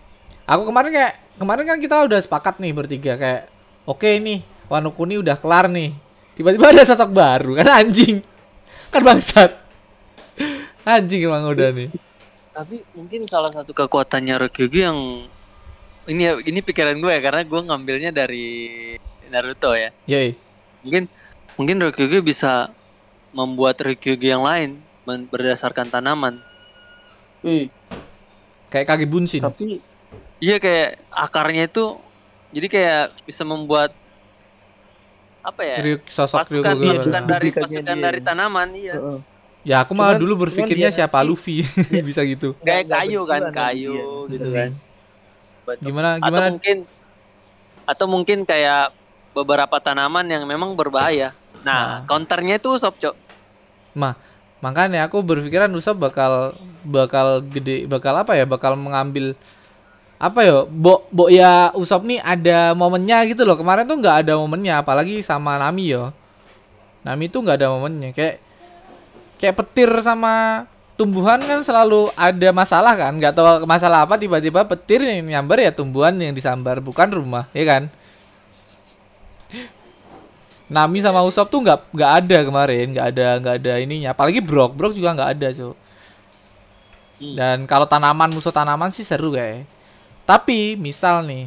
Aku 0.44 0.68
kemarin 0.68 0.92
kayak 0.92 1.14
kemarin 1.40 1.64
kan 1.64 1.78
kita 1.80 2.04
udah 2.04 2.20
sepakat 2.20 2.60
nih 2.60 2.72
bertiga 2.76 3.16
kayak 3.16 3.48
oke 3.88 4.04
nih 4.04 4.44
Wano 4.68 4.92
Kuni 4.92 5.16
udah 5.18 5.38
kelar 5.40 5.70
nih. 5.72 5.94
Tiba-tiba 6.34 6.74
ada 6.74 6.82
sosok 6.84 7.14
baru 7.14 7.56
kan 7.62 7.80
anjing. 7.80 8.20
Kan 8.90 9.02
bangsat. 9.06 9.50
Anjing 10.84 11.30
emang 11.30 11.48
udah 11.48 11.70
nih. 11.72 11.88
Tapi 12.54 12.82
mungkin 12.94 13.26
salah 13.26 13.50
satu 13.50 13.74
kekuatannya 13.74 14.36
Ryokugi 14.46 14.80
yang 14.86 15.26
ini 16.04 16.28
ini 16.44 16.60
pikiran 16.60 16.98
gue 17.00 17.10
ya 17.10 17.20
karena 17.24 17.42
gue 17.42 17.60
ngambilnya 17.64 18.10
dari 18.12 18.46
Naruto 19.32 19.72
ya. 19.74 19.90
Yoi. 20.06 20.36
Mungkin 20.84 21.08
mungkin 21.54 21.78
Ryokugi 21.78 22.20
bisa 22.20 22.70
membuat 23.30 23.78
Ryokugi 23.78 24.26
yang 24.26 24.42
lain 24.42 24.78
berdasarkan 25.04 25.86
tanaman. 25.86 26.40
Wih, 27.40 27.68
Kayak 28.68 28.86
kaki 28.90 29.06
bunsin. 29.06 29.38
tapi 29.38 29.78
Iya 30.38 30.58
kayak 30.58 30.98
akarnya 31.08 31.64
itu 31.66 31.96
jadi 32.50 32.66
kayak 32.66 33.02
bisa 33.22 33.42
membuat 33.42 33.94
apa 35.40 35.60
ya? 35.62 35.76
Ryuk, 35.78 36.02
sosok 36.06 36.42
pasukan 36.42 36.56
Ryuko 36.56 36.82
iya, 36.82 36.92
pasukan 36.94 37.22
dari 37.22 37.48
duplikannya 37.48 37.80
pasukan 37.80 37.98
dari 38.00 38.20
tanaman 38.20 38.68
iya. 38.74 38.94
heeh. 38.94 39.18
Ya 39.64 39.76
aku 39.80 39.92
malah 39.92 40.12
Cuman- 40.12 40.20
dulu 40.20 40.34
berpikirnya 40.44 40.88
dia 40.88 40.96
siapa 40.96 41.20
Luffy 41.20 41.64
bisa 42.08 42.20
gitu. 42.24 42.52
Kayak 42.60 42.88
kayu 42.90 43.20
kan, 43.24 43.42
kayu 43.50 43.94
dia. 44.26 44.32
gitu 44.32 44.48
Hmm. 44.48 44.56
kan. 44.56 44.70
Betul. 45.64 45.84
Gimana 45.86 46.08
Atau 46.14 46.24
gimana? 46.26 46.46
mungkin 46.50 46.76
atau 47.84 48.06
mungkin 48.06 48.38
kayak 48.42 48.84
beberapa 49.32 49.76
tanaman 49.78 50.24
yang 50.26 50.44
memang 50.44 50.72
berbahaya. 50.72 51.32
Nah, 51.64 51.72
Nah. 51.72 51.92
counternya 52.04 52.60
itu 52.60 52.68
Usop, 52.76 53.00
Cok. 53.00 53.16
Mah, 53.96 54.14
makanya 54.60 55.08
aku 55.08 55.24
berpikiran 55.24 55.72
Usop 55.72 55.96
bakal 55.96 56.52
bakal 56.84 57.40
gede 57.40 57.88
bakal 57.88 58.12
apa 58.20 58.36
ya? 58.36 58.44
Bakal 58.44 58.76
mengambil 58.76 59.32
apa 60.20 60.40
ya? 60.44 60.68
Bo, 60.68 61.08
bo 61.08 61.32
ya 61.32 61.72
Usop 61.72 62.04
nih 62.04 62.20
ada 62.20 62.76
momennya 62.76 63.24
gitu 63.26 63.42
loh. 63.48 63.56
Kemarin 63.56 63.88
tuh 63.88 63.96
nggak 63.98 64.28
ada 64.28 64.32
momennya, 64.36 64.84
apalagi 64.84 65.24
sama 65.24 65.56
Nami 65.56 65.96
yo. 65.96 66.12
Nami 67.02 67.32
tuh 67.32 67.40
nggak 67.40 67.58
ada 67.64 67.68
momennya. 67.72 68.12
Kayak 68.12 68.44
kayak 69.40 69.56
petir 69.60 69.90
sama 70.04 70.64
tumbuhan 70.94 71.42
kan 71.42 71.60
selalu 71.64 72.12
ada 72.14 72.48
masalah 72.54 72.94
kan? 72.94 73.12
Nggak 73.16 73.32
tahu 73.34 73.46
masalah 73.66 74.06
apa 74.06 74.14
tiba-tiba 74.20 74.62
petir 74.68 75.02
yang 75.02 75.26
nyambar 75.26 75.58
ya 75.64 75.72
tumbuhan 75.74 76.14
yang 76.20 76.36
disambar 76.36 76.78
bukan 76.84 77.08
rumah, 77.10 77.48
ya 77.56 77.64
kan? 77.66 77.82
Nami 80.64 80.98
sama 81.04 81.20
Usop 81.20 81.52
tuh 81.52 81.60
nggak 81.60 81.92
nggak 81.92 82.12
ada 82.24 82.38
kemarin, 82.48 82.86
nggak 82.96 83.06
ada 83.12 83.26
nggak 83.40 83.54
ada 83.60 83.72
ininya. 83.84 84.16
Apalagi 84.16 84.40
Brock, 84.40 84.72
Brock 84.72 84.96
juga 84.96 85.12
nggak 85.12 85.30
ada 85.36 85.48
cuy. 85.52 85.72
Hmm. 87.20 87.34
Dan 87.36 87.58
kalau 87.68 87.84
tanaman 87.84 88.32
musuh 88.32 88.50
tanaman 88.50 88.90
sih 88.90 89.04
seru 89.04 89.36
kayak. 89.36 89.68
Tapi 90.24 90.74
misal 90.80 91.28
nih, 91.28 91.44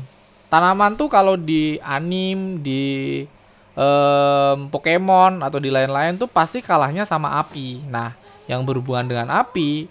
tanaman 0.53 0.93
tuh 0.93 1.09
kalau 1.09 1.33
di 1.33 1.81
anim, 1.81 2.61
di 2.61 3.25
em, 3.73 4.57
Pokemon 4.69 5.41
atau 5.41 5.57
di 5.57 5.73
lain-lain 5.73 6.13
tuh 6.15 6.29
pasti 6.29 6.61
kalahnya 6.61 7.03
sama 7.09 7.41
api. 7.41 7.81
Nah, 7.89 8.13
yang 8.45 8.61
berhubungan 8.61 9.09
dengan 9.09 9.33
api 9.33 9.89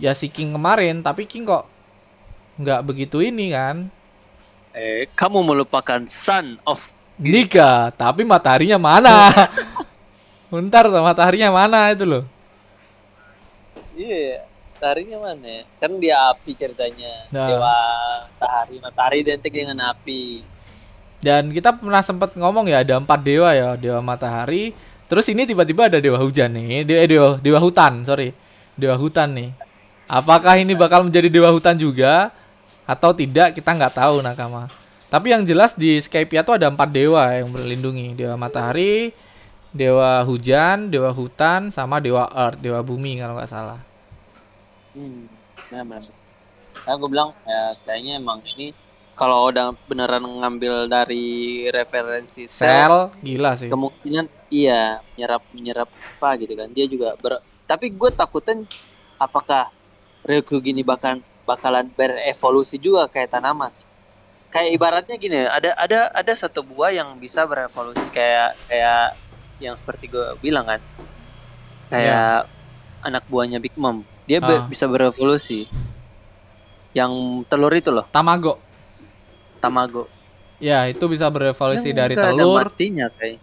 ya 0.00 0.16
si 0.16 0.30
King 0.30 0.54
kemarin, 0.56 1.02
tapi 1.02 1.26
King 1.26 1.44
kok 1.44 1.66
nggak 2.56 2.80
begitu 2.86 3.18
ini 3.20 3.52
kan? 3.52 3.90
Eh, 4.70 5.10
kamu 5.18 5.42
melupakan 5.42 6.00
Son 6.06 6.56
of 6.62 6.94
Nika, 7.20 7.92
tapi 7.92 8.24
mataharinya 8.24 8.80
mana? 8.80 9.28
Bentar 10.52 10.88
tuh 10.88 11.04
mataharinya 11.04 11.52
mana 11.52 11.92
itu 11.92 12.08
loh. 12.08 12.24
Iya, 13.92 14.48
mataharinya 14.74 15.18
mana? 15.20 15.68
Kan 15.76 16.00
dia 16.00 16.16
api 16.32 16.56
ceritanya. 16.56 17.28
Nah. 17.28 17.48
Dewa 17.52 17.76
matahari, 18.24 18.76
matahari 18.80 19.16
identik 19.20 19.52
dengan 19.52 19.92
api. 19.92 20.40
Dan 21.20 21.52
kita 21.52 21.76
pernah 21.76 22.00
sempat 22.00 22.32
ngomong 22.32 22.72
ya 22.72 22.80
ada 22.80 22.96
empat 22.96 23.20
dewa 23.20 23.52
ya, 23.52 23.76
dewa 23.76 24.00
matahari. 24.00 24.72
Terus 25.04 25.28
ini 25.28 25.44
tiba-tiba 25.44 25.92
ada 25.92 26.00
dewa 26.00 26.16
hujan 26.16 26.48
nih, 26.56 26.88
dewa 26.88 27.04
dewa, 27.04 27.28
dewa 27.36 27.58
hutan, 27.60 28.00
sorry, 28.08 28.32
dewa 28.80 28.96
hutan 28.96 29.28
nih. 29.36 29.52
Apakah 30.08 30.56
ini 30.56 30.72
bakal 30.72 31.04
menjadi 31.04 31.28
dewa 31.28 31.52
hutan 31.52 31.76
juga 31.76 32.32
atau 32.88 33.12
tidak? 33.12 33.52
Kita 33.52 33.76
nggak 33.76 33.94
tahu 34.00 34.24
nakama. 34.24 34.72
Tapi 35.10 35.34
yang 35.34 35.42
jelas 35.42 35.74
di 35.74 35.98
Skypia 35.98 36.46
tuh 36.46 36.54
ada 36.54 36.70
empat 36.70 36.86
dewa 36.94 37.26
yang 37.34 37.50
berlindungi, 37.50 38.14
dewa 38.14 38.38
matahari, 38.38 39.10
dewa 39.74 40.22
hujan, 40.22 40.86
dewa 40.86 41.10
hutan, 41.10 41.74
sama 41.74 41.98
dewa 41.98 42.30
earth, 42.30 42.62
dewa 42.62 42.78
bumi 42.86 43.18
kalau 43.18 43.34
nggak 43.34 43.50
salah. 43.50 43.82
Hmm, 44.94 45.26
benar 45.70 46.06
Nah, 46.86 46.94
gue 46.96 47.08
bilang 47.10 47.34
ya 47.42 47.74
kayaknya 47.84 48.22
emang 48.22 48.38
ini 48.56 48.70
kalau 49.18 49.52
udah 49.52 49.76
beneran 49.84 50.24
ngambil 50.24 50.88
dari 50.88 51.66
referensi 51.68 52.48
sel, 52.48 53.12
gila 53.20 53.52
sih. 53.52 53.68
kemungkinan 53.68 54.24
iya 54.48 55.04
menyerap 55.12 55.42
menyerap 55.52 55.88
apa 55.90 56.40
gitu 56.40 56.54
kan. 56.56 56.70
Dia 56.72 56.86
juga 56.88 57.18
ber 57.20 57.44
tapi 57.68 57.92
gue 57.92 58.10
takutin 58.14 58.64
apakah 59.20 59.68
Ryokugi 60.20 60.72
ini 60.76 60.84
bahkan 60.84 61.20
bakalan 61.44 61.88
berevolusi 61.92 62.76
juga 62.80 63.08
kayak 63.08 63.36
tanaman. 63.36 63.72
Kayak 64.50 64.70
ibaratnya 64.72 65.14
gini, 65.14 65.38
ada 65.40 65.70
ada 65.74 66.10
ada 66.10 66.32
satu 66.34 66.60
buah 66.60 66.90
yang 66.90 67.14
bisa 67.16 67.46
berevolusi 67.46 68.02
kayak 68.10 68.58
kayak 68.66 69.14
yang 69.58 69.74
seperti 69.74 70.06
gue 70.06 70.26
bilang 70.38 70.66
kan. 70.66 70.80
Kayak 71.86 72.50
anak 73.00 73.22
buahnya 73.26 73.58
Big 73.58 73.74
Mom. 73.74 74.02
Dia 74.26 74.38
be- 74.38 74.58
Ah. 74.58 74.66
bisa 74.66 74.86
berevolusi. 74.86 75.70
Yang 76.90 77.12
telur 77.46 77.70
itu 77.70 77.88
loh, 77.88 78.02
Tamago. 78.10 78.58
tamago. 79.56 80.08
Ya, 80.58 80.84
itu 80.84 81.04
bisa 81.06 81.28
berevolusi 81.28 81.92
Yang 81.92 81.98
dari 82.00 82.14
telur. 82.16 82.64
matinya 82.64 83.06
kayak. 83.12 83.38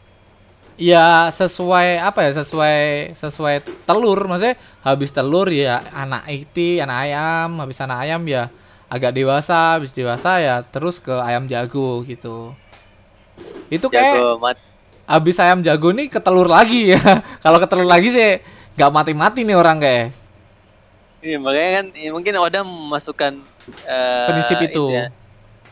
Ya 0.76 1.32
sesuai 1.32 1.98
apa 1.98 2.22
ya 2.22 2.38
sesuai 2.38 2.78
sesuai 3.16 3.56
telur 3.84 4.20
maksudnya 4.28 4.54
habis 4.82 5.10
telur 5.10 5.50
ya 5.50 5.82
anak 5.90 6.30
itu 6.30 6.78
anak 6.78 6.98
ayam 7.04 7.50
habis 7.58 7.82
anak 7.82 8.06
ayam 8.06 8.22
ya 8.24 8.54
agak 8.88 9.12
dewasa 9.16 9.76
habis 9.80 9.92
dewasa 9.92 10.40
ya 10.40 10.64
terus 10.64 11.00
ke 11.00 11.12
ayam 11.12 11.48
jago 11.48 12.04
gitu. 12.08 12.56
Itu 13.68 13.92
kayak 13.92 14.16
Jago 14.20 14.40
mat 14.40 14.58
habis 15.08 15.40
ayam 15.40 15.64
jago 15.64 15.92
nih 15.96 16.08
ke 16.12 16.20
telur 16.20 16.48
lagi 16.48 16.96
ya. 16.96 17.00
Kalau 17.44 17.60
ke 17.60 17.68
telur 17.68 17.88
lagi 17.88 18.12
sih 18.12 18.40
nggak 18.80 18.92
mati-mati 18.92 19.44
nih 19.48 19.56
orang 19.56 19.80
kayak. 19.80 20.12
Iya, 21.18 21.38
makanya 21.42 21.72
kan 21.82 21.86
ya 21.98 22.10
mungkin 22.14 22.34
Oda 22.40 22.62
memasukkan 22.62 23.34
eh, 23.84 24.28
Prinsip 24.32 24.60
itu. 24.64 24.86
ya, 24.94 25.10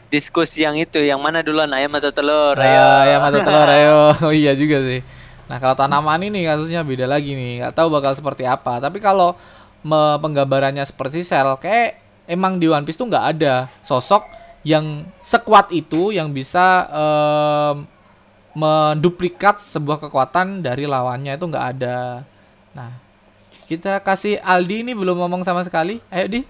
diskusi 0.09 0.65
yang 0.65 0.75
itu, 0.75 0.99
yang 0.99 1.21
mana 1.21 1.45
duluan 1.45 1.69
ayam 1.71 1.93
atau 1.95 2.09
telur? 2.11 2.57
ayo. 2.57 2.87
ayam 3.05 3.21
atau 3.23 3.39
telur 3.47 3.67
ayo. 3.69 3.99
Oh 4.25 4.33
iya 4.33 4.57
juga 4.57 4.81
sih. 4.83 4.99
Nah 5.45 5.61
kalau 5.61 5.77
tanaman 5.77 6.17
ini 6.25 6.43
kasusnya 6.43 6.81
beda 6.81 7.05
lagi 7.05 7.37
nih. 7.37 7.61
Nggak 7.61 7.73
tahu 7.77 7.87
bakal 7.93 8.17
seperti 8.17 8.43
apa. 8.49 8.81
Tapi 8.81 8.97
kalau 8.99 9.37
penggambarannya 10.19 10.81
seperti 10.81 11.21
sel 11.21 11.61
kayak 11.61 12.04
emang 12.25 12.57
di 12.57 12.67
One 12.67 12.83
Piece 12.83 12.97
tuh 12.97 13.07
nggak 13.07 13.25
ada 13.37 13.69
sosok 13.81 14.25
yang 14.65 15.05
sekuat 15.21 15.69
itu 15.69 16.09
yang 16.09 16.33
bisa 16.33 16.89
em, 16.89 17.85
menduplikat 18.55 19.59
sebuah 19.59 19.99
kekuatan 19.99 20.63
dari 20.63 20.87
lawannya 20.87 21.35
itu 21.35 21.45
nggak 21.45 21.65
ada. 21.77 22.23
Nah 22.73 22.91
kita 23.65 23.99
kasih 23.99 24.39
Aldi 24.39 24.85
ini 24.85 24.91
belum 24.93 25.17
ngomong 25.21 25.41
sama 25.41 25.61
sekali. 25.61 25.99
Ayo 26.09 26.25
di. 26.29 26.41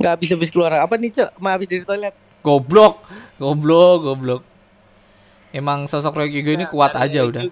Nggak 0.00 0.10
habis 0.16 0.28
habis 0.32 0.50
keluar. 0.52 0.72
Apa 0.78 0.96
nih 0.96 1.12
cok? 1.12 1.30
Ma 1.36 1.56
habis 1.56 1.68
dari 1.68 1.84
toilet. 1.84 2.14
goblok. 2.40 3.04
Goblok 3.36 3.98
goblok. 4.00 4.42
Emang 5.52 5.84
sosok 5.84 6.24
Ryokugyo 6.24 6.56
ini 6.56 6.64
kuat 6.64 6.94
aja 6.94 7.26
udah. 7.26 7.42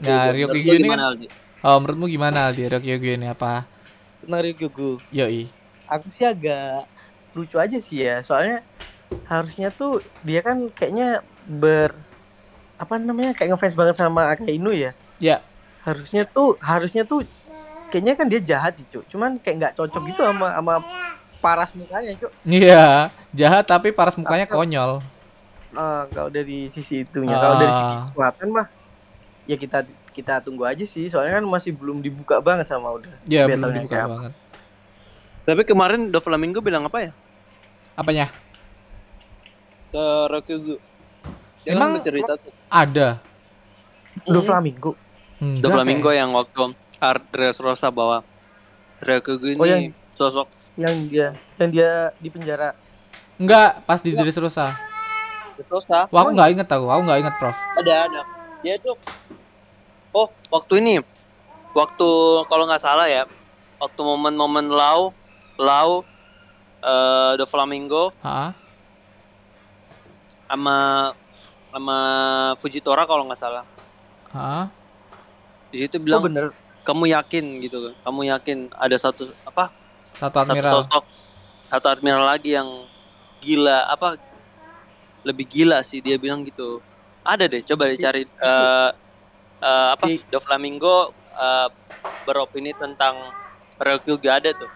Nah, 0.00 0.32
Ryokugyo 0.32 0.74
ini 0.74 0.88
kan- 0.88 1.22
Oh, 1.62 1.78
menurutmu 1.78 2.10
gimana 2.10 2.50
di 2.50 2.66
Ryokyogo 2.66 3.06
ini 3.14 3.30
apa? 3.30 3.62
Tentang 4.18 4.42
Ryukyu 4.42 4.98
Yoi. 5.14 5.46
Aku 5.92 6.08
sih 6.08 6.24
agak 6.24 6.88
lucu 7.32 7.56
aja 7.56 7.76
sih 7.76 8.00
ya 8.00 8.20
soalnya 8.20 8.60
harusnya 9.26 9.68
tuh 9.68 10.00
dia 10.22 10.40
kan 10.40 10.68
kayaknya 10.68 11.20
ber 11.44 11.92
apa 12.76 12.96
namanya 12.96 13.32
kayak 13.32 13.52
ngefans 13.52 13.72
banget 13.72 13.94
sama 13.94 14.28
Akainu 14.28 14.72
ya 14.72 14.92
Ya. 15.16 15.38
harusnya 15.82 16.24
tuh 16.24 16.58
harusnya 16.58 17.02
tuh 17.02 17.22
kayaknya 17.88 18.14
kan 18.14 18.26
dia 18.26 18.40
jahat 18.40 18.74
sih 18.74 18.86
cuk 18.86 19.04
cuman 19.06 19.36
kayak 19.36 19.56
nggak 19.58 19.74
cocok 19.74 20.02
gitu 20.04 20.20
sama 20.20 20.48
sama 20.52 20.74
paras 21.38 21.70
mukanya 21.72 22.14
cuk 22.16 22.32
Iya, 22.42 23.10
jahat 23.30 23.64
tapi 23.64 23.90
paras 23.90 24.14
mukanya 24.14 24.46
konyol. 24.46 25.02
Ah, 25.72 26.04
kalau 26.08 26.28
dari 26.28 26.68
sisi 26.68 27.00
itunya 27.00 27.32
kalau 27.34 27.56
dari 27.56 27.70
sisi 27.70 27.84
Ah. 27.92 28.04
kekuatan 28.08 28.48
mah 28.50 28.66
ya 29.44 29.56
kita 29.56 29.78
kita 30.10 30.34
tunggu 30.38 30.62
aja 30.62 30.82
sih 30.82 31.08
soalnya 31.08 31.38
kan 31.38 31.44
masih 31.44 31.72
belum 31.72 31.98
dibuka 31.98 32.38
banget 32.38 32.66
sama 32.66 32.92
udah 32.92 33.08
Ya, 33.24 33.46
belum 33.46 33.72
dibuka 33.72 33.90
kayak 33.90 34.08
banget. 34.08 34.32
Tapi 35.42 35.62
kemarin 35.62 36.08
Do 36.08 36.18
Flamingo 36.18 36.58
bilang 36.58 36.86
apa 36.86 36.98
ya? 37.00 37.12
Apanya? 37.92 38.30
Ke 39.90 40.04
Rokugu. 40.28 40.78
Dia 41.62 41.72
Emang- 41.72 41.98
kan 41.98 42.02
cerita 42.02 42.32
tuh. 42.36 42.52
Ada. 42.66 43.18
Do 44.24 44.40
Flamingo 44.40 44.92
Enggak, 45.38 45.58
Do 45.58 45.68
Flamingo 45.68 46.06
kayak- 46.06 46.20
yang 46.20 46.30
waktu 46.30 46.60
Ardres 46.98 47.58
Rosa 47.58 47.88
bawa 47.88 48.22
Rokugu 49.00 49.46
ini 49.48 49.58
Oh, 49.58 49.66
yang- 49.66 49.90
sosok 50.14 50.46
yang 50.74 50.94
dia 51.06 51.28
yang 51.56 51.70
dia 51.70 51.90
di 52.16 52.28
penjara 52.28 52.72
Enggak, 53.34 53.82
pas 53.82 53.98
di 53.98 54.12
Dressrosa. 54.12 54.70
Rosa. 55.64 56.06
Wah, 56.08 56.20
aku 56.22 56.30
nggak 56.32 56.50
inget 56.52 56.68
aku, 56.68 56.86
aku 56.86 57.02
nggak 57.02 57.18
inget, 57.18 57.34
Prof. 57.36 57.56
Ada 57.74 57.92
ada. 58.06 58.20
Dia 58.62 58.76
tuh 58.78 58.94
Oh, 60.12 60.28
waktu 60.48 60.78
ini. 60.78 60.94
Waktu 61.72 62.08
kalau 62.46 62.64
nggak 62.64 62.78
salah 62.78 63.08
ya, 63.08 63.24
waktu 63.78 63.96
momen-momen 63.98 64.68
Lau 64.68 65.10
Lau 65.62 66.02
eh 66.82 67.32
Do 67.38 67.46
Flamingo 67.46 68.10
sama 70.48 70.76
sama 71.72 71.98
Fujitora 72.58 73.06
kalau 73.06 73.24
nggak 73.24 73.38
salah. 73.38 73.64
Hah? 74.34 74.66
Di 75.72 75.80
situ 75.80 75.96
oh 75.96 76.02
bilang 76.02 76.26
bener 76.26 76.50
kamu 76.82 77.14
yakin 77.14 77.44
gitu. 77.62 77.94
Kamu 78.02 78.20
yakin 78.28 78.68
ada 78.74 78.96
satu 78.98 79.30
apa? 79.46 79.70
Satu 80.12 80.36
Satu 80.36 80.38
admiral. 80.44 80.72
sosok 80.82 81.04
satu 81.62 81.86
admiral 81.88 82.26
lagi 82.26 82.52
yang 82.52 82.68
gila 83.40 83.88
apa 83.88 84.20
lebih 85.22 85.46
gila 85.48 85.80
sih 85.80 86.02
dia 86.02 86.18
bilang 86.18 86.42
gitu. 86.42 86.82
Ada 87.22 87.46
deh, 87.46 87.62
coba 87.62 87.86
dicari 87.88 88.26
eh 88.26 88.88
eh, 89.62 89.88
apa? 89.94 90.04
Di- 90.04 90.26
Do 90.28 90.42
Flamingo 90.42 91.14
eh, 91.32 91.68
beropini 92.26 92.74
tentang 92.74 93.14
Ryokyu 93.78 94.18
ada 94.26 94.50
tuh. 94.52 94.68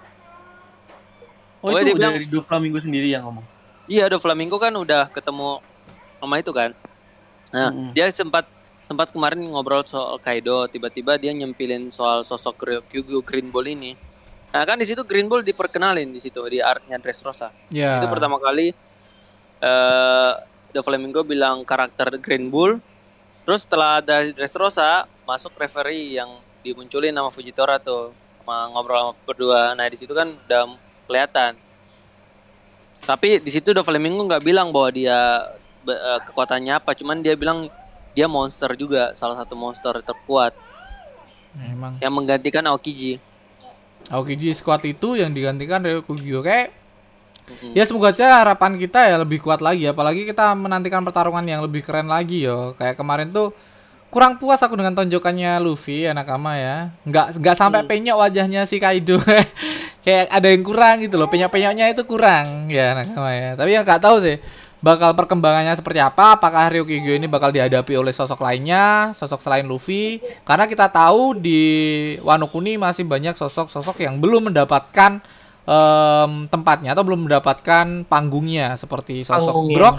Oh 1.66 1.68
Oh, 1.68 1.74
itu 1.74 1.84
dia 1.84 1.94
bilang- 1.94 2.14
dari 2.14 2.26
Do 2.26 2.38
Flamingo 2.38 2.78
sendiri 2.78 3.10
yang 3.10 3.26
ngomong 3.26 3.42
Iya, 3.86 4.06
Do 4.06 4.18
Flamingo 4.18 4.56
kan 4.56 4.70
udah 4.72 5.06
ketemu 5.08 5.62
sama 6.16 6.38
itu 6.38 6.50
kan. 6.50 6.74
Nah, 7.48 7.70
Mm-mm. 7.70 7.90
dia 7.92 8.10
sempat 8.10 8.42
sempat 8.82 9.10
kemarin 9.10 9.38
ngobrol 9.44 9.82
soal 9.82 10.18
Kaido, 10.18 10.66
tiba-tiba 10.66 11.14
dia 11.14 11.30
nyempilin 11.30 11.90
soal 11.90 12.22
sosok 12.22 12.82
Ryokyu 12.82 13.18
Green 13.20 13.46
Ball 13.46 13.66
ini. 13.68 13.94
Nah, 14.48 14.62
kan 14.62 14.74
di 14.74 14.82
situ 14.82 15.02
Green 15.02 15.26
Ball 15.26 15.42
diperkenalin 15.42 16.06
di 16.06 16.18
situ 16.18 16.38
di 16.46 16.58
artnya 16.58 16.96
Dressrosa. 16.96 17.50
Ya. 17.68 17.98
Itu 17.98 18.06
pertama 18.08 18.38
kali 18.38 18.74
eh 19.60 20.32
The 20.70 20.82
Flamingo 20.82 21.22
bilang 21.22 21.62
karakter 21.62 22.10
Green 22.18 22.46
Bull. 22.46 22.76
Terus 23.42 23.62
setelah 23.62 24.02
ada 24.02 24.26
Dressrosa, 24.26 25.06
masuk 25.22 25.54
referee 25.54 26.18
yang 26.18 26.28
dimunculin 26.60 27.10
nama 27.10 27.30
Fujitora 27.30 27.78
tuh. 27.78 28.10
Sama 28.38 28.66
ngobrol 28.68 28.98
sama 29.00 29.12
berdua. 29.22 29.60
Nah, 29.72 29.86
di 29.86 29.96
situ 29.96 30.10
kan 30.10 30.26
udah 30.28 30.62
kelihatan. 31.06 31.54
Tapi 33.06 33.38
di 33.38 33.50
situ 33.54 33.70
The 33.70 33.86
Flamingo 33.86 34.26
nggak 34.26 34.42
bilang 34.42 34.74
bahwa 34.74 34.90
dia 34.90 35.46
eh, 35.86 36.18
kekuatannya 36.26 36.74
apa, 36.74 36.92
cuman 36.98 37.22
dia 37.22 37.38
bilang 37.38 37.70
dia 38.16 38.26
monster 38.26 38.74
juga, 38.74 39.14
salah 39.14 39.38
satu 39.38 39.54
monster 39.54 39.94
terkuat. 40.02 40.56
Emang. 41.56 41.96
Yang 42.02 42.12
menggantikan 42.12 42.64
Aokiji. 42.68 43.22
Aokiji 44.08 44.54
squad 44.56 44.82
itu 44.86 45.18
yang 45.18 45.34
digantikan 45.34 45.82
Ryokugyo 45.82 46.40
kayak 46.44 46.70
Mm-mm. 47.46 47.78
ya 47.78 47.86
semoga 47.86 48.10
aja 48.10 48.42
harapan 48.42 48.74
kita 48.74 49.06
ya 49.06 49.16
lebih 49.22 49.38
kuat 49.38 49.62
lagi. 49.62 49.86
Apalagi 49.86 50.26
kita 50.26 50.54
menantikan 50.58 51.02
pertarungan 51.06 51.46
yang 51.46 51.62
lebih 51.62 51.82
keren 51.82 52.10
lagi 52.10 52.46
yo. 52.46 52.74
Kayak 52.74 52.98
kemarin 52.98 53.30
tuh 53.30 53.54
kurang 54.10 54.38
puas 54.38 54.62
aku 54.62 54.78
dengan 54.78 54.94
tonjokannya 54.94 55.62
Luffy 55.62 56.06
ya 56.06 56.14
nakama 56.14 56.58
ya. 56.58 56.90
Nggak 57.06 57.38
nggak 57.38 57.56
sampai 57.58 57.82
penyok 57.86 58.16
wajahnya 58.18 58.66
si 58.66 58.82
Kaido 58.82 59.18
kayak 60.06 60.30
ada 60.30 60.46
yang 60.54 60.62
kurang 60.62 61.02
gitu 61.02 61.18
loh 61.18 61.26
penyok-penyoknya 61.26 61.90
itu 61.90 62.06
kurang. 62.06 62.70
Ya 62.70 62.94
nakama 62.94 63.34
ya. 63.34 63.58
Tapi 63.58 63.70
yang 63.74 63.82
nggak 63.82 63.98
tahu 63.98 64.22
sih 64.22 64.38
bakal 64.78 65.18
perkembangannya 65.18 65.74
seperti 65.74 65.98
apa? 65.98 66.38
Apakah 66.38 66.70
Ryokugyo 66.70 67.18
ini 67.18 67.26
bakal 67.26 67.50
dihadapi 67.50 67.98
oleh 67.98 68.14
sosok 68.14 68.38
lainnya 68.38 69.10
sosok 69.18 69.42
selain 69.42 69.66
Luffy? 69.66 70.22
Karena 70.46 70.70
kita 70.70 70.86
tahu 70.94 71.34
di 71.34 71.62
Wano 72.22 72.46
Kuni 72.46 72.78
masih 72.78 73.02
banyak 73.02 73.34
sosok-sosok 73.34 74.06
yang 74.06 74.22
belum 74.22 74.54
mendapatkan 74.54 75.18
em, 75.66 76.32
tempatnya 76.46 76.94
atau 76.94 77.02
belum 77.02 77.26
mendapatkan 77.26 78.06
panggungnya. 78.06 78.78
Seperti 78.78 79.26
sosok 79.26 79.50
Panggungnya. 79.50 79.74
Brock, 79.74 79.96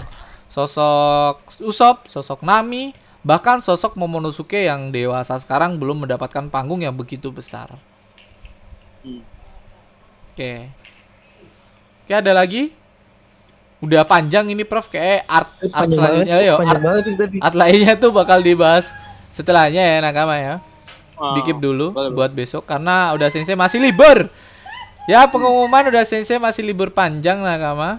sosok 0.48 1.36
Usopp, 1.60 2.08
sosok 2.08 2.40
Nami, 2.40 2.96
bahkan 3.20 3.60
sosok 3.60 3.92
Momonosuke 4.00 4.64
yang 4.64 4.88
dewasa 4.88 5.36
sekarang 5.36 5.76
belum 5.76 6.08
mendapatkan 6.08 6.48
panggung 6.48 6.80
yang 6.80 6.96
begitu 6.96 7.28
besar. 7.28 7.76
Oke. 10.38 10.62
Oke, 12.06 12.14
ada 12.14 12.30
lagi? 12.30 12.70
Udah 13.82 14.06
panjang 14.06 14.46
ini 14.46 14.62
Prof 14.62 14.86
kayak 14.86 15.26
art 15.26 15.50
art 15.66 15.90
panjang 15.90 15.98
banget 15.98 16.22
selanjutnya 16.30 16.54
panjang 16.54 16.82
Art, 16.86 17.42
art 17.42 17.56
lainnya 17.58 17.94
tuh 17.98 18.10
bakal 18.14 18.38
dibahas 18.38 18.94
setelahnya 19.34 19.82
ya 19.82 19.98
nakama 19.98 20.38
ya. 20.38 20.62
Oh, 21.18 21.34
Dikip 21.34 21.58
dulu 21.58 21.90
boleh, 21.90 22.14
buat 22.14 22.30
besok 22.30 22.70
karena 22.70 23.10
udah 23.18 23.34
sensei 23.34 23.58
masih 23.58 23.82
libur. 23.82 24.30
Ya 25.10 25.26
pengumuman 25.26 25.90
udah 25.90 26.06
sensei 26.06 26.38
masih 26.38 26.62
libur 26.62 26.94
panjang 26.94 27.42
nakama. 27.42 27.98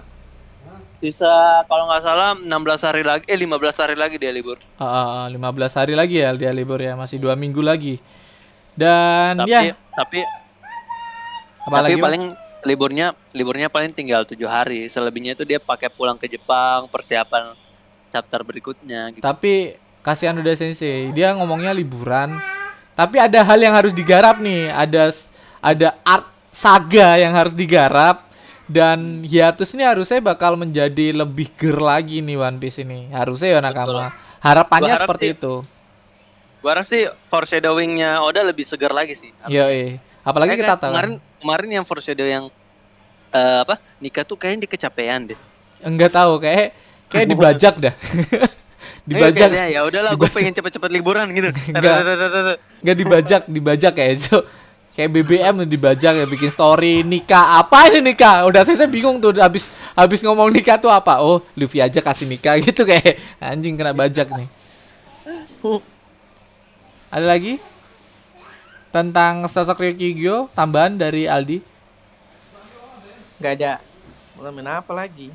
Bisa 0.96 1.60
kalau 1.68 1.92
nggak 1.92 2.00
salah 2.08 2.40
16 2.40 2.88
hari 2.88 3.02
lagi, 3.04 3.24
eh 3.28 3.36
15 3.36 3.84
hari 3.84 3.96
lagi 4.00 4.16
dia 4.16 4.32
libur. 4.32 4.56
Ah, 4.80 5.28
ah, 5.28 5.28
15 5.28 5.76
hari 5.76 5.92
lagi 5.92 6.24
ya 6.24 6.32
dia 6.32 6.56
libur 6.56 6.80
ya 6.80 6.96
masih 6.96 7.20
dua 7.20 7.36
minggu 7.36 7.60
lagi. 7.60 8.00
Dan 8.72 9.44
Tapi 9.44 9.52
ya 9.52 9.76
tapi 9.92 10.24
apalagi 11.70 11.94
tapi 11.96 12.02
paling 12.02 12.22
liburnya 12.60 13.06
liburnya 13.32 13.68
paling 13.70 13.94
tinggal 13.94 14.26
tujuh 14.26 14.50
hari. 14.50 14.90
Selebihnya 14.90 15.32
itu 15.38 15.46
dia 15.46 15.62
pakai 15.62 15.88
pulang 15.88 16.18
ke 16.18 16.26
Jepang, 16.26 16.90
persiapan 16.90 17.54
chapter 18.10 18.42
berikutnya 18.42 19.14
gitu. 19.14 19.22
Tapi 19.22 19.78
kasihan 20.02 20.34
udah 20.36 20.54
sensei, 20.58 21.14
dia 21.14 21.32
ngomongnya 21.38 21.70
liburan. 21.70 22.34
Tapi 22.98 23.16
ada 23.16 23.40
hal 23.40 23.56
yang 23.56 23.72
harus 23.72 23.94
digarap 23.96 24.42
nih, 24.42 24.68
ada 24.68 25.08
ada 25.62 25.88
art 26.04 26.26
saga 26.50 27.16
yang 27.16 27.32
harus 27.32 27.54
digarap 27.54 28.26
dan 28.66 29.22
hiatus 29.24 29.72
ini 29.72 29.86
harusnya 29.86 30.18
bakal 30.20 30.58
menjadi 30.58 31.14
lebih 31.14 31.48
ger 31.56 31.78
lagi 31.78 32.20
nih 32.20 32.36
One 32.36 32.58
Piece 32.60 32.82
ini. 32.82 33.08
Harusnya 33.08 33.56
ya 33.56 33.60
nakama. 33.62 34.10
Harapannya 34.40 34.94
harap 34.98 35.06
seperti 35.08 35.26
sih- 35.32 35.36
itu. 35.38 35.54
Gua 36.60 36.70
harap 36.76 36.86
sih 36.92 37.08
foreshadowingnya 37.32 38.20
Oda 38.20 38.44
lebih 38.44 38.68
segar 38.68 38.92
lagi 38.92 39.16
sih. 39.16 39.32
Iya, 39.48 39.72
eh. 39.72 39.96
apalagi 40.20 40.60
Kayak 40.60 40.60
kita 40.60 40.74
tahu. 40.76 40.92
kemarin 40.92 41.12
kemarin 41.40 41.80
yang 41.80 41.84
foreshadow 41.88 42.28
yang 42.28 42.44
eh, 43.32 43.58
apa 43.64 43.80
nikah 43.98 44.22
tuh 44.22 44.36
kayaknya 44.36 44.68
dia 44.68 44.70
kecapean 44.70 45.20
deh. 45.32 45.38
Enggak 45.80 46.12
tahu 46.12 46.38
kayak 46.38 46.76
kayak 47.08 47.26
dibajak 47.32 47.74
dah. 47.80 47.94
Iya, 49.10 49.16
dibajak. 49.16 49.48
kayaknya, 49.50 49.66
ya 49.74 49.80
udahlah, 49.82 50.12
gue 50.14 50.28
pengen 50.30 50.52
cepet-cepet 50.54 50.90
liburan 50.92 51.26
gitu. 51.32 51.50
Enggak. 51.74 51.96
Enggak 52.84 52.96
dibajak, 52.96 53.42
dibajak 53.48 53.92
kayak 53.96 54.12
itu. 54.20 54.38
Kayak 54.90 55.10
BBM 55.16 55.54
tuh 55.64 55.68
dibajak 55.70 56.12
ya 56.18 56.26
bikin 56.26 56.50
story 56.50 57.06
nikah 57.06 57.62
apa 57.62 57.88
ini 57.88 58.10
nikah 58.12 58.42
udah 58.50 58.66
saya, 58.66 58.84
saya 58.84 58.90
bingung 58.90 59.22
tuh 59.22 59.38
habis 59.38 59.70
habis 59.94 60.20
ngomong 60.20 60.50
nikah 60.50 60.76
tuh 60.82 60.90
apa 60.90 61.22
oh 61.22 61.40
Luffy 61.54 61.78
aja 61.78 62.02
kasih 62.02 62.26
nikah 62.26 62.58
gitu 62.58 62.82
kayak 62.82 63.16
anjing 63.38 63.78
kena 63.78 63.94
bajak 63.94 64.26
nih 64.34 64.50
ada 67.14 67.22
lagi 67.22 67.62
tentang 68.90 69.46
sosok 69.46 69.86
Ryukigyo 69.86 70.50
tambahan 70.52 70.98
dari 70.98 71.30
Aldi. 71.30 71.62
Nggak 73.38 73.52
ada. 73.56 73.72
Ngomongin 74.36 74.68
apa 74.68 74.92
lagi? 74.92 75.30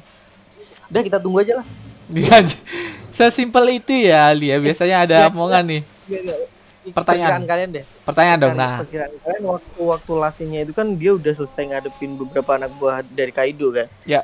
Udah 0.91 1.01
kita 1.01 1.17
tunggu 1.17 1.41
aja 1.41 1.63
lah. 1.63 1.67
Dia 2.11 2.43
sesimpel 3.15 3.79
itu 3.79 3.95
ya 3.95 4.29
Aldi 4.29 4.47
ya. 4.51 4.57
Biasanya 4.59 4.97
ada 5.07 5.15
Ya, 5.25 5.27
omongan 5.31 5.63
nih. 5.65 5.81
Pertanyaan. 6.93 7.41
Perkiraan 7.41 7.45
kalian 7.49 7.69
deh. 7.73 7.85
Pertanyaan 8.05 8.37
dong 8.37 8.53
nah. 8.53 8.77
perkiraan 8.85 9.13
kalian 9.25 9.43
waktu 9.49 9.79
waktu 9.81 10.11
lasenya 10.21 10.59
itu 10.69 10.73
kan 10.75 10.87
dia 10.93 11.17
udah 11.17 11.33
selesai 11.33 11.63
ngadepin 11.73 12.13
beberapa 12.13 12.61
anak 12.61 12.69
buah 12.77 13.01
dari 13.01 13.33
Kaido 13.33 13.73
kan? 13.73 13.89
Ya. 14.05 14.21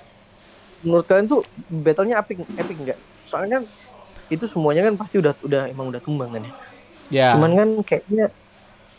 Menurut 0.86 1.06
kalian 1.10 1.26
tuh 1.26 1.42
battlenya 1.72 2.22
epic 2.22 2.46
epic 2.60 2.78
nggak? 2.78 3.00
Soalnya 3.26 3.62
kan 3.62 3.64
itu 4.30 4.46
semuanya 4.46 4.86
kan 4.86 4.94
pasti 4.94 5.18
udah 5.18 5.34
udah 5.42 5.74
emang 5.74 5.90
udah 5.90 6.02
tumbang 6.04 6.30
kan 6.30 6.42
ya? 6.46 6.54
Ya. 7.10 7.28
Cuman 7.34 7.52
kan 7.58 7.70
kayaknya 7.82 8.30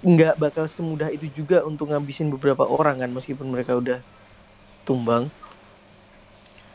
nggak 0.03 0.35
bakal 0.35 0.67
semudah 0.67 1.09
itu 1.09 1.31
juga 1.31 1.63
untuk 1.63 1.91
ngabisin 1.91 2.27
beberapa 2.31 2.67
orang 2.67 2.99
kan 2.99 3.11
meskipun 3.11 3.47
mereka 3.47 3.79
udah 3.79 3.99
tumbang. 4.83 5.31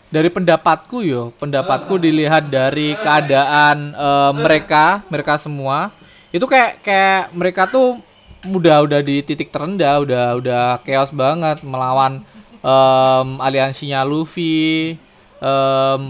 dari 0.07 0.31
pendapatku 0.31 1.03
yo 1.03 1.35
pendapatku 1.35 1.99
dilihat 1.99 2.47
dari 2.47 2.95
keadaan 2.95 3.91
eh, 3.91 4.31
mereka 4.39 5.03
mereka 5.11 5.35
semua 5.35 5.91
itu 6.31 6.47
kayak 6.47 6.79
kayak 6.79 7.23
mereka 7.35 7.67
tuh 7.67 7.99
udah 8.47 8.87
udah 8.87 9.03
di 9.03 9.19
titik 9.19 9.51
terendah 9.51 9.99
udah 9.99 10.25
udah 10.39 10.65
chaos 10.87 11.11
banget 11.11 11.59
melawan 11.67 12.23
em, 12.63 13.27
aliansinya 13.43 14.07
Luffy 14.07 14.95
em, 15.43 16.01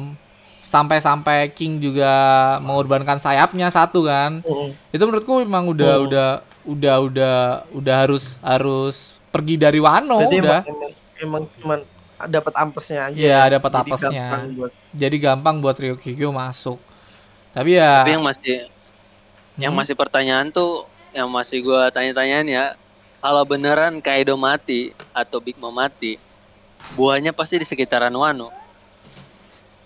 sampai-sampai 0.67 1.49
King 1.57 1.81
juga 1.81 2.13
mengorbankan 2.61 3.17
sayapnya 3.17 3.73
satu 3.73 4.05
kan 4.05 4.45
itu 4.93 5.01
menurutku 5.01 5.41
memang 5.41 5.73
udah 5.73 5.93
Oh. 5.97 6.05
udah 6.05 6.29
udah 6.67 6.95
udah 7.01 7.35
udah 7.71 7.95
harus 7.97 8.35
harus 8.39 8.95
pergi 9.27 9.55
dari 9.55 9.79
Wano 9.79 10.19
Berarti 10.21 10.37
udah 10.37 10.61
emang, 10.61 10.65
emang, 10.67 10.91
emang 11.17 11.43
cuman 11.55 11.79
dapat 12.27 12.53
ampesnya 12.55 12.99
aja. 13.07 13.15
Iya, 13.15 13.39
dapat 13.53 13.71
Jadi 13.71 13.81
apesnya. 13.87 14.25
gampang 14.27 14.45
buat- 14.53 14.75
jadi 14.91 15.15
gampang 15.17 15.55
buat 15.57 15.77
Ryukyu 15.77 16.29
masuk 16.29 16.79
tapi 17.51 17.73
ya 17.73 18.01
Tapi 18.01 18.11
yang 18.11 18.21
masih 18.21 18.55
yang 19.55 19.71
Hmm. 19.71 19.79
masih 19.79 19.93
pertanyaan 19.93 20.47
tuh 20.47 20.85
yang 21.09 21.25
masih 21.27 21.61
gua 21.61 21.89
tanya-tanyain 21.89 22.45
ya, 22.45 22.65
kalau 23.17 23.41
beneran 23.41 23.97
Kaido 23.97 24.35
mati 24.35 24.93
atau 25.11 25.37
Big 25.37 25.57
Mom 25.57 25.71
mati, 25.71 26.21
buahnya 26.93 27.31
pasti 27.31 27.57
di 27.57 27.65
sekitaran 27.65 28.11
Wano. 28.11 28.53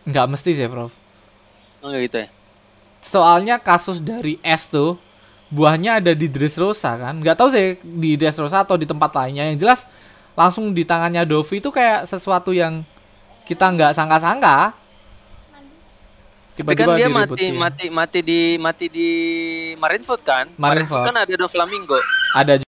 nggak 0.01 0.27
mesti 0.27 0.51
sih 0.51 0.65
Prof 0.65 0.91
Oh 1.79 1.87
nggak 1.87 2.01
gitu 2.03 2.17
ya? 2.17 2.27
soalnya 2.99 3.55
kasus 3.57 3.97
dari 3.97 4.41
S 4.41 4.65
tuh 4.65 4.97
buahnya 5.51 5.99
ada 5.99 6.11
di 6.15 6.31
Dressrosa 6.31 6.95
kan 6.95 7.19
nggak 7.19 7.35
tahu 7.35 7.49
sih 7.51 7.75
di 7.83 8.15
Dressrosa 8.15 8.63
atau 8.63 8.79
di 8.79 8.87
tempat 8.87 9.11
lainnya 9.13 9.51
yang 9.51 9.59
jelas 9.59 9.83
langsung 10.33 10.71
di 10.71 10.87
tangannya 10.87 11.27
Dovi 11.27 11.59
itu 11.59 11.69
kayak 11.69 12.07
sesuatu 12.07 12.55
yang 12.55 12.81
kita 13.43 13.67
nggak 13.67 13.91
sangka-sangka 13.91 14.71
Tapi 16.51 16.73
kan 16.75 16.87
tiba-tiba 16.87 16.91
dia 16.95 17.07
mati 17.09 17.35
diributin. 17.35 17.53
mati 17.57 17.85
mati 17.89 18.19
di 18.21 18.39
mati 18.55 18.85
di 18.87 19.09
Marineford 19.75 20.21
kan? 20.23 20.45
Marineford. 20.55 21.05
kan 21.09 21.15
ada 21.17 21.33
Doflamingo. 21.35 21.99
ada 22.31 22.53
juga. 22.57 22.71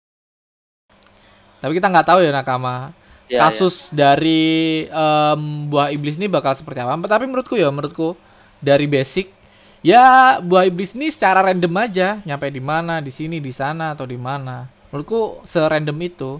tapi 1.60 1.72
kita 1.76 1.86
nggak 1.88 2.06
tahu 2.08 2.20
ya 2.20 2.32
nakama 2.32 2.92
Ya, 3.26 3.48
kasus 3.48 3.88
dari 3.88 4.84
em, 4.84 5.40
buah 5.64 5.88
iblis 5.88 6.20
ini 6.20 6.28
bakal 6.28 6.52
seperti 6.52 6.84
apa 6.84 6.92
tapi 7.08 7.24
menurutku 7.24 7.56
ya 7.56 7.72
menurutku 7.72 8.12
dari 8.60 8.84
basic 8.84 9.32
ya 9.83 10.39
buah 10.39 10.64
iblis 10.70 10.95
ini 10.95 11.11
secara 11.11 11.43
random 11.43 11.74
aja. 11.76 12.22
Nyampe 12.22 12.49
di 12.49 12.62
mana 12.62 13.03
di 13.03 13.11
sini 13.11 13.43
di 13.43 13.53
sana 13.53 13.93
atau 13.93 14.07
di 14.07 14.16
mana. 14.16 14.70
Menurutku 14.89 15.43
serandom 15.45 15.99
itu. 16.01 16.39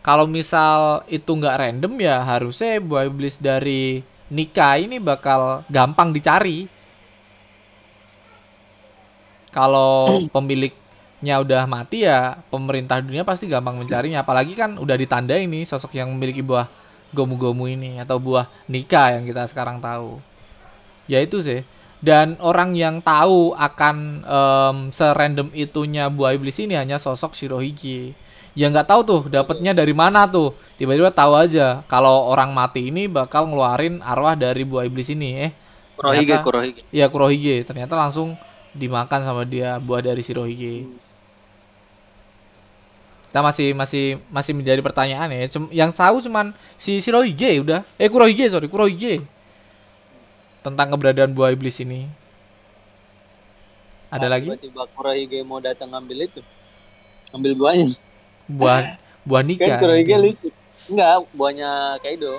Kalau 0.00 0.24
misal 0.24 1.04
itu 1.10 1.28
nggak 1.28 1.58
random 1.58 1.92
ya 2.00 2.22
harusnya 2.24 2.80
buah 2.80 3.10
iblis 3.10 3.36
dari 3.36 4.00
nikah 4.32 4.80
ini 4.80 4.96
bakal 5.02 5.66
gampang 5.68 6.14
dicari. 6.14 6.70
Kalau 9.52 10.08
pemiliknya 10.34 11.34
udah 11.42 11.66
mati 11.68 12.06
ya 12.06 12.40
pemerintah 12.48 13.02
dunia 13.02 13.26
pasti 13.26 13.50
gampang 13.50 13.76
mencarinya. 13.76 14.24
Apalagi 14.24 14.54
kan 14.56 14.78
udah 14.78 14.96
ditanda 14.96 15.36
ini 15.36 15.66
sosok 15.66 15.98
yang 15.98 16.08
memiliki 16.14 16.40
buah 16.40 16.70
gomu-gomu 17.12 17.68
ini 17.68 17.98
atau 18.00 18.16
buah 18.22 18.46
nikah 18.70 19.18
yang 19.18 19.26
kita 19.26 19.44
sekarang 19.50 19.82
tahu. 19.82 20.22
Ya 21.08 21.20
itu 21.20 21.40
sih 21.42 21.64
dan 21.98 22.38
orang 22.38 22.78
yang 22.78 23.02
tahu 23.02 23.52
akan 23.52 23.96
em, 24.22 24.76
serandom 24.90 25.50
itunya 25.50 26.06
buah 26.06 26.32
iblis 26.32 26.58
ini 26.58 26.78
hanya 26.78 26.96
sosok 26.96 27.34
Shirohige 27.34 28.14
ya 28.54 28.66
nggak 28.66 28.90
tahu 28.90 29.00
tuh 29.06 29.20
dapatnya 29.30 29.70
dari 29.70 29.94
mana 29.94 30.26
tuh. 30.26 30.50
Tiba-tiba 30.74 31.14
tahu 31.14 31.38
aja 31.38 31.86
kalau 31.86 32.26
orang 32.26 32.50
mati 32.50 32.90
ini 32.90 33.06
bakal 33.06 33.46
ngeluarin 33.46 34.02
arwah 34.02 34.34
dari 34.34 34.66
buah 34.66 34.82
iblis 34.82 35.10
ini 35.10 35.46
eh. 35.46 35.50
Kurohige, 35.94 36.26
ternyata- 36.34 36.42
Kurohige. 36.42 36.80
ya 36.90 37.06
Kurohige. 37.06 37.56
Ternyata 37.62 37.94
langsung 37.94 38.34
dimakan 38.74 39.20
sama 39.22 39.42
dia 39.46 39.78
buah 39.78 40.02
dari 40.02 40.22
Shirohige. 40.22 40.90
Kita 43.28 43.44
masih 43.44 43.76
masih 43.76 44.04
masih 44.32 44.52
menjadi 44.56 44.80
pertanyaan 44.80 45.28
ya. 45.30 45.46
Cum- 45.52 45.70
yang 45.70 45.92
tahu 45.92 46.18
cuman 46.24 46.50
si 46.74 46.98
Shirohige 46.98 47.60
udah. 47.62 47.84
Eh 47.94 48.08
Kurohige 48.08 48.48
sorry 48.48 48.66
Kurohige 48.66 49.22
tentang 50.60 50.88
keberadaan 50.92 51.32
buah 51.32 51.50
iblis 51.50 51.78
ini 51.80 52.06
ada 54.08 54.26
Ah, 54.26 54.30
lagi 54.30 54.48
Tiba-tiba 54.48 54.82
Kurohige 54.96 55.38
mau 55.44 55.60
datang 55.60 55.92
ngambil 55.92 56.18
itu. 56.24 56.40
Ngambil 57.30 57.52
buahnya. 57.54 57.86
buah 58.48 58.78
buah 59.28 59.42
Kan 59.42 59.48
nikah 59.48 59.76
Kurohige 59.76 60.08
gitu. 60.08 60.24
lucu. 60.24 60.48
Enggak, 60.88 61.14
buahnya 61.32 61.70
Kaido. 62.00 62.32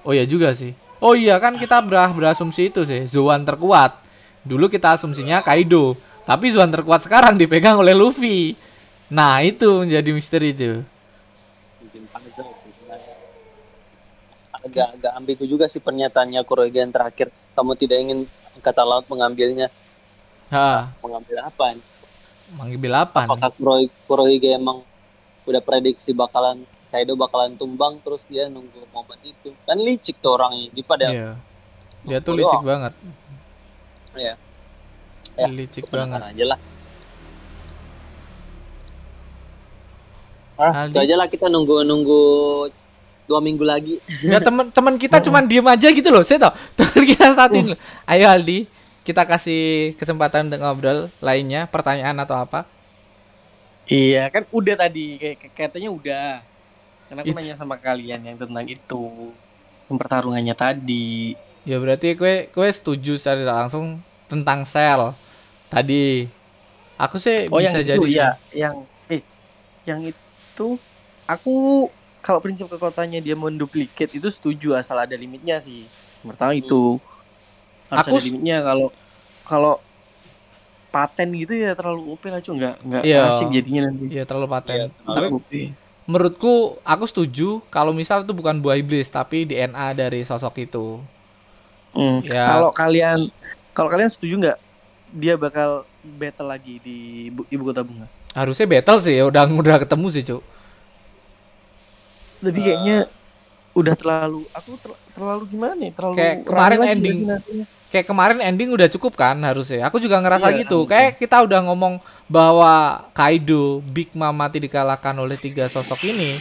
oh 0.00 0.12
iya 0.14 0.24
juga 0.24 0.54
sih 0.54 0.72
oh 0.98 1.14
iya 1.14 1.36
kan 1.36 1.54
kita 1.54 1.82
ber 1.84 1.94
berasumsi 2.14 2.70
itu 2.70 2.82
sih 2.82 3.04
Zoan 3.04 3.44
terkuat 3.44 3.98
dulu 4.42 4.66
kita 4.66 4.96
asumsinya 4.96 5.42
Kaido 5.42 5.92
tapi 6.24 6.48
Zoan 6.48 6.70
terkuat 6.70 7.04
sekarang 7.04 7.36
dipegang 7.36 7.76
oleh 7.76 7.92
Luffy 7.92 8.56
nah 9.08 9.40
itu 9.40 9.84
menjadi 9.84 10.10
misteri 10.12 10.52
itu 10.52 10.80
bikin 11.80 12.04
puzzle 12.06 12.48
sih 12.54 12.70
sebenarnya. 12.70 13.14
Agak 14.58 14.86
agak 14.98 15.12
ambigu 15.14 15.44
juga 15.46 15.70
sih 15.70 15.78
pernyataannya 15.78 16.42
Kurohige 16.42 16.82
yang 16.82 16.90
terakhir. 16.90 17.30
Kamu 17.54 17.78
tidak 17.78 17.98
ingin 18.02 18.26
kata 18.58 18.82
laut 18.82 19.06
mengambilnya. 19.06 19.70
ha 20.50 20.90
Mengambil 21.02 21.46
apa? 21.46 21.78
manggil 22.48 22.92
apa 22.96 23.28
nih? 23.28 23.28
Apakah 23.28 23.50
Kurohige, 23.52 23.92
Kurohige 24.08 24.50
emang 24.56 24.80
udah 25.44 25.60
prediksi 25.60 26.16
bakalan 26.16 26.64
Kaido 26.88 27.12
bakalan 27.20 27.52
tumbang 27.60 28.00
terus 28.00 28.24
dia 28.32 28.48
nunggu 28.48 28.88
momen 28.96 29.20
itu. 29.20 29.52
Kan 29.68 29.76
licik 29.76 30.16
tuh 30.24 30.40
orangnya. 30.40 30.72
Di 30.72 30.80
pada 30.80 31.12
Iya. 31.12 31.36
Dia 32.08 32.18
tuh 32.24 32.32
licik 32.32 32.64
doang. 32.64 32.64
banget. 32.64 32.92
Iya. 34.16 34.34
Ya, 35.36 35.46
licik 35.52 35.84
banget. 35.92 36.20
aja 36.24 36.44
lah. 36.48 36.60
Ah, 40.58 40.90
itu 40.90 40.98
aja 40.98 41.14
lah 41.14 41.28
kita 41.30 41.46
nunggu 41.46 41.86
nunggu 41.86 42.22
dua 43.28 43.38
minggu 43.38 43.62
lagi. 43.62 44.00
Ya 44.24 44.40
teman-teman 44.48 44.96
kita 44.96 45.20
cuman 45.20 45.44
diem 45.44 45.62
aja 45.62 45.88
gitu 45.88 46.08
loh. 46.08 46.24
Saya 46.24 46.48
tau. 46.48 46.52
Teman 46.80 47.04
kita 47.04 47.36
satuin. 47.36 47.64
loh. 47.68 47.78
Ayo 48.04 48.24
Aldi, 48.26 48.64
kita 49.04 49.22
kasih 49.22 49.92
kesempatan 49.94 50.48
untuk 50.48 50.58
ngobrol 50.58 51.12
lainnya, 51.20 51.68
pertanyaan 51.68 52.16
atau 52.18 52.34
apa? 52.34 52.64
Iya 53.84 54.28
kan 54.28 54.44
udah 54.50 54.74
tadi 54.76 55.16
kayak 55.16 55.36
kayak- 55.38 55.54
katanya 55.72 55.90
udah. 55.90 56.30
Karena 57.08 57.20
aku 57.22 57.28
It- 57.30 57.36
nanya 57.36 57.54
sama 57.56 57.76
kalian 57.76 58.20
yang 58.22 58.36
tentang 58.36 58.66
itu. 58.66 59.32
Pertarungannya 59.88 60.52
tadi. 60.52 61.32
Ya 61.64 61.76
berarti 61.76 62.12
kue 62.12 62.48
kue 62.48 62.68
setuju 62.68 63.16
secara 63.16 63.44
langsung 63.64 64.00
tentang 64.28 64.64
sel 64.64 65.12
tadi. 65.68 66.28
Aku 66.96 67.16
sih 67.16 67.48
Oh 67.48 67.56
bisa 67.56 67.80
yang 67.80 67.86
jadi 67.86 67.96
itu 67.96 68.04
sih. 68.08 68.18
ya, 68.18 68.28
yang 68.52 68.74
eh 69.08 69.22
yang 69.84 70.00
itu 70.02 70.68
aku 71.24 71.88
kalau 72.20 72.38
prinsip 72.38 72.66
kekuatannya 72.66 73.18
dia 73.18 73.34
menduplikat 73.34 74.10
itu 74.10 74.28
setuju 74.28 74.74
asal 74.74 74.98
ada 74.98 75.14
limitnya 75.14 75.58
sih. 75.58 75.86
Pertama 76.20 76.52
itu 76.52 76.98
harus 77.88 78.04
Aku 78.04 78.14
ada 78.14 78.24
limitnya 78.24 78.56
kalau 78.60 78.88
kalau 79.44 79.74
paten 80.88 81.28
gitu 81.32 81.52
ya 81.52 81.76
terlalu 81.76 82.02
OP 82.08 82.22
lah 82.26 82.40
cuy 82.40 82.56
nggak 82.56 82.76
nggak 82.80 83.02
Iya. 83.04 83.28
asik 83.28 83.48
jadinya 83.52 83.88
nanti. 83.88 84.06
Iya 84.08 84.24
terlalu 84.24 84.46
paten. 84.48 84.76
Iya, 84.76 84.86
Tapi 85.04 85.26
OP. 85.30 85.50
menurutku 86.04 86.54
aku 86.82 87.04
setuju 87.04 87.60
kalau 87.68 87.92
misal 87.92 88.24
itu 88.24 88.32
bukan 88.32 88.56
buah 88.58 88.76
iblis 88.76 89.06
tapi 89.06 89.44
DNA 89.44 89.92
dari 89.92 90.24
sosok 90.24 90.54
itu. 90.58 91.00
Hmm, 91.92 92.20
Ya. 92.24 92.44
Kalau 92.46 92.70
kalian 92.72 93.28
kalau 93.72 93.88
kalian 93.88 94.08
setuju 94.08 94.34
nggak 94.38 94.58
dia 95.10 95.34
bakal 95.36 95.84
battle 96.04 96.48
lagi 96.48 96.80
di 96.80 96.96
ibu, 97.28 97.44
ibu 97.48 97.62
kota 97.64 97.80
bunga? 97.80 98.08
Harusnya 98.32 98.64
battle 98.66 99.00
sih, 99.00 99.16
udah 99.20 99.44
udah 99.44 99.76
ketemu 99.80 100.06
sih, 100.08 100.22
Cuk. 100.22 100.42
Tapi 102.38 102.58
kayaknya 102.58 102.98
udah 103.74 103.94
terlalu 103.94 104.42
aku 104.50 104.70
ter- 104.78 105.00
terlalu 105.14 105.42
gimana 105.46 105.74
nih? 105.74 105.90
Terlalu 105.94 106.14
Kayak 106.18 106.36
kemarin 106.42 106.78
ending. 106.82 107.18
kayak 107.88 108.06
kemarin 108.06 108.38
ending 108.44 108.68
udah 108.68 108.88
cukup 108.92 109.16
kan 109.16 109.38
harusnya. 109.40 109.86
Aku 109.88 109.96
juga 109.96 110.20
ngerasa 110.20 110.52
Iya, 110.52 110.66
gitu. 110.66 110.84
Kayak 110.84 111.16
kita 111.16 111.40
udah 111.40 111.60
ngomong 111.66 111.96
bahwa 112.28 113.06
Kaido, 113.16 113.80
Big 113.80 114.12
Mom 114.12 114.34
mati 114.34 114.60
dikalahkan 114.60 115.16
oleh 115.16 115.40
tiga 115.40 115.66
sosok 115.66 116.04
ini. 116.04 116.36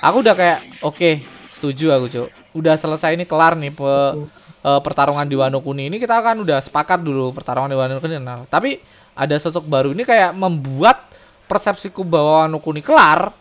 Aku 0.00 0.20
udah 0.20 0.36
kayak 0.36 0.60
oke, 0.84 1.10
setuju 1.48 1.96
aku, 1.96 2.06
Cuk. 2.08 2.28
Udah 2.52 2.74
selesai 2.76 3.16
ini 3.16 3.24
kelar 3.24 3.56
nih 3.56 3.72
pe- 3.72 4.14
eh, 4.60 4.80
pertarungan 4.84 5.24
di 5.24 5.36
Wano 5.40 5.64
Kuni 5.64 5.88
ini 5.88 5.96
kita 5.96 6.20
kan 6.20 6.36
udah 6.36 6.60
sepakat 6.60 7.00
dulu 7.00 7.32
pertarungan 7.32 7.72
di 7.72 7.78
Wano 7.80 7.96
Kuni. 7.96 8.20
Nah, 8.20 8.44
tapi 8.44 8.76
ada 9.16 9.32
sosok 9.40 9.64
baru 9.64 9.96
ini 9.96 10.04
kayak 10.04 10.36
membuat 10.36 11.00
persepsiku 11.48 12.04
bahwa 12.04 12.44
Wano 12.44 12.58
Kuni 12.60 12.84
kelar. 12.84 13.32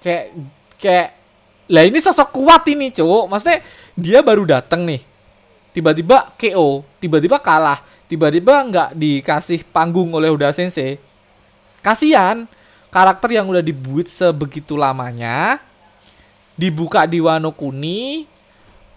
Kayak 0.00 0.32
kayak 0.78 1.16
lah 1.66 1.82
ini 1.82 1.98
sosok 1.98 2.30
kuat 2.30 2.62
ini, 2.70 2.94
Cuk. 2.94 3.26
Maksudnya 3.26 3.58
dia 3.98 4.22
baru 4.22 4.46
datang 4.46 4.86
nih 4.86 5.02
tiba-tiba 5.76 6.32
KO, 6.40 6.80
tiba-tiba 6.96 7.36
kalah, 7.36 7.84
tiba-tiba 8.08 8.64
nggak 8.64 8.90
dikasih 8.96 9.60
panggung 9.68 10.08
oleh 10.16 10.32
Uda 10.32 10.48
Sensei. 10.56 10.96
kasihan 11.84 12.48
karakter 12.90 13.36
yang 13.38 13.46
udah 13.46 13.62
dibuat 13.62 14.10
sebegitu 14.10 14.74
lamanya 14.74 15.62
dibuka 16.58 17.06
di 17.06 17.22
Wano 17.22 17.54
Kuni 17.54 18.26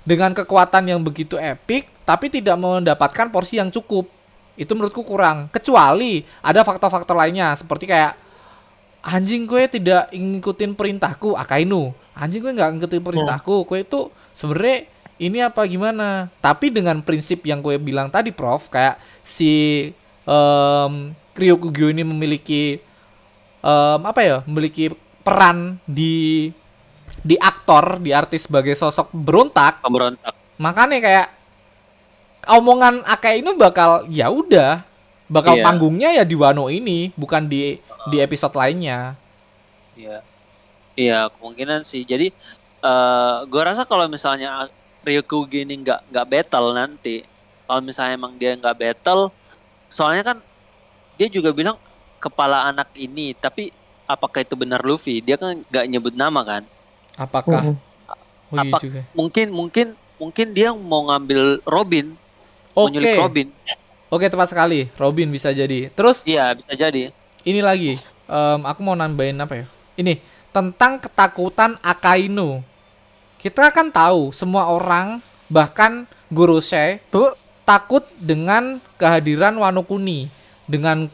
dengan 0.02 0.34
kekuatan 0.34 0.90
yang 0.90 1.04
begitu 1.06 1.38
epic 1.38 1.86
tapi 2.02 2.34
tidak 2.34 2.58
mendapatkan 2.58 3.30
porsi 3.30 3.62
yang 3.62 3.70
cukup 3.70 4.10
itu 4.58 4.72
menurutku 4.74 5.06
kurang 5.06 5.54
kecuali 5.54 6.26
ada 6.42 6.66
faktor-faktor 6.66 7.14
lainnya 7.14 7.54
seperti 7.54 7.86
kayak 7.86 8.18
anjing 9.00 9.48
gue 9.48 9.64
tidak 9.70 10.12
ngikutin 10.12 10.76
perintahku 10.76 11.36
Akainu 11.36 11.92
anjing 12.14 12.44
gue 12.44 12.52
nggak 12.52 12.70
ngikutin 12.80 13.02
perintahku 13.04 13.64
gue 13.64 13.80
itu 13.84 14.00
sebenarnya 14.36 14.78
ini 15.20 15.40
apa 15.44 15.64
gimana 15.68 16.28
tapi 16.40 16.72
dengan 16.72 17.00
prinsip 17.04 17.44
yang 17.44 17.60
gue 17.60 17.76
bilang 17.80 18.08
tadi 18.12 18.32
prof 18.32 18.68
kayak 18.68 19.00
si 19.24 19.88
um, 20.24 21.12
Ryokugyo 21.36 21.92
ini 21.92 22.04
memiliki 22.04 22.80
em, 23.64 24.00
apa 24.04 24.20
ya 24.24 24.38
memiliki 24.44 24.92
peran 25.24 25.80
di 25.88 26.48
di 27.20 27.36
aktor 27.36 28.00
di 28.00 28.12
artis 28.16 28.48
sebagai 28.48 28.76
sosok 28.76 29.12
berontak 29.12 29.80
Pemberontak. 29.84 30.32
makanya 30.60 31.00
kayak 31.00 31.28
omongan 32.48 33.04
Ake 33.04 33.40
ini 33.40 33.52
bakal 33.56 34.08
ya 34.08 34.32
udah 34.32 34.84
bakal 35.30 35.60
Iya. 35.60 35.64
panggungnya 35.64 36.10
ya 36.16 36.24
di 36.26 36.36
Wano 36.36 36.68
ini 36.72 37.12
bukan 37.14 37.46
di 37.46 37.78
di 38.08 38.18
episode 38.18 38.56
lainnya 38.56 39.20
Iya. 39.94 40.24
Iya, 40.96 41.20
kemungkinan 41.32 41.84
sih. 41.84 42.04
Jadi 42.04 42.32
eh 42.80 43.38
gua 43.46 43.64
rasa 43.66 43.84
kalau 43.84 44.08
misalnya 44.08 44.72
Ryukugi 45.00 45.64
ini 45.64 45.80
nggak 45.80 46.12
nggak 46.12 46.28
battle 46.28 46.72
nanti, 46.72 47.24
kalau 47.64 47.80
misalnya 47.80 48.14
emang 48.16 48.36
dia 48.36 48.56
nggak 48.56 48.76
battle, 48.76 49.32
soalnya 49.88 50.24
kan 50.26 50.38
dia 51.16 51.28
juga 51.28 51.52
bilang 51.52 51.76
kepala 52.18 52.68
anak 52.68 52.92
ini, 52.96 53.32
tapi 53.32 53.72
apakah 54.06 54.44
itu 54.44 54.56
benar 54.56 54.84
Luffy? 54.84 55.20
Dia 55.20 55.36
kan 55.36 55.56
nggak 55.62 55.86
nyebut 55.88 56.16
nama 56.16 56.44
kan? 56.44 56.64
apakah 57.16 57.60
Mhm. 57.62 57.76
oh 58.50 58.56
iya 58.56 58.72
Apa- 58.72 58.80
juga 58.80 59.02
Mungkin 59.12 59.48
mungkin 59.52 59.88
mungkin 60.16 60.48
dia 60.52 60.72
mau 60.72 61.08
ngambil 61.08 61.60
Robin, 61.64 62.16
mau 62.72 62.88
oke 62.88 62.92
nyulik 62.92 63.16
Robin. 63.16 63.48
oke 64.08 64.24
tepat 64.26 64.48
sekali 64.48 64.88
Robin 64.96 65.28
bisa 65.28 65.52
jadi 65.52 65.92
terus 65.92 66.24
Iya, 66.24 66.56
bisa 66.56 66.72
jadi. 66.74 67.12
Ini 67.48 67.60
lagi 67.64 67.96
em, 68.28 68.62
aku 68.64 68.80
mau 68.84 68.96
nambahin 68.96 69.40
apa 69.40 69.64
ya? 69.64 69.66
Ini 70.00 70.20
tentang 70.50 71.00
ketakutan 71.00 71.78
Akainu. 71.80 72.64
Kita 73.40 73.72
kan 73.72 73.88
tahu 73.92 74.36
semua 74.36 74.68
orang 74.68 75.24
bahkan 75.48 76.04
Gorosei 76.30 77.00
Tuh, 77.10 77.34
takut 77.64 78.04
dengan 78.20 78.78
kehadiran 79.00 79.56
Wano 79.56 79.88
Kuni 79.88 80.28
dengan 80.68 81.08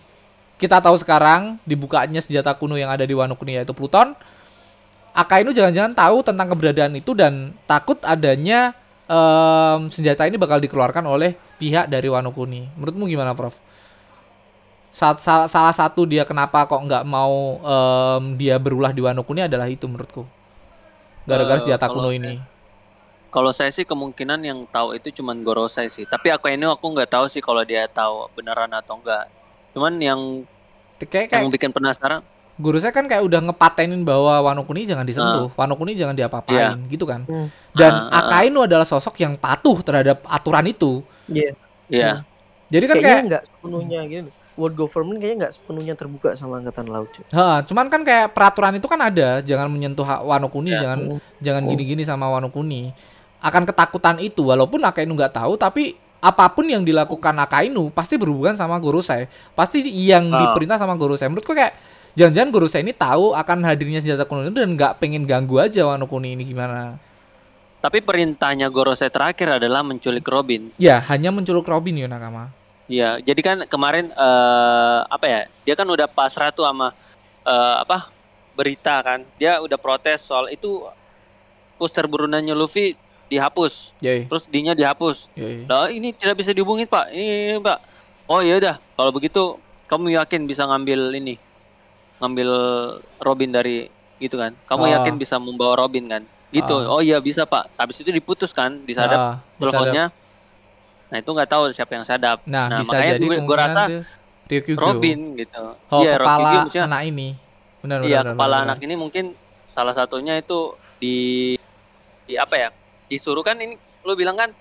kita 0.55 0.80
tahu 0.80 0.95
sekarang 0.95 1.59
dibukanya 1.67 2.23
senjata 2.23 2.55
kuno 2.55 2.80
yang 2.80 2.88
ada 2.88 3.03
di 3.03 3.11
Wano 3.11 3.36
Kuni 3.36 3.59
yaitu 3.59 3.76
Pluton. 3.76 4.15
Akainu 5.15 5.55
jangan-jangan 5.55 5.95
tahu 5.95 6.28
tentang 6.28 6.51
keberadaan 6.51 6.91
itu 6.99 7.15
dan 7.15 7.55
takut 7.63 7.95
adanya 8.03 8.76
em, 9.07 9.88
senjata 9.88 10.28
ini 10.28 10.36
bakal 10.36 10.59
dikeluarkan 10.59 11.07
oleh 11.07 11.36
pihak 11.55 11.88
dari 11.88 12.11
Wano 12.11 12.36
Kuni 12.36 12.67
menurutmu 12.76 13.07
gimana 13.07 13.32
Prof? 13.32 13.55
Saat, 14.96 15.20
salah, 15.20 15.52
salah 15.52 15.76
satu 15.76 16.08
dia 16.08 16.24
kenapa 16.24 16.64
kok 16.64 16.80
nggak 16.80 17.04
mau 17.04 17.60
em, 17.60 18.39
dia 18.39 18.56
berulah 18.56 18.96
di 18.96 19.04
Wano 19.04 19.28
Kuni 19.28 19.43
adalah 19.43 19.68
itu 19.68 19.84
menurutku 19.86 20.24
gara-gara 21.28 21.60
senjata 21.60 21.91
kalau 21.91 22.00
kuno 22.00 22.10
saya- 22.10 22.20
ini 22.22 22.34
Kalau 23.28 23.52
saya 23.52 23.68
sih 23.68 23.84
kemungkinan 23.84 24.39
yang 24.39 24.64
tahu 24.64 24.96
itu 24.96 25.12
cuman 25.20 25.43
Gorosei 25.43 25.91
sih. 25.91 26.08
Tapi 26.08 26.32
aku 26.32 26.48
ini 26.48 26.64
aku 26.64 26.88
nggak 26.88 27.12
tahu 27.12 27.28
sih 27.28 27.43
kalau 27.43 27.68
dia 27.68 27.84
tahu 27.84 28.32
beneran 28.32 28.72
atau 28.72 28.96
enggak. 28.96 29.28
Cuman 29.76 30.00
yang 30.00 30.48
kayak 30.96 31.28
kayak 31.28 31.43
yang 31.43 31.52
bikin 31.52 31.76
penasaran 31.76 32.24
guru 32.56 32.80
saya 32.80 32.96
kan 32.96 33.04
kayak 33.04 33.20
udah 33.28 33.43
ngepatenin 33.52 34.08
bahwa 34.08 34.39
Wano 34.39 34.64
Kuni 34.64 34.88
jangan 34.88 35.04
disentuh, 35.04 35.52
Wano 35.52 35.76
Kuni 35.76 36.00
jangan 36.00 36.16
diapa-apain, 36.16 36.80
gitu 36.88 37.04
kan. 37.04 37.28
Hmm. 37.28 37.52
Dan 37.76 37.91
Ah, 37.91 38.08
ah, 38.08 38.20
Akainu 38.24 38.64
adalah 38.64 38.88
sosok 38.88 39.20
yang 39.20 39.36
patuh 39.36 39.84
terhadap 39.84 40.24
aturan 40.24 40.64
itu. 40.64 41.04
Iya. 41.28 41.52
ya 41.91 42.12
Jadi 42.72 42.86
kan 42.88 42.96
Kayaknya 42.96 43.12
kayak, 43.12 43.28
nggak 43.28 43.43
sepenuhnya 43.43 44.00
gitu. 44.08 44.30
World 44.56 44.74
government 44.74 45.20
kayaknya 45.20 45.38
nggak 45.43 45.53
sepenuhnya 45.53 45.93
terbuka 45.93 46.32
sama 46.34 46.58
angkatan 46.58 46.88
laut. 46.88 47.08
cuy. 47.10 47.24
ha, 47.30 47.60
cuman 47.62 47.86
kan 47.88 48.01
kayak 48.01 48.32
peraturan 48.32 48.74
itu 48.74 48.88
kan 48.88 48.97
ada, 48.97 49.39
jangan 49.39 49.68
menyentuh 49.68 50.01
hak 50.01 50.24
Wano 50.24 50.47
Kuni, 50.47 50.72
Ya. 50.72 50.82
jangan 50.82 50.99
Oh. 51.12 51.20
jangan 51.39 51.62
Oh. 51.62 51.70
gini-gini 51.70 52.01
sama 52.01 52.28
Wano 52.28 52.47
Kuni. 52.47 52.95
Akan 53.38 53.64
ketakutan 53.64 54.18
itu, 54.18 54.47
walaupun 54.47 54.80
Akainu 54.82 55.12
nggak 55.14 55.36
tahu, 55.36 55.53
tapi 55.53 55.93
apa 56.18 56.49
pun 56.49 56.66
yang 56.66 56.82
dilakukan 56.82 57.36
Akainu 57.38 57.91
pasti 57.91 58.16
berhubungan 58.16 58.56
sama 58.56 58.80
Gorosei. 58.80 59.28
Pasti 59.51 59.84
yang 59.86 60.32
Ah. 60.32 60.39
diperintah 60.41 60.76
sama 60.76 60.95
Gorosei. 60.95 61.28
Menurutku 61.28 61.51
kayak 61.51 61.76
jangan-jangan 62.14 62.49
Gorosei 62.49 62.82
ini 62.82 62.89
tahu 62.89 63.32
akan 63.32 63.58
hadirnya 63.62 63.99
senjata 63.99 64.24
kuno 64.24 64.41
itu 64.41 64.56
dan 64.56 64.72
nggak 64.72 64.97
pengen 64.97 65.24
ganggu 65.24 65.60
aja 65.60 65.86
Wano 65.86 66.06
Kuni 66.06 66.34
ini 66.34 66.43
gimana. 66.43 66.97
tapi 67.78 68.01
perintahnya 68.01 68.66
Gorosei 68.66 69.14
terakhir 69.14 69.62
adalah 69.62 69.86
menculik 69.86 70.26
Robin. 70.26 70.74
Ya, 70.76 70.97
hanya 71.06 71.30
menculuk 71.30 71.62
Robin 71.64 71.93
ya 71.95 72.10
Nakama. 72.10 72.49
Iya, 72.86 73.18
jadi 73.18 73.42
kan 73.42 73.58
kemarin 73.66 74.14
eh, 74.14 75.00
apa 75.06 75.26
ya? 75.26 75.42
Dia 75.66 75.74
kan 75.74 75.88
udah 75.90 76.06
pasrah 76.06 76.54
tuh 76.54 76.66
sama 76.66 76.94
eh, 77.44 77.76
apa? 77.82 78.10
berita 78.56 79.04
kan. 79.04 79.20
Dia 79.36 79.60
udah 79.60 79.76
protes 79.76 80.24
soal 80.24 80.48
itu 80.48 80.80
poster 81.76 82.08
burunannya 82.08 82.56
Luffy 82.56 82.96
dihapus, 83.28 83.92
Yoi, 84.00 84.30
terus 84.32 84.48
dinya 84.48 84.72
dihapus. 84.72 85.28
yoi. 85.36 85.66
Lah 85.68 85.92
ini 85.92 86.14
tidak 86.16 86.40
bisa 86.40 86.56
dihubungin 86.56 86.88
Pak. 86.88 87.12
Ini, 87.12 87.52
ini, 87.52 87.60
Pak. 87.60 87.80
Oh 88.32 88.40
ya 88.40 88.56
udah, 88.56 88.80
kalau 88.96 89.12
begitu 89.12 89.60
kamu 89.90 90.16
yakin 90.16 90.48
bisa 90.48 90.64
ngambil 90.64 91.12
ini, 91.12 91.36
ngambil 92.22 92.50
Robin 93.20 93.50
dari 93.52 93.92
gitu 94.24 94.40
kan? 94.40 94.56
Kamu 94.70 94.88
Ah. 94.88 94.92
yakin 95.02 95.20
bisa 95.20 95.36
membawa 95.36 95.76
Robin 95.76 96.06
kan? 96.08 96.24
Gitu. 96.54 96.76
Ah. 96.80 96.96
Oh 96.96 97.02
iya 97.04 97.20
bisa 97.20 97.44
Pak. 97.44 97.76
Habis 97.76 98.06
itu 98.06 98.14
diputus 98.14 98.56
kan, 98.56 98.72
disadap 98.88 99.20
Ah, 99.20 99.36
disadap. 99.60 100.16
Nah 101.16 101.24
itu 101.24 101.32
nggak 101.32 101.47
tahu 101.47 101.63
siapa 101.72 101.95
yang 101.95 102.03
sadap. 102.03 102.43
Nah, 102.43 102.68
Nah, 102.68 102.84
bisa 102.84 102.91
makanya 102.91 103.13
jadi 103.16 103.24
gue- 103.26 103.39
gue 103.41 103.55
rasa 103.57 103.82
Ryukyu 104.45 104.76
Robin 104.76 105.20
gitu. 105.39 105.63
Oh, 105.88 106.03
Iya, 106.03 106.20
kepala 106.20 106.49
maksudnya 106.61 106.84
anak 106.86 107.01
ini. 107.07 107.28
Benar, 107.80 107.97
benar, 107.97 108.03
iya 108.05 108.20
benar, 108.20 108.34
kepala 108.36 108.51
benar. 108.51 108.66
anak 108.68 108.80
ini 108.84 108.93
mungkin 108.93 109.26
salah 109.63 109.95
satunya 109.95 110.36
itu 110.36 110.59
di 110.97 111.16
di 112.22 112.36
apa 112.36 112.55
ya? 112.57 112.70
Disuruh 113.07 113.39
kan 113.41 113.55
ini 113.55 113.74
lu 114.03 114.11
bilang 114.13 114.36
kan 114.36 114.51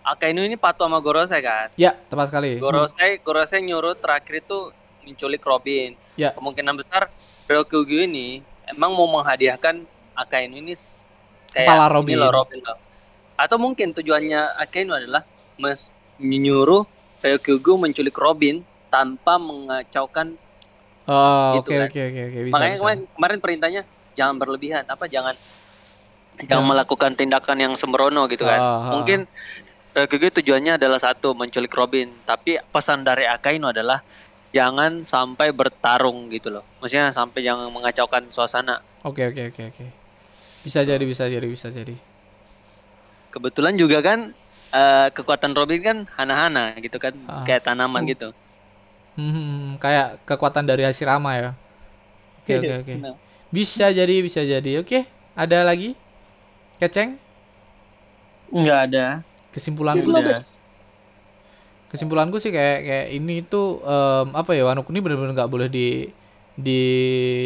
Akainu 0.00 0.40
ini 0.40 0.56
patuh 0.56 0.88
sama 0.88 0.96
Gorosei 0.98 1.38
kan? 1.38 1.68
Ya, 1.76 1.92
tepat 1.92 2.32
sekali. 2.32 2.56
Gorosei 2.56 3.20
Gorosei 3.20 3.60
nyuruh 3.60 3.92
terakhir 3.94 4.40
itu 4.40 4.72
menculik 5.02 5.44
Robin. 5.44 5.92
Ya. 6.16 6.32
Kemungkinan 6.32 6.72
besar 6.74 7.12
Ryokugyu 7.44 8.08
ini 8.08 8.40
emang 8.66 8.96
mau 8.96 9.04
menghadiahkan 9.12 9.84
Akainu 10.16 10.56
ini 10.56 10.72
kayak 11.52 11.68
Kepala 11.68 11.84
ini 11.84 11.92
Robin. 11.92 12.16
loh, 12.16 12.30
Robin 12.32 12.58
loh. 12.58 12.78
Atau 13.36 13.60
mungkin 13.60 13.92
tujuannya 13.92 14.56
Akainu 14.56 14.96
adalah 14.96 15.20
mes 15.56 15.88
menyuruh 16.16 16.84
Ryokugyu 17.18 17.76
menculik 17.76 18.14
Robin 18.14 18.60
tanpa 18.88 19.36
mengacaukan 19.36 20.36
Oh, 21.02 21.58
Gitu 21.58 21.68
oke 21.68 21.76
kan. 21.76 21.88
oke 21.88 22.00
oke 22.00 22.20
oke 22.22 22.38
bisa. 22.40 22.52
makanya 22.52 22.70
bisa. 22.70 22.80
kemarin, 22.80 23.00
kemarin 23.10 23.38
perintahnya 23.38 23.82
jangan 24.12 24.34
berlebihan 24.36 24.84
apa 24.84 25.04
jangan 25.06 25.34
jangan 26.38 26.46
Jangan- 26.46 26.68
melakukan 26.68 27.10
tindakan 27.12 27.56
yang 27.58 27.72
sembrono 27.74 28.24
gitu 28.26 28.42
kan 28.42 28.56
Ah, 28.56 28.66
ah, 28.78 28.92
mungkin 28.92 29.26
Ryokugyu 29.92 30.30
tujuannya 30.32 30.72
adalah 30.74 30.96
satu 30.96 31.32
menculik 31.32 31.68
Robin 31.70 32.06
tapi 32.22 32.56
pesan 32.66 33.02
dari 33.02 33.24
Akainu 33.24 33.68
adalah 33.68 34.00
jangan 34.48 35.02
sampai 35.02 35.50
bertarung 35.50 36.28
gitu 36.28 36.48
loh 36.50 36.62
maksudnya 36.78 37.10
sampai 37.10 37.40
jangan 37.40 37.66
mengacaukan 37.68 38.28
suasana 38.28 38.78
Oke 39.02 39.26
oke 39.26 39.48
oke 39.48 39.62
oke. 39.66 39.84
Bisa 40.62 40.80
jadi 40.80 41.02
bisa 41.02 41.26
jadi 41.26 41.42
bisa 41.44 41.66
jadi. 41.68 41.98
kebetulan 43.28 43.74
juga 43.74 43.98
kan 44.00 44.30
eh, 44.74 45.08
kekuatan 45.16 45.52
Robin 45.58 45.80
kan 45.88 45.98
hana-hana 46.18 46.74
gitu 46.84 46.96
kan 47.04 47.14
Ah. 47.28 47.44
kayak 47.46 47.62
tanaman 47.66 48.04
gitu 48.12 48.32
Hmm, 49.12 49.76
kayak 49.76 50.24
kekuatan 50.24 50.64
dari 50.64 50.88
Hashirama 50.88 51.30
ya. 51.36 51.50
Oke 52.40 52.52
oke 52.60 52.72
oke. 52.82 52.94
Nah, 52.96 53.14
Bisa 53.52 53.92
jadi 53.92 54.24
bisa 54.24 54.40
jadi. 54.40 54.80
Oke, 54.80 55.04
ada 55.36 55.58
lagi? 55.68 55.92
Keceng? 56.80 57.20
Nggak 58.52 58.78
ada. 58.88 59.06
Kesimpulanku 59.52 60.08
Udah. 60.08 60.40
sih, 60.40 60.40
kesimpulanku 61.92 62.36
sih 62.40 62.48
kayak 62.48 62.78
kayak 62.88 63.06
ini 63.12 63.44
tuh 63.44 63.80
em, 63.84 64.26
apa 64.32 64.56
ya 64.56 64.64
Wano 64.64 64.80
Kuni 64.86 65.04
benar-benar 65.04 65.36
nggak 65.36 65.50
boleh 65.52 65.68
di 65.68 66.08
di 66.56 66.80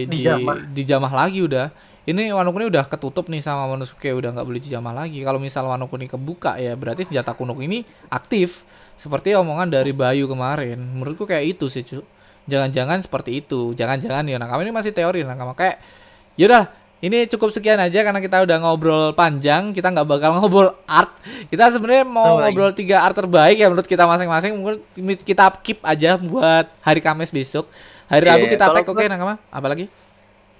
di 0.07 0.23
Dijamah. 0.23 0.57
dijamah 0.71 1.13
lagi 1.13 1.43
udah. 1.43 1.71
Ini 2.07 2.31
Wano 2.31 2.51
Kuni 2.51 2.65
udah 2.65 2.87
ketutup 2.87 3.27
nih 3.27 3.43
sama 3.43 3.67
Monosuke 3.67 4.07
udah 4.09 4.31
nggak 4.31 4.47
boleh 4.47 4.63
dijamah 4.63 4.95
lagi. 4.95 5.21
Kalau 5.21 5.37
misal 5.37 5.67
Wano 5.67 5.91
Kuni 5.91 6.07
kebuka 6.07 6.55
ya 6.55 6.73
berarti 6.73 7.03
senjata 7.03 7.35
kuno 7.35 7.51
ini 7.57 7.83
aktif. 8.09 8.63
Seperti 8.95 9.35
omongan 9.35 9.69
dari 9.69 9.91
Bayu 9.91 10.25
kemarin. 10.25 10.79
Menurutku 10.79 11.27
kayak 11.27 11.45
itu 11.53 11.67
sih, 11.67 11.83
cu. 11.83 12.01
Jangan-jangan 12.47 13.03
seperti 13.03 13.43
itu. 13.43 13.75
Jangan-jangan 13.75 14.23
ya 14.23 14.39
Nakama 14.39 14.63
ini 14.63 14.71
masih 14.71 14.91
teori 14.91 15.21
Nakama 15.21 15.53
kayak 15.53 15.83
yaudah 16.37 16.71
ini 16.97 17.27
cukup 17.27 17.51
sekian 17.51 17.77
aja 17.77 18.01
karena 18.01 18.21
kita 18.21 18.41
udah 18.41 18.57
ngobrol 18.59 19.13
panjang 19.13 19.69
kita 19.71 19.89
nggak 19.89 20.05
bakal 20.07 20.31
ngobrol 20.33 20.69
art 20.87 21.13
kita 21.49 21.69
sebenarnya 21.71 22.05
mau 22.05 22.25
Oh, 22.27 22.39
lagi. 22.39 22.53
ngobrol 22.53 22.73
tiga 22.73 23.01
art 23.01 23.13
terbaik 23.13 23.57
ya 23.57 23.67
menurut 23.67 23.85
kita 23.85 24.05
masing-masing 24.05 24.53
mungkin 24.55 24.81
kita 25.19 25.49
keep 25.61 25.81
aja 25.83 26.17
buat 26.17 26.69
hari 26.81 27.01
Kamis 27.01 27.29
besok 27.31 27.69
Hari 28.07 28.21
Iya, 28.23 28.33
Rabu 28.33 28.45
kita 28.47 28.65
kalau 28.65 28.77
tag 28.77 28.87
oke 28.87 28.97
gua- 28.97 29.11
Nakama? 29.11 29.35
Apalagi? 29.51 29.85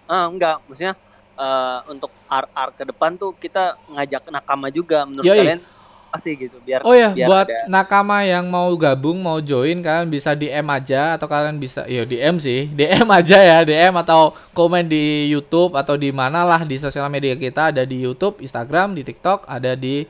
Ah, 0.05 0.27
enggak, 0.27 0.61
maksudnya 0.65 0.93
eh, 1.37 1.79
untuk 1.93 2.11
art-art 2.27 2.73
ke 2.75 2.85
depan 2.89 3.15
tuh 3.15 3.37
kita 3.37 3.77
ngajak 3.93 4.33
nakama 4.33 4.73
juga 4.73 5.05
menurut 5.05 5.29
Yoi. 5.29 5.39
kalian 5.39 5.61
pasti 6.07 6.33
gitu 6.33 6.57
biar 6.65 6.81
Oh 6.81 6.97
ya, 6.97 7.13
biar 7.13 7.29
buat 7.29 7.45
ada- 7.45 7.69
nakama 7.69 8.25
yang 8.25 8.49
mau 8.49 8.73
gabung, 8.73 9.21
mau 9.21 9.37
join, 9.37 9.85
kalian 9.85 10.09
bisa 10.09 10.33
DM 10.33 10.65
aja 10.65 11.21
atau 11.21 11.29
kalian 11.29 11.61
bisa, 11.61 11.85
ya 11.85 12.09
DM 12.09 12.41
sih, 12.41 12.71
DM 12.79 13.05
aja 13.11 13.37
ya, 13.37 13.59
DM 13.61 13.93
atau 14.01 14.33
komen 14.57 14.89
di 14.89 15.29
YouTube 15.29 15.77
atau 15.77 15.93
di 16.01 16.09
mana 16.15 16.41
lah 16.47 16.65
di 16.65 16.81
sosial 16.81 17.05
media 17.13 17.37
kita 17.37 17.69
ada 17.69 17.85
di 17.85 18.01
YouTube, 18.01 18.41
Instagram, 18.41 18.97
di 18.97 19.05
TikTok, 19.05 19.45
ada 19.45 19.77
di 19.77 20.09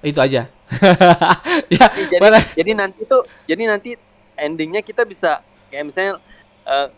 itu 0.00 0.16
aja. 0.16 0.48
ya, 1.74 1.86
jadi, 2.08 2.22
boleh. 2.22 2.44
jadi 2.56 2.72
nanti 2.72 3.00
tuh 3.04 3.20
jadi 3.44 3.62
nanti 3.68 3.90
endingnya 4.38 4.80
kita 4.80 5.04
bisa 5.04 5.44
kayak 5.68 5.84
misalnya 5.84 6.16
eh, 6.64 6.88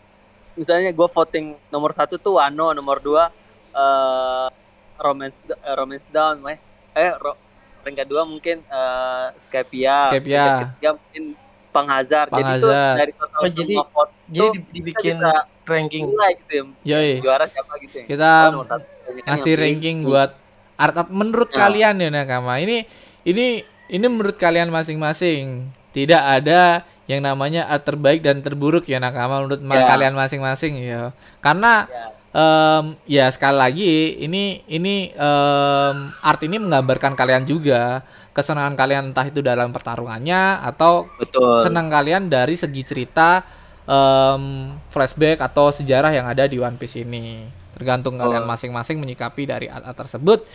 misalnya 0.53 0.89
gue 0.89 1.07
voting 1.07 1.45
nomor 1.67 1.91
satu 1.91 2.15
tuh 2.15 2.37
Wano 2.37 2.71
nomor 2.71 2.97
dua 2.97 3.29
eh 3.69 4.47
romance 4.95 5.37
eh, 5.43 5.73
romance 5.73 6.05
down 6.07 6.39
eh 6.45 6.57
eh 6.93 7.11
ro, 7.15 7.33
rank 7.81 7.95
kedua 7.97 8.21
mungkin 8.23 8.61
eh 8.61 9.25
Skypia 9.39 10.09
Skypia. 10.09 10.37
rank 10.39 10.57
ketiga 10.71 10.89
mungkin 10.93 11.23
Panghazar 11.69 12.25
jadi 12.27 12.37
tuh 12.55 12.69
Panghazar. 12.69 12.95
dari 12.95 13.11
total 13.11 13.39
Oh, 13.39 13.49
jadi- 13.49 13.77
vote 13.81 14.13
Jadi 14.25 14.39
tuh 14.39 14.51
dibikin 14.71 15.15
bisa 15.15 15.33
ranking. 15.63 16.03
nilai 16.07 16.31
gitu 16.37 16.53
ya 16.53 16.63
Yoi. 16.91 17.11
juara 17.19 17.45
siapa 17.45 17.73
gitu 17.79 17.95
ya 17.97 18.05
Kita 18.07 18.29
Oh, 18.29 18.51
nomor 18.53 18.67
satu. 18.67 18.85
Ini 19.03 19.19
ngasih 19.23 19.43
pilih. 19.47 19.59
ranking 19.59 19.97
buat 20.03 20.31
art 20.75 20.95
art 20.95 21.09
menurut 21.09 21.49
Ya. 21.49 21.57
kalian 21.59 21.95
ya 21.97 22.09
nakama. 22.09 22.57
Ini 22.57 22.85
ini 23.23 23.45
ini 23.87 24.05
menurut 24.05 24.35
kalian 24.35 24.69
masing-masing. 24.69 25.65
Tidak 25.93 26.17
ada 26.41 26.81
yang 27.05 27.21
namanya 27.21 27.67
art 27.69 27.83
terbaik 27.85 28.23
dan 28.23 28.39
terburuk 28.39 28.87
ya 28.87 28.97
nakama 28.97 29.43
menurut 29.43 29.61
Ya. 29.61 29.85
kalian 29.85 30.15
masing-masing 30.15 30.79
ya. 30.81 31.11
Karena 31.43 31.85
Ya. 31.85 32.05
em, 32.33 32.85
ya 33.05 33.25
sekali 33.29 33.57
lagi 33.59 33.93
ini 34.23 34.63
ini 34.65 35.13
em, 35.13 35.95
art 36.19 36.41
ini 36.41 36.57
menggambarkan 36.57 37.13
kalian 37.13 37.45
juga 37.45 38.01
kesenangan 38.33 38.73
kalian 38.73 39.13
entah 39.13 39.29
itu 39.29 39.45
dalam 39.45 39.69
pertarungannya 39.69 40.65
atau 40.65 41.05
betul 41.21 41.61
senang 41.61 41.85
kalian 41.93 42.31
dari 42.33 42.57
segi 42.57 42.81
cerita 42.81 43.45
em, 43.85 44.73
flashback 44.89 45.43
atau 45.43 45.69
sejarah 45.69 46.09
yang 46.15 46.25
ada 46.25 46.47
di 46.47 46.57
One 46.57 46.79
Piece 46.79 47.03
ini. 47.03 47.43
Tergantung 47.73 48.15
kalian 48.21 48.45
masing-masing 48.45 49.01
menyikapi 49.01 49.49
dari 49.49 49.65
art-art 49.67 50.07
tersebut. 50.07 50.45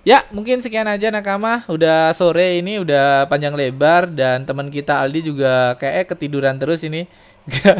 Ya, 0.00 0.24
mungkin 0.32 0.64
sekian 0.64 0.88
aja 0.88 1.12
nakama. 1.12 1.60
Udah 1.68 2.16
sore 2.16 2.56
ini, 2.56 2.80
udah 2.80 3.28
panjang 3.28 3.52
lebar 3.52 4.08
dan 4.08 4.48
teman 4.48 4.72
kita 4.72 4.96
Aldi 4.96 5.20
juga 5.28 5.76
kayak 5.76 6.16
ketiduran 6.16 6.56
terus 6.56 6.80
ini. 6.80 7.04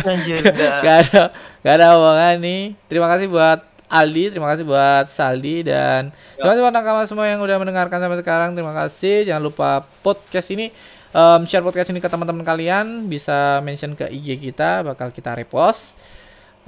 Anjir, 0.05 0.45
udah. 0.45 0.81
gak 0.85 0.97
ada 1.09 1.23
gak 1.65 1.75
ada 1.81 1.87
omongan 1.97 2.37
nih. 2.45 2.63
Terima 2.93 3.09
kasih 3.09 3.27
buat 3.33 3.65
Aldi, 3.91 4.37
terima 4.37 4.47
kasih 4.53 4.65
buat 4.69 5.11
Saldi 5.11 5.67
dan 5.67 6.15
terima 6.39 6.55
kasih 6.55 6.63
buat 6.63 6.75
nakama 6.77 7.03
semua 7.11 7.27
yang 7.27 7.43
udah 7.43 7.57
mendengarkan 7.57 7.99
sampai 7.99 8.19
sekarang. 8.21 8.51
Terima 8.53 8.77
kasih. 8.77 9.25
Jangan 9.25 9.43
lupa 9.43 9.83
podcast 10.05 10.53
ini 10.53 10.69
em, 11.17 11.41
share 11.49 11.65
podcast 11.65 11.89
ini 11.91 12.05
ke 12.05 12.09
teman-teman 12.09 12.45
kalian, 12.45 13.09
bisa 13.09 13.59
mention 13.65 13.97
ke 13.97 14.07
IG 14.13 14.39
kita, 14.39 14.85
bakal 14.85 15.09
kita 15.11 15.35
repost. 15.35 15.97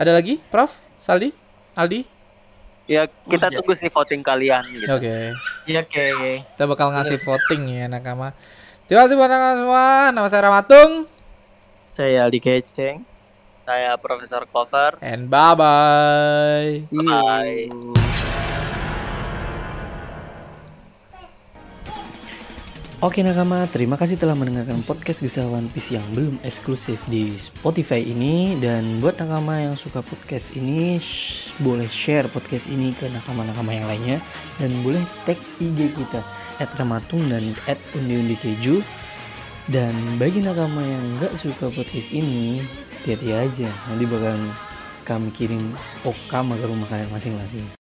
Ada 0.01 0.17
lagi, 0.17 0.41
Prof? 0.49 0.73
Saldi? 0.99 1.31
Aldi? 1.77 2.12
Ya 2.93 3.03
kita 3.25 3.49
Iya. 3.49 3.57
tunggu 3.57 3.73
sih 3.75 3.89
voting 3.89 4.21
kalian 4.21 4.61
gitu 4.69 4.93
Oke. 4.93 5.33
Iya, 5.65 5.81
oke. 5.81 6.09
Kita 6.45 6.65
bakal 6.69 6.93
ngasih 6.93 7.17
voting 7.19 7.63
ya 7.73 7.87
nakama. 7.87 8.37
Terima 8.85 9.07
kasih 9.07 9.17
buat 9.17 9.27
nakama 9.27 9.55
semua. 9.57 9.87
Nama 10.11 10.27
saya 10.29 10.43
Ramatung 10.45 10.91
Saya 11.93 12.29
Aldi 12.29 12.39
Keceng. 12.39 12.97
saya 13.63 13.95
Profesor 13.95 14.43
Clover 14.45 14.99
and 15.01 15.31
bye 15.31 15.55
bye. 15.55 16.83
Bye. 16.91 18.32
Oke 23.03 23.19
nakama, 23.19 23.67
terima 23.67 23.99
kasih 23.99 24.15
telah 24.15 24.39
mendengarkan 24.39 24.79
podcast 24.79 25.19
kisah 25.19 25.51
One 25.51 25.67
Piece 25.75 25.91
yang 25.91 26.07
belum 26.15 26.39
eksklusif 26.47 27.03
di 27.11 27.35
Spotify 27.35 27.99
ini. 27.99 28.55
Dan 28.63 29.03
buat 29.03 29.19
nakama 29.19 29.59
yang 29.59 29.75
suka 29.75 30.07
podcast 30.07 30.55
ini 30.55 31.03
sh- 31.03 31.51
boleh 31.59 31.91
share 31.91 32.31
podcast 32.31 32.71
ini 32.71 32.95
ke 32.95 33.11
nakama-nakama 33.11 33.75
yang 33.75 33.91
lainnya. 33.91 34.23
Dan 34.63 34.71
boleh 34.87 35.03
tag 35.27 35.35
IG 35.59 35.99
kita 35.99 36.23
@ramatung 36.79 37.27
dan 37.27 37.43
@undi-undi-keju. 37.67 38.79
Dan 39.67 39.91
bagi 40.15 40.39
nakama 40.39 40.87
yang 40.87 41.03
nggak 41.19 41.43
suka 41.43 41.75
podcast 41.75 42.07
ini 42.15 42.63
hati-hati 43.03 43.35
aja. 43.35 43.71
Nanti 43.91 44.07
bakal 44.07 44.39
kami 45.03 45.35
kirim 45.35 45.75
okama 46.07 46.55
ke 46.55 46.71
rumah 46.71 46.87
kalian 46.87 47.11
masing-masing 47.11 47.82